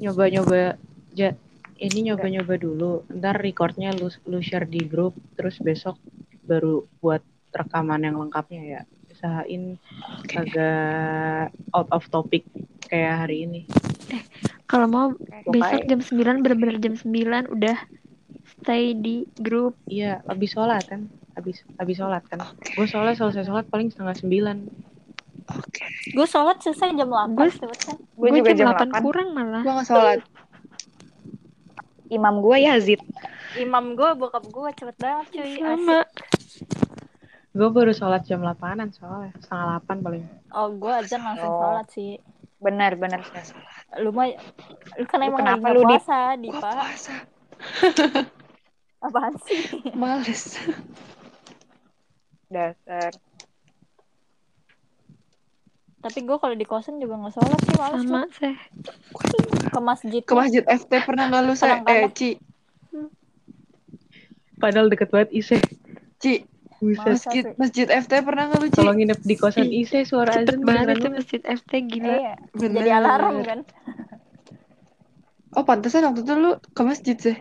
[0.00, 0.78] nyoba-nyoba
[1.12, 1.34] ja,
[1.78, 3.04] ini nyoba-nyoba dulu.
[3.10, 6.00] Ntar recordnya lu lu share di grup, terus besok
[6.46, 7.20] baru buat
[7.52, 8.80] rekaman yang lengkapnya ya.
[9.10, 9.80] Usahain
[10.32, 12.44] agak out of topic
[12.86, 13.60] kayak hari ini.
[14.66, 17.76] Kalau mau Oke, besok jam 9 bener-bener jam 9 udah
[18.60, 19.78] stay di grup.
[19.86, 21.06] Iya, habis sholat kan.
[21.38, 22.42] Habis habis sholat kan.
[22.74, 24.56] Gue soalnya selesai sholat paling setengah sembilan.
[26.12, 27.96] Gue sholat selesai jam 8 Gue- kan.
[28.34, 29.62] juga jam jam 8 8 kurang malah.
[29.62, 30.18] Gue nggak sholat.
[32.08, 33.00] Imam gue Yazid
[33.56, 35.56] Imam gue, bokap gue cepet banget cuy.
[35.56, 36.04] Sama.
[37.56, 39.32] Gue baru sholat jam 8an soalnya.
[39.40, 40.24] Setengah 8 paling.
[40.52, 41.60] Oh gue azan langsung Oh.
[41.64, 42.20] sholat sih.
[42.56, 43.20] benar benar
[44.00, 44.32] Lu mah,
[44.96, 46.70] lu kan Lu emang kenapa lagi lu, puasa, Gue Dipa.
[46.72, 47.14] puasa.
[49.06, 49.60] Apaan sih?
[49.92, 50.42] Males.
[52.52, 53.12] Dasar.
[55.96, 58.54] Tapi gue kalau di kosan juga nggak sholat sih males Sama sih.
[59.72, 60.22] ke masjid.
[60.22, 61.82] Ke masjid FT pernah nggak lu saya?
[61.88, 62.06] Eh.
[62.12, 62.30] Ci.
[64.56, 65.58] Padahal deket banget Ise.
[66.20, 66.44] Ci.
[66.76, 68.80] Masjid, masjid FT pernah nggak lu, Ci?
[68.84, 72.14] Kalau nginep di kosan Ise suara Cepet azan banget itu masjid FT gila.
[72.20, 72.34] Iya.
[72.52, 72.96] Jadi Bener.
[73.00, 73.60] alarm kan.
[75.56, 77.36] Oh, pantesan waktu itu lu ke masjid sih.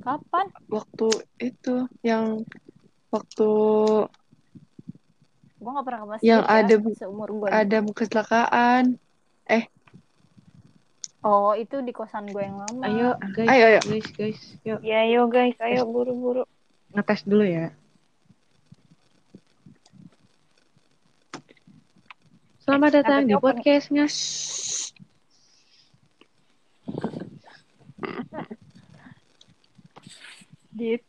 [0.00, 0.48] Kapan?
[0.72, 2.48] Waktu itu yang
[3.12, 3.48] waktu
[5.60, 7.48] Gue gak pernah ke masjid yang ya, ada seumur gue.
[7.52, 8.84] ada kecelakaan.
[11.20, 12.80] Oh, itu di kosan gue yang lama.
[12.80, 13.80] Ayo guys, Ayo, ayo.
[13.84, 16.48] guys, guys, yuk Ya, ayo guys, ayo buru-buru.
[16.90, 17.76] ngetes dulu ya.
[22.64, 23.44] Selamat datang di Ngetes open.
[23.52, 24.16] podcast ngas.
[30.72, 31.02] Dit.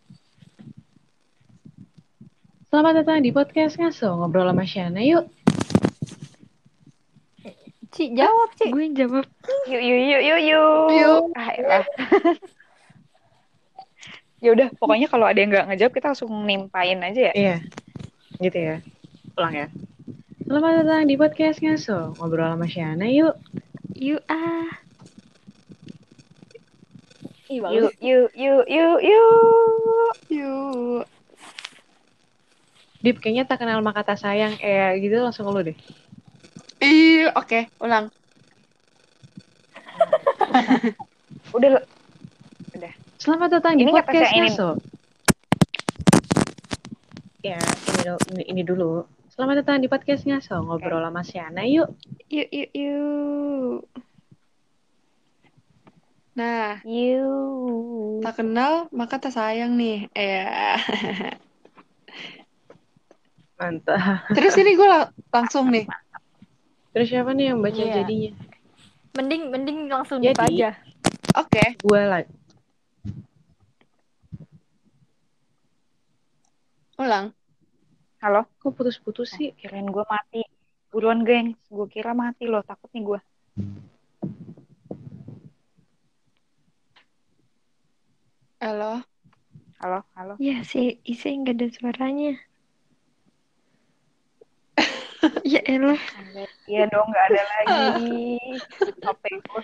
[2.71, 5.27] Selamat datang di podcast ngaso ngobrol sama Shana yuk.
[7.91, 8.71] Ci, jawab, Ci.
[8.71, 9.27] Gue yang jawab.
[9.67, 10.87] Yuk, yuk, yuk, yuk, yuk.
[10.95, 11.23] Yuk.
[11.35, 11.85] Ah, elah.
[14.47, 17.33] ya udah, pokoknya kalau ada yang nggak ngejawab kita langsung nimpain aja ya.
[17.35, 17.55] Iya,
[18.39, 18.75] gitu ya.
[19.35, 19.67] Ulang ya.
[20.47, 23.35] Selamat datang di podcast ngaso ngobrol sama Shana yuk.
[23.99, 24.71] Yuk ah.
[27.51, 27.67] Yuk,
[27.99, 30.15] yuk, yuk, yuk, yuk.
[30.31, 31.10] Yuk.
[33.01, 35.77] Dip, kayaknya tak kenal maka kata sayang kayak gitu langsung lu deh.
[36.81, 38.13] Ih, oke, ulang.
[41.57, 41.81] Udah,
[43.21, 44.69] Selamat datang di Ini ngetes podcast ngaso.
[47.45, 49.05] Ya, ini, dulu- ini, ini dulu.
[49.29, 51.93] Selamat datang di podcast ngaso ngobrol sama Shana yuk.
[52.33, 53.85] Yuk yuk yuk.
[56.33, 58.25] Nah, yuk.
[58.25, 60.09] tak kenal maka tak sayang nih.
[60.17, 60.81] Eh.
[63.61, 64.25] Mantap.
[64.33, 64.87] Terus ini gue
[65.29, 65.85] langsung nih.
[66.91, 67.93] Terus siapa nih yang baca Iya.
[68.01, 68.31] jadinya?
[69.13, 70.73] Mending mending langsung Jadi- aja.
[71.37, 71.77] Oke.
[71.79, 72.29] Gue like.
[76.97, 77.33] Ulang.
[78.17, 79.53] Halo, Kok putus-putus sih?
[79.53, 80.41] kirain gue mati.
[80.89, 81.53] Buruan, geng.
[81.67, 83.19] Gue kira mati loh, takut nih gue.
[88.61, 89.01] Halo.
[89.81, 90.33] Halo, halo.
[90.37, 92.37] Ya si Ise nggak ada suaranya.
[95.45, 95.99] Ya elah.
[96.65, 98.37] Iya dong, nggak ada lagi.
[99.01, 99.63] Capek gue.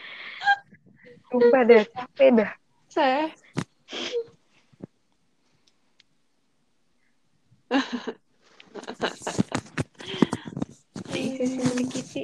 [1.28, 2.52] Sumpah deh, capek dah.
[2.88, 3.26] Saya.
[11.18, 12.24] Ise si milik Ise.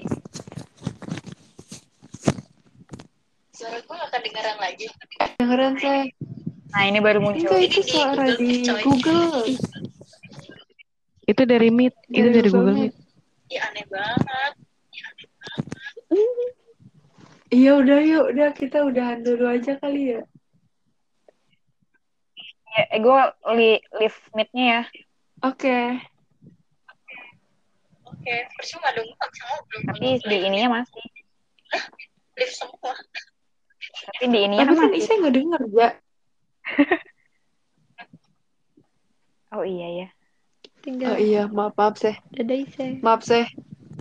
[3.54, 4.86] Suara gue gak kedengeran lagi.
[5.42, 6.04] Dengeran saya.
[6.74, 7.44] Nah, ini baru muncul.
[7.44, 9.46] Enggak, itu suara di Google.
[11.28, 11.96] Itu dari Meet.
[12.10, 13.03] Itu Dari dari Google
[13.54, 14.54] Ih, aneh banget.
[17.54, 20.22] Iya udah yuk, udah kita udahan dulu aja kali ya.
[22.74, 23.20] Ya, eh, gue
[23.54, 24.82] li live meet-nya ya.
[25.46, 26.02] Oke.
[28.10, 29.14] Oke, percuma dong.
[29.86, 31.06] Tapi di ininya masih.
[32.34, 32.98] Lift semua.
[34.18, 34.98] Tapi di ininya Tapi kan masih.
[34.98, 35.90] Isa nggak denger ya.
[39.54, 40.08] Oh iya ya.
[40.84, 42.12] Oh Tinggal iya, maaf maaf seh.
[42.36, 43.00] dadah Ise.
[43.00, 43.48] Maaf seh.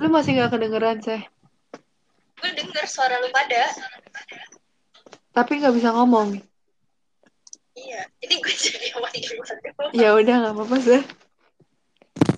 [0.02, 1.22] Lu masih nggak kedengeran seh.
[2.42, 3.70] Gue denger suara lu pada.
[5.30, 6.42] Tapi nggak bisa ngomong.
[7.78, 8.02] Iya.
[8.18, 9.94] Jadi gue jadi doang.
[9.94, 11.02] Ya udah nggak apa-apa seh.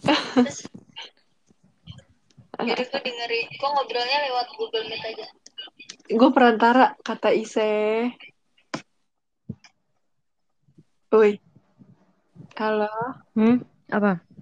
[0.05, 0.59] Terus,
[2.61, 3.47] Jadi gue dengerin.
[3.49, 5.27] Gue ngobrolnya lewat Google Meet aja.
[6.13, 8.13] Gue perantara kata Ise.
[11.09, 11.41] Woi.
[12.61, 12.93] Halo.
[13.33, 13.65] Hmm?
[13.89, 14.34] Apa?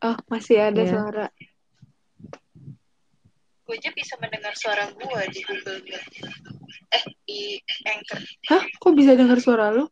[0.00, 0.92] Oh, masih ada Iya.
[0.96, 1.26] suara.
[3.64, 6.02] Gue aja bisa mendengar suara gue di Google Meet.
[6.90, 7.40] Eh, di
[7.86, 8.18] Anchor.
[8.50, 8.62] Hah?
[8.80, 9.86] Kok bisa denger suara lu?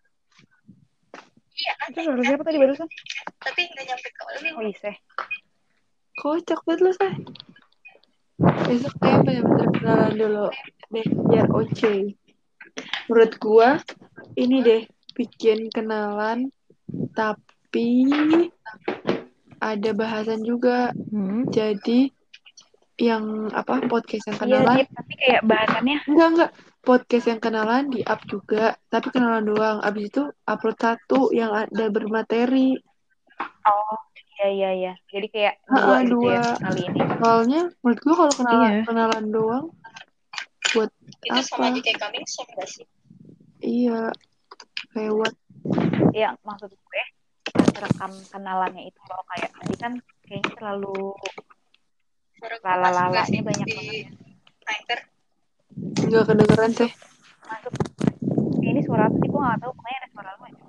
[1.54, 2.88] Iya, Itu aneh suara siapa tadi barusan?
[3.38, 4.48] Tapi nggak nyampe ke lu.
[4.58, 4.92] Oh iya.
[6.18, 7.14] Kocak banget lu, Seh.
[8.38, 10.46] Besok kayak bener-bener kenalan dulu
[10.90, 12.14] deh, biar oce.
[13.06, 13.68] Menurut gua,
[14.34, 14.82] ini deh,
[15.14, 16.50] bikin kenalan,
[17.14, 18.06] tapi
[19.58, 20.90] ada bahasan juga.
[21.10, 21.46] Hmm?
[21.50, 22.10] Jadi,
[22.98, 26.50] yang apa, podcast yang Iya, kenalan, Dip, tapi kayak bahasannya enggak, enggak.
[26.78, 29.78] Podcast yang kenalan di-up juga, tapi kenalan doang.
[29.84, 32.74] Abis itu upload satu yang ada bermateri.
[33.68, 33.98] oh
[34.38, 34.92] iya iya iya.
[35.12, 37.00] Jadi kayak dua gitu ya kali ini.
[37.22, 38.82] Soalnya, menurut gua kalau kenalan, Iya.
[38.88, 39.66] kenalan doang,
[40.74, 40.90] buat
[41.22, 41.74] Itu sama Apa?
[41.76, 42.86] aja kayak coming soon gak sih?
[43.60, 44.10] Iya.
[44.94, 45.34] kayak what
[46.14, 47.02] Iya, maksud gue
[47.78, 49.92] rekam kenalannya itu loh kayak tadi kan
[50.26, 51.14] kayaknya terlalu
[52.62, 54.06] lala-lalanya sih banyak di banget.
[54.68, 55.00] Anchor?
[56.08, 56.90] nggak kedengeran teh
[57.48, 57.72] Masuk.
[58.60, 59.28] Ini suara apa sih?
[59.32, 59.72] Gue gak tahu.
[59.72, 60.64] Pokoknya ada suara lu aja.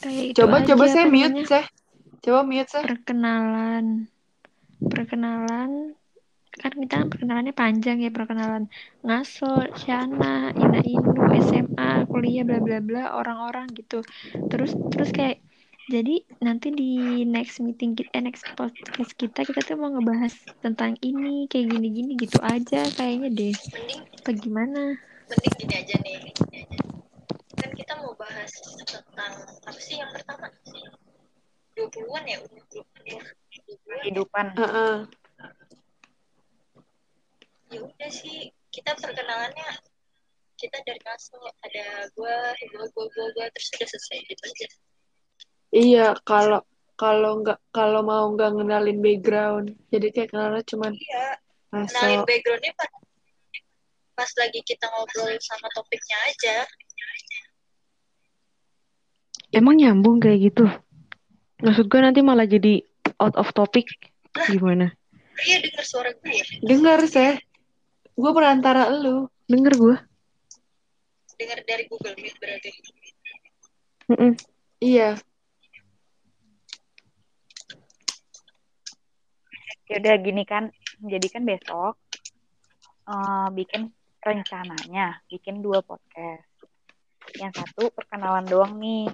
[0.00, 1.64] Kayak itu coba coba saya mute saya
[2.24, 3.84] coba mute saya Perkenalan.
[4.80, 5.70] Perkenalan
[6.56, 8.66] kan kita kan perkenalannya panjang ya perkenalan
[9.04, 11.12] ngaso, Shana, Ina Inu,
[11.44, 14.00] SMA, kuliah bla bla bla orang-orang gitu.
[14.48, 15.44] Terus terus kayak
[15.86, 20.98] jadi nanti di next meeting kita, eh, next podcast kita kita tuh mau ngebahas tentang
[20.98, 23.54] ini kayak gini-gini gitu aja kayaknya deh.
[23.70, 24.82] Mending Apa gimana?
[25.30, 26.18] mending gini aja nih.
[27.54, 28.50] Kan kita mau bahas
[28.82, 30.50] tentang apa sih yang pertama?
[31.76, 32.36] 20-an ya?
[32.42, 33.20] umur 20-an ya?
[34.10, 34.66] 20-an ya?
[37.72, 39.70] Ya udah sih kita perkenalannya.
[40.56, 44.68] Kita dari kaso ada gua gua gua gua, gua terus udah selesai gitu aja.
[45.74, 46.60] Iya kalau
[46.96, 49.66] kalau nggak kalau mau nggak ngenalin background.
[49.92, 51.26] Jadi kayak kenalnya cuman iya
[51.74, 52.90] kenalin masuk backgroundnya pas
[54.16, 56.56] pas lagi kita ngobrol sama topiknya aja.
[59.52, 60.64] Emang nyambung kayak gitu?
[61.60, 62.80] Maksud gue nanti malah jadi
[63.20, 63.88] out of topic.
[64.52, 64.92] Gimana?
[65.44, 67.36] iya dengar suara gue dengar saya
[68.16, 69.96] gue perantara lu Denger gue.
[71.36, 72.70] dengar dari Google Meet berarti
[74.08, 74.32] Mm-mm.
[74.80, 75.18] iya
[79.86, 80.66] Ya udah gini kan.
[80.98, 81.94] Jadi kan besok
[83.06, 83.82] eh, bikin
[84.18, 86.42] rencananya bikin dua podcast.
[87.38, 89.06] Yang satu perkenalan doang nih.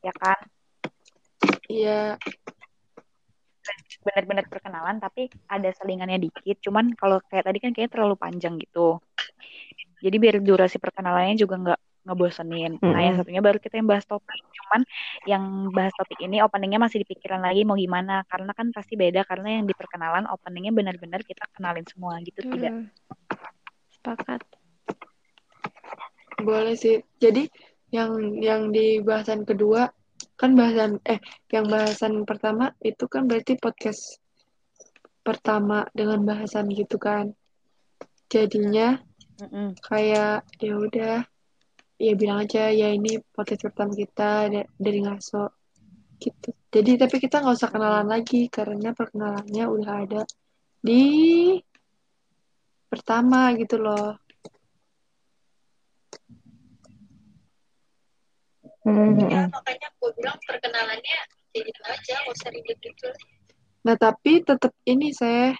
[0.00, 0.38] Ya kan?
[1.68, 2.16] iya
[4.04, 6.60] Bener-bener perkenalan tapi ada selingannya dikit.
[6.60, 9.00] Cuman kalau kayak tadi kan kayaknya terlalu panjang gitu.
[10.04, 12.76] Jadi biar durasi perkenalannya juga nggak ngebosenin.
[12.84, 14.36] Nah, yang satunya baru kita yang bahas topik.
[14.36, 14.84] Cuman
[15.24, 18.20] yang bahas topik ini openingnya masih dipikiran lagi mau gimana.
[18.28, 19.24] Karena kan pasti beda.
[19.24, 22.72] Karena yang di perkenalan openingnya benar-benar kita kenalin semua gitu tidak.
[22.76, 22.92] Betul.
[23.88, 24.40] Sepakat.
[26.44, 27.48] boleh sih jadi
[27.94, 29.86] yang yang di bahasan kedua
[30.34, 31.22] kan bahasan eh
[31.54, 34.18] yang bahasan pertama itu kan berarti podcast
[35.22, 37.32] pertama dengan bahasan gitu kan.
[38.28, 38.98] Jadinya
[39.40, 39.78] Mm-mm.
[39.78, 41.16] kayak ya udah
[41.98, 45.54] ya bilang aja ya ini podcast pertama kita da- dari ngaso
[46.18, 46.50] gitu.
[46.74, 50.22] Jadi tapi kita nggak usah kenalan lagi karena perkenalannya udah ada
[50.82, 51.02] di
[52.90, 54.23] pertama gitu loh
[58.84, 61.18] Ya makanya gue bilang perkenalannya
[61.56, 63.08] kayak gitu aja nggak usah ribet gitu.
[63.88, 65.56] Nah tapi tetap ini saya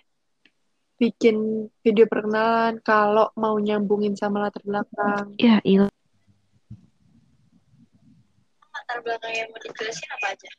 [1.01, 5.33] bikin video perkenalan kalau mau nyambungin sama latar belakang.
[5.41, 5.89] Ya, iya.
[8.77, 10.51] latar belakang yang mau dijelasin apa aja?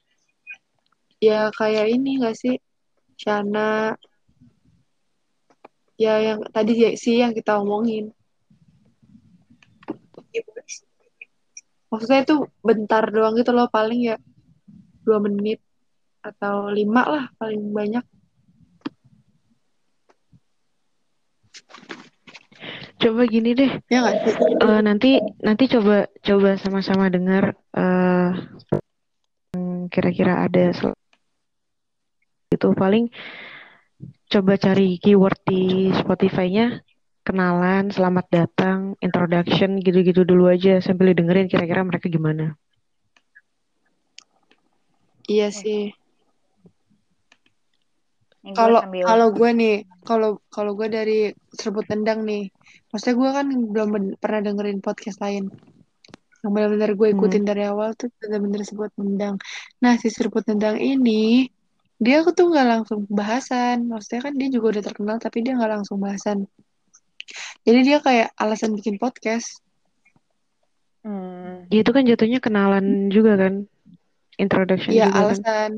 [1.21, 2.57] Ya kayak ini gak sih?
[3.21, 3.93] Shana.
[6.01, 8.09] Ya yang tadi ya- sih yang kita omongin
[10.35, 10.83] ya boleh sih
[11.95, 14.19] maksudnya itu bentar doang gitu loh paling ya
[15.07, 15.63] dua menit
[16.19, 18.03] atau lima lah paling banyak.
[22.99, 23.71] Coba gini deh.
[23.87, 24.33] ya sih?
[24.59, 28.31] Eh, nanti nanti coba coba sama-sama dengar eh
[29.55, 30.75] hmm, kira-kira ada
[32.51, 33.07] itu paling
[34.27, 36.81] coba cari keyword di Spotify-nya
[37.27, 42.45] kenalan, selamat datang, introduction gitu-gitu dulu aja sambil dengerin kira-kira mereka gimana.
[45.33, 45.81] iya sih.
[48.57, 49.75] Kalau kalau gue nih
[50.05, 51.19] kalau kalau gue dari
[51.59, 52.43] serbut tendang nih
[52.93, 55.49] maksudnya gue kan belum ben- pernah dengerin podcast lain.
[56.45, 57.49] Yang benar-benar gue ikutin Hmm.
[57.49, 59.35] dari awal tuh benar-benar serbut tendang.
[59.81, 61.49] Nah si serbut tendang ini
[61.97, 63.89] dia tuh nggak langsung bahasan.
[63.89, 66.45] Maksudnya kan dia juga udah terkenal tapi dia nggak langsung bahasan
[67.65, 69.59] jadi dia kayak alasan bikin podcast
[71.05, 71.69] Hmm.
[71.69, 73.69] Ya itu kan jatuhnya kenalan juga kan,
[74.41, 75.21] introduction Iya juga kan.
[75.21, 75.71] alasan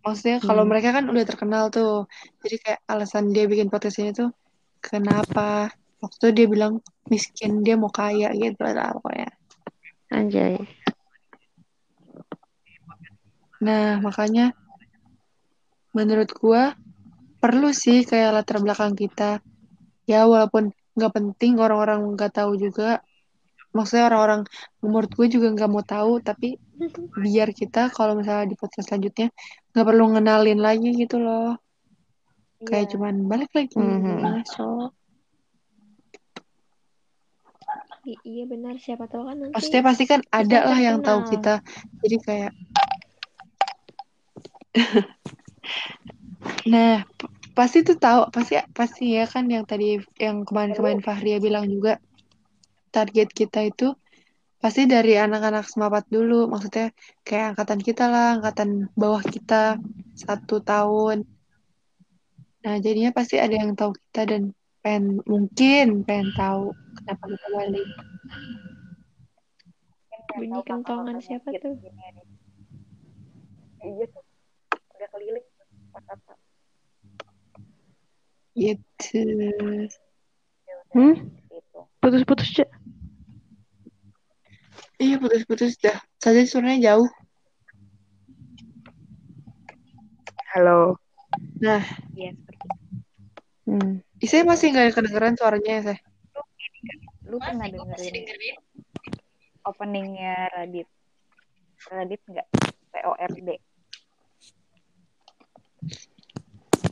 [0.00, 0.70] maksudnya kalau Hmm.
[0.72, 2.08] mereka kan udah terkenal tuh
[2.40, 4.32] jadi kayak alasan dia bikin podcast ini tuh
[4.80, 5.68] kenapa
[6.00, 9.28] waktu itu dia bilang miskin dia mau kaya gitu lah pokoknya
[10.08, 10.56] Anjay.
[13.58, 14.54] nah makanya
[15.92, 16.72] menurut gua
[17.36, 19.42] perlu sih kayak latar belakang kita
[20.06, 22.98] ya walaupun nggak penting orang-orang nggak tahu juga
[23.70, 24.42] maksudnya orang-orang
[24.82, 26.58] menurut gue juga nggak mau tahu tapi
[27.14, 29.30] biar kita kalau misalnya di podcast selanjutnya
[29.70, 31.54] nggak perlu ngenalin lagi gitu loh
[32.58, 32.90] kayak Iya.
[32.98, 34.18] cuman balik lagi Mhm.
[34.18, 34.90] ngaso
[38.08, 41.60] I- iya benar siapa tahu kan nanti Maksudnya pasti kan ada lah yang tahu kita.
[42.00, 42.52] Jadi kayak
[46.72, 47.04] Nah,
[47.58, 51.98] pasti tuh tahu, pasti pasti ya kan yang tadi yang kemarin-kemarin Fahria bilang juga
[52.94, 53.98] target kita itu
[54.62, 56.46] pasti dari anak-anak semapat dulu.
[56.46, 56.94] Maksudnya
[57.26, 59.82] kayak angkatan kita lah, angkatan bawah kita
[60.14, 61.26] satu tahun.
[62.62, 64.42] Nah, jadinya pasti ada yang tahu kita dan
[64.78, 66.70] pengen mungkin pengen tahu
[67.02, 67.88] kenapa kita balik.
[70.38, 71.74] bunyi kentongan siapa tuh
[73.82, 74.22] Iya tuh.
[74.94, 75.47] Udah keliling.
[78.58, 79.22] Gitu.
[80.90, 81.14] Hmm?
[81.46, 81.78] Gitu.
[82.02, 82.68] Putus-putus, Cek.
[84.98, 85.94] Iya putus-putus dah.
[86.18, 87.06] Saja suaranya jauh.
[90.58, 90.98] Halo.
[91.62, 91.86] Nah,
[92.18, 92.86] Iya seperti itu.
[93.68, 94.02] Hmm.
[94.18, 95.98] Isai masih nggak kedengeran suaranya ya, Seh?
[97.30, 98.58] Lu pernah dengerin
[99.62, 100.88] openingnya Radit?
[101.92, 102.48] Radit nggak?
[102.90, 103.48] PORD.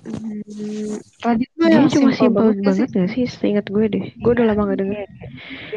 [0.06, 2.86] Hmm, Radit Dia yang cuma simpel banget banget, gak sih?
[2.94, 3.24] gak sih?
[3.26, 4.04] Seingat gue deh.
[4.22, 5.06] Gue udah lama gak denger.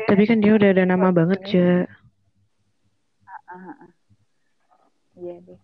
[0.05, 1.53] Tapi kan dia udah ada nama banget, ini.
[1.57, 1.73] Ja.
[3.49, 3.91] Ah, ah, ah.
[5.17, 5.59] Iya deh.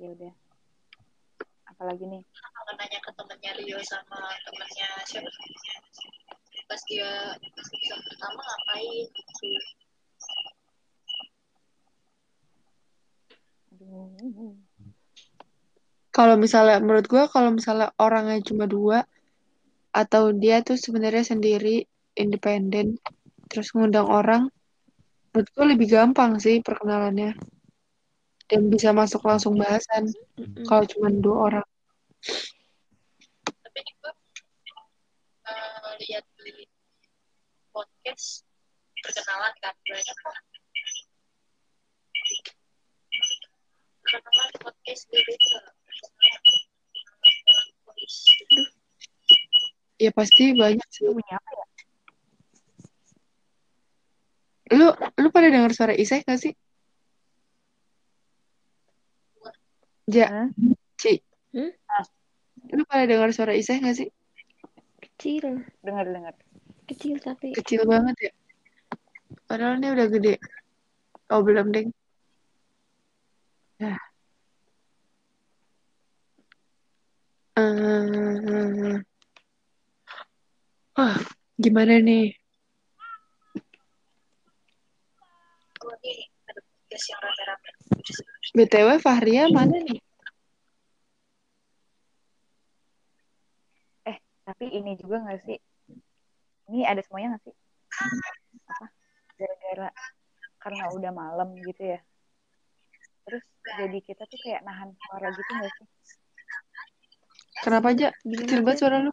[0.00, 0.32] Ya udah.
[1.68, 2.22] Apalagi nih?
[2.24, 4.18] Akan nanya ke temennya Rio sama
[4.48, 5.28] temennya siapa?
[6.72, 9.06] Pas dia pas episode pertama ngapain?
[9.12, 9.48] gitu.
[13.76, 14.71] Aduh.
[16.12, 19.08] Kalau misalnya menurut gua kalau misalnya orangnya cuma dua
[19.92, 23.00] atau dia tuh sebenarnya sendiri independen
[23.48, 24.48] terus ngundang orang
[25.32, 27.36] menurut gua lebih gampang sih perkenalannya
[28.52, 30.12] dan bisa masuk langsung bahasan
[30.68, 31.68] kalau cuma dua orang.
[33.48, 34.10] Tapi juga
[35.48, 36.68] eh, lihat di
[37.72, 38.44] podcast
[39.00, 40.16] perkenalan kan banyak.
[44.04, 45.81] Perkenalan podcast di desa.
[50.02, 51.06] Ya pasti banyak sih.
[51.06, 51.66] Itu bunyi apa ya?
[54.72, 54.88] Lu
[55.20, 56.52] lu pada dengar suara Isai gak sih?
[60.10, 60.48] Ja, Hah?
[60.98, 61.22] Ci.
[61.54, 61.70] Hmm?
[62.74, 64.08] Lu pada dengar suara Isai gak sih?
[64.98, 66.34] kecil Dengar dengar.
[66.90, 68.32] kecil tapi Kecil banget ya.
[69.46, 70.34] Padahal ini udah gede.
[71.30, 71.94] Oh belum deng.
[73.78, 74.11] Nah.
[77.52, 78.96] Eh,
[80.96, 81.16] Wah,
[81.60, 82.32] gimana nih?
[88.56, 90.00] BTW Fahria mana nih?
[94.08, 94.16] Eh,
[94.48, 95.60] tapi ini juga nggak sih?
[96.72, 97.54] Ini ada semuanya nggak sih?
[98.64, 98.86] Apa?
[99.36, 99.88] Gara-gara
[100.56, 102.00] karena udah malam gitu ya.
[103.28, 103.44] Terus
[103.76, 105.88] jadi kita tuh kayak nahan suara gitu nggak sih?
[107.60, 108.08] Kenapa aja?
[108.24, 109.12] Kecil banget suara lu.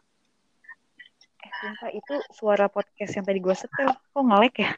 [1.44, 3.92] Eh, sumpah itu suara podcast yang tadi gue setel.
[3.92, 4.70] Kok ngelek ya?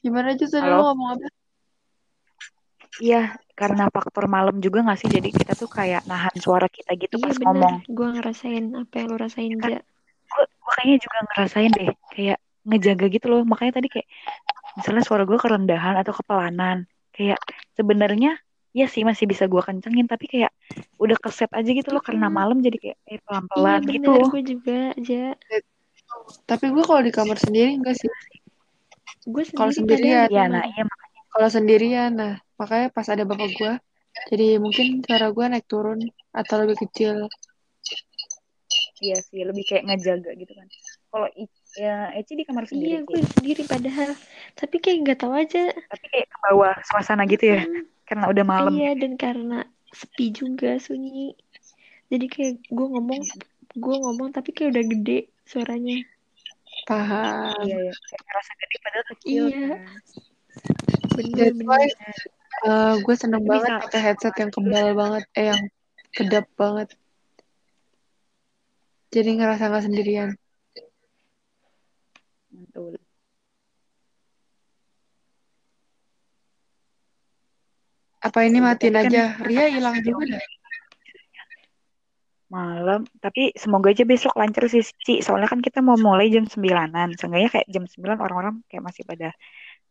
[0.00, 1.28] Gimana aja tadi lu ngomong apa?
[2.98, 5.10] Iya, karena faktor malam juga nggak sih?
[5.10, 7.74] Jadi kita tuh kayak nahan suara kita gitu iya pas bener ngomong.
[7.86, 9.80] gue ngerasain apa yang lo rasain Ja
[10.28, 13.42] Gue kayaknya juga ngerasain deh, kayak ngejaga gitu loh.
[13.46, 14.08] Makanya tadi kayak
[14.78, 16.90] misalnya suara gue kerendahan atau kepelanan.
[17.14, 17.38] Kayak
[17.78, 18.38] sebenarnya
[18.80, 20.52] ya sih masih bisa gue kencengin, tapi kayak
[21.02, 24.10] udah keset aja gitu loh karena malam jadi kayak eh, iya pelan-pelan gitu.
[24.10, 24.78] bener gue juga
[25.08, 25.34] Ja
[26.48, 28.10] Tapi gue kalau di kamar sendiri enggak sih.
[29.32, 32.86] gue Kalau sendiri sendirian, padahal di Iya, kamar nah iya makanya kalau sendirian, nah makanya
[32.96, 33.72] pas ada bapak gue,
[34.30, 35.98] jadi mungkin suara gue naik turun
[36.40, 37.16] atau lebih kecil.
[39.04, 40.66] iya sih lebih kayak ngejaga gitu kan.
[41.10, 41.28] Kalau
[41.78, 44.10] ya Eci di kamar iya sendiri gue sih, sendiri padahal
[44.58, 47.84] tapi kayak nggak tahu aja tapi kayak ke bawah suasana gitu ya, Mm-mm.
[48.08, 48.72] Karena udah malam.
[48.72, 51.36] iya dan karena sepi juga sunyi
[52.08, 53.20] jadi kayak gue ngomong
[53.76, 56.00] gue ngomong tapi kayak udah gede suaranya
[56.88, 57.68] Paham.
[57.68, 57.92] Iya, ya.
[57.92, 59.72] kayak ngerasa gede padahal kecil iya kan.
[61.18, 61.90] bener bener
[62.64, 65.62] eh, gue seneng Tapi banget pakai headset yang kebal banget, eh yang
[66.16, 66.88] kedap banget.
[69.12, 70.30] Jadi ngerasa nggak sendirian.
[72.48, 73.07] betul.
[78.18, 79.24] Apa ini Ya matiin kan aja?
[79.38, 80.44] kita Ria hilang juga dah.
[82.48, 85.20] malam, tapi semoga aja besok lancar sih, Ci.
[85.20, 87.12] Soalnya kan kita mau mulai jam 9-an.
[87.20, 89.36] Seenggaknya kayak jam 9 orang-orang kayak masih pada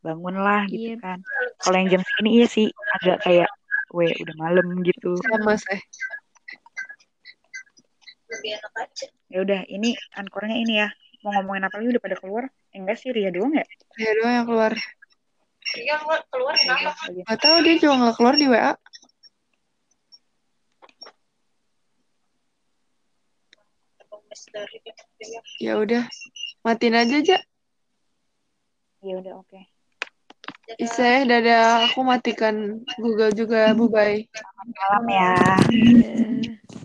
[0.01, 1.21] bangun lah gitu iya kan.
[1.61, 2.65] Kalau yang jam segini iya sih
[2.97, 3.49] agak kayak,
[3.93, 5.21] weh udah malam gitu.
[5.21, 5.79] Sama sih.
[8.27, 10.89] lebih enak aja Ya udah, ini ankornya ini ya.
[11.23, 12.43] Mau ngomongin apa lagi udah pada keluar?
[12.73, 13.65] Eh, enggak sih, Ria doang ya?
[14.01, 14.73] Ya doang yang keluar.
[15.75, 17.21] Ria keluar keluar Ya kenapa udah, lagi.
[17.27, 18.73] Gak tahu dia juga nggak keluar di WA.
[25.57, 26.03] Ya udah,
[26.63, 27.37] matiin aja aja.
[29.01, 29.59] Ya udah, oke.
[30.77, 31.89] Isa ya, dadah.
[31.91, 33.71] Aku matikan Google juga.
[33.73, 34.19] Bye bye.
[34.67, 35.31] Malam ya.
[35.71, 36.83] Iya.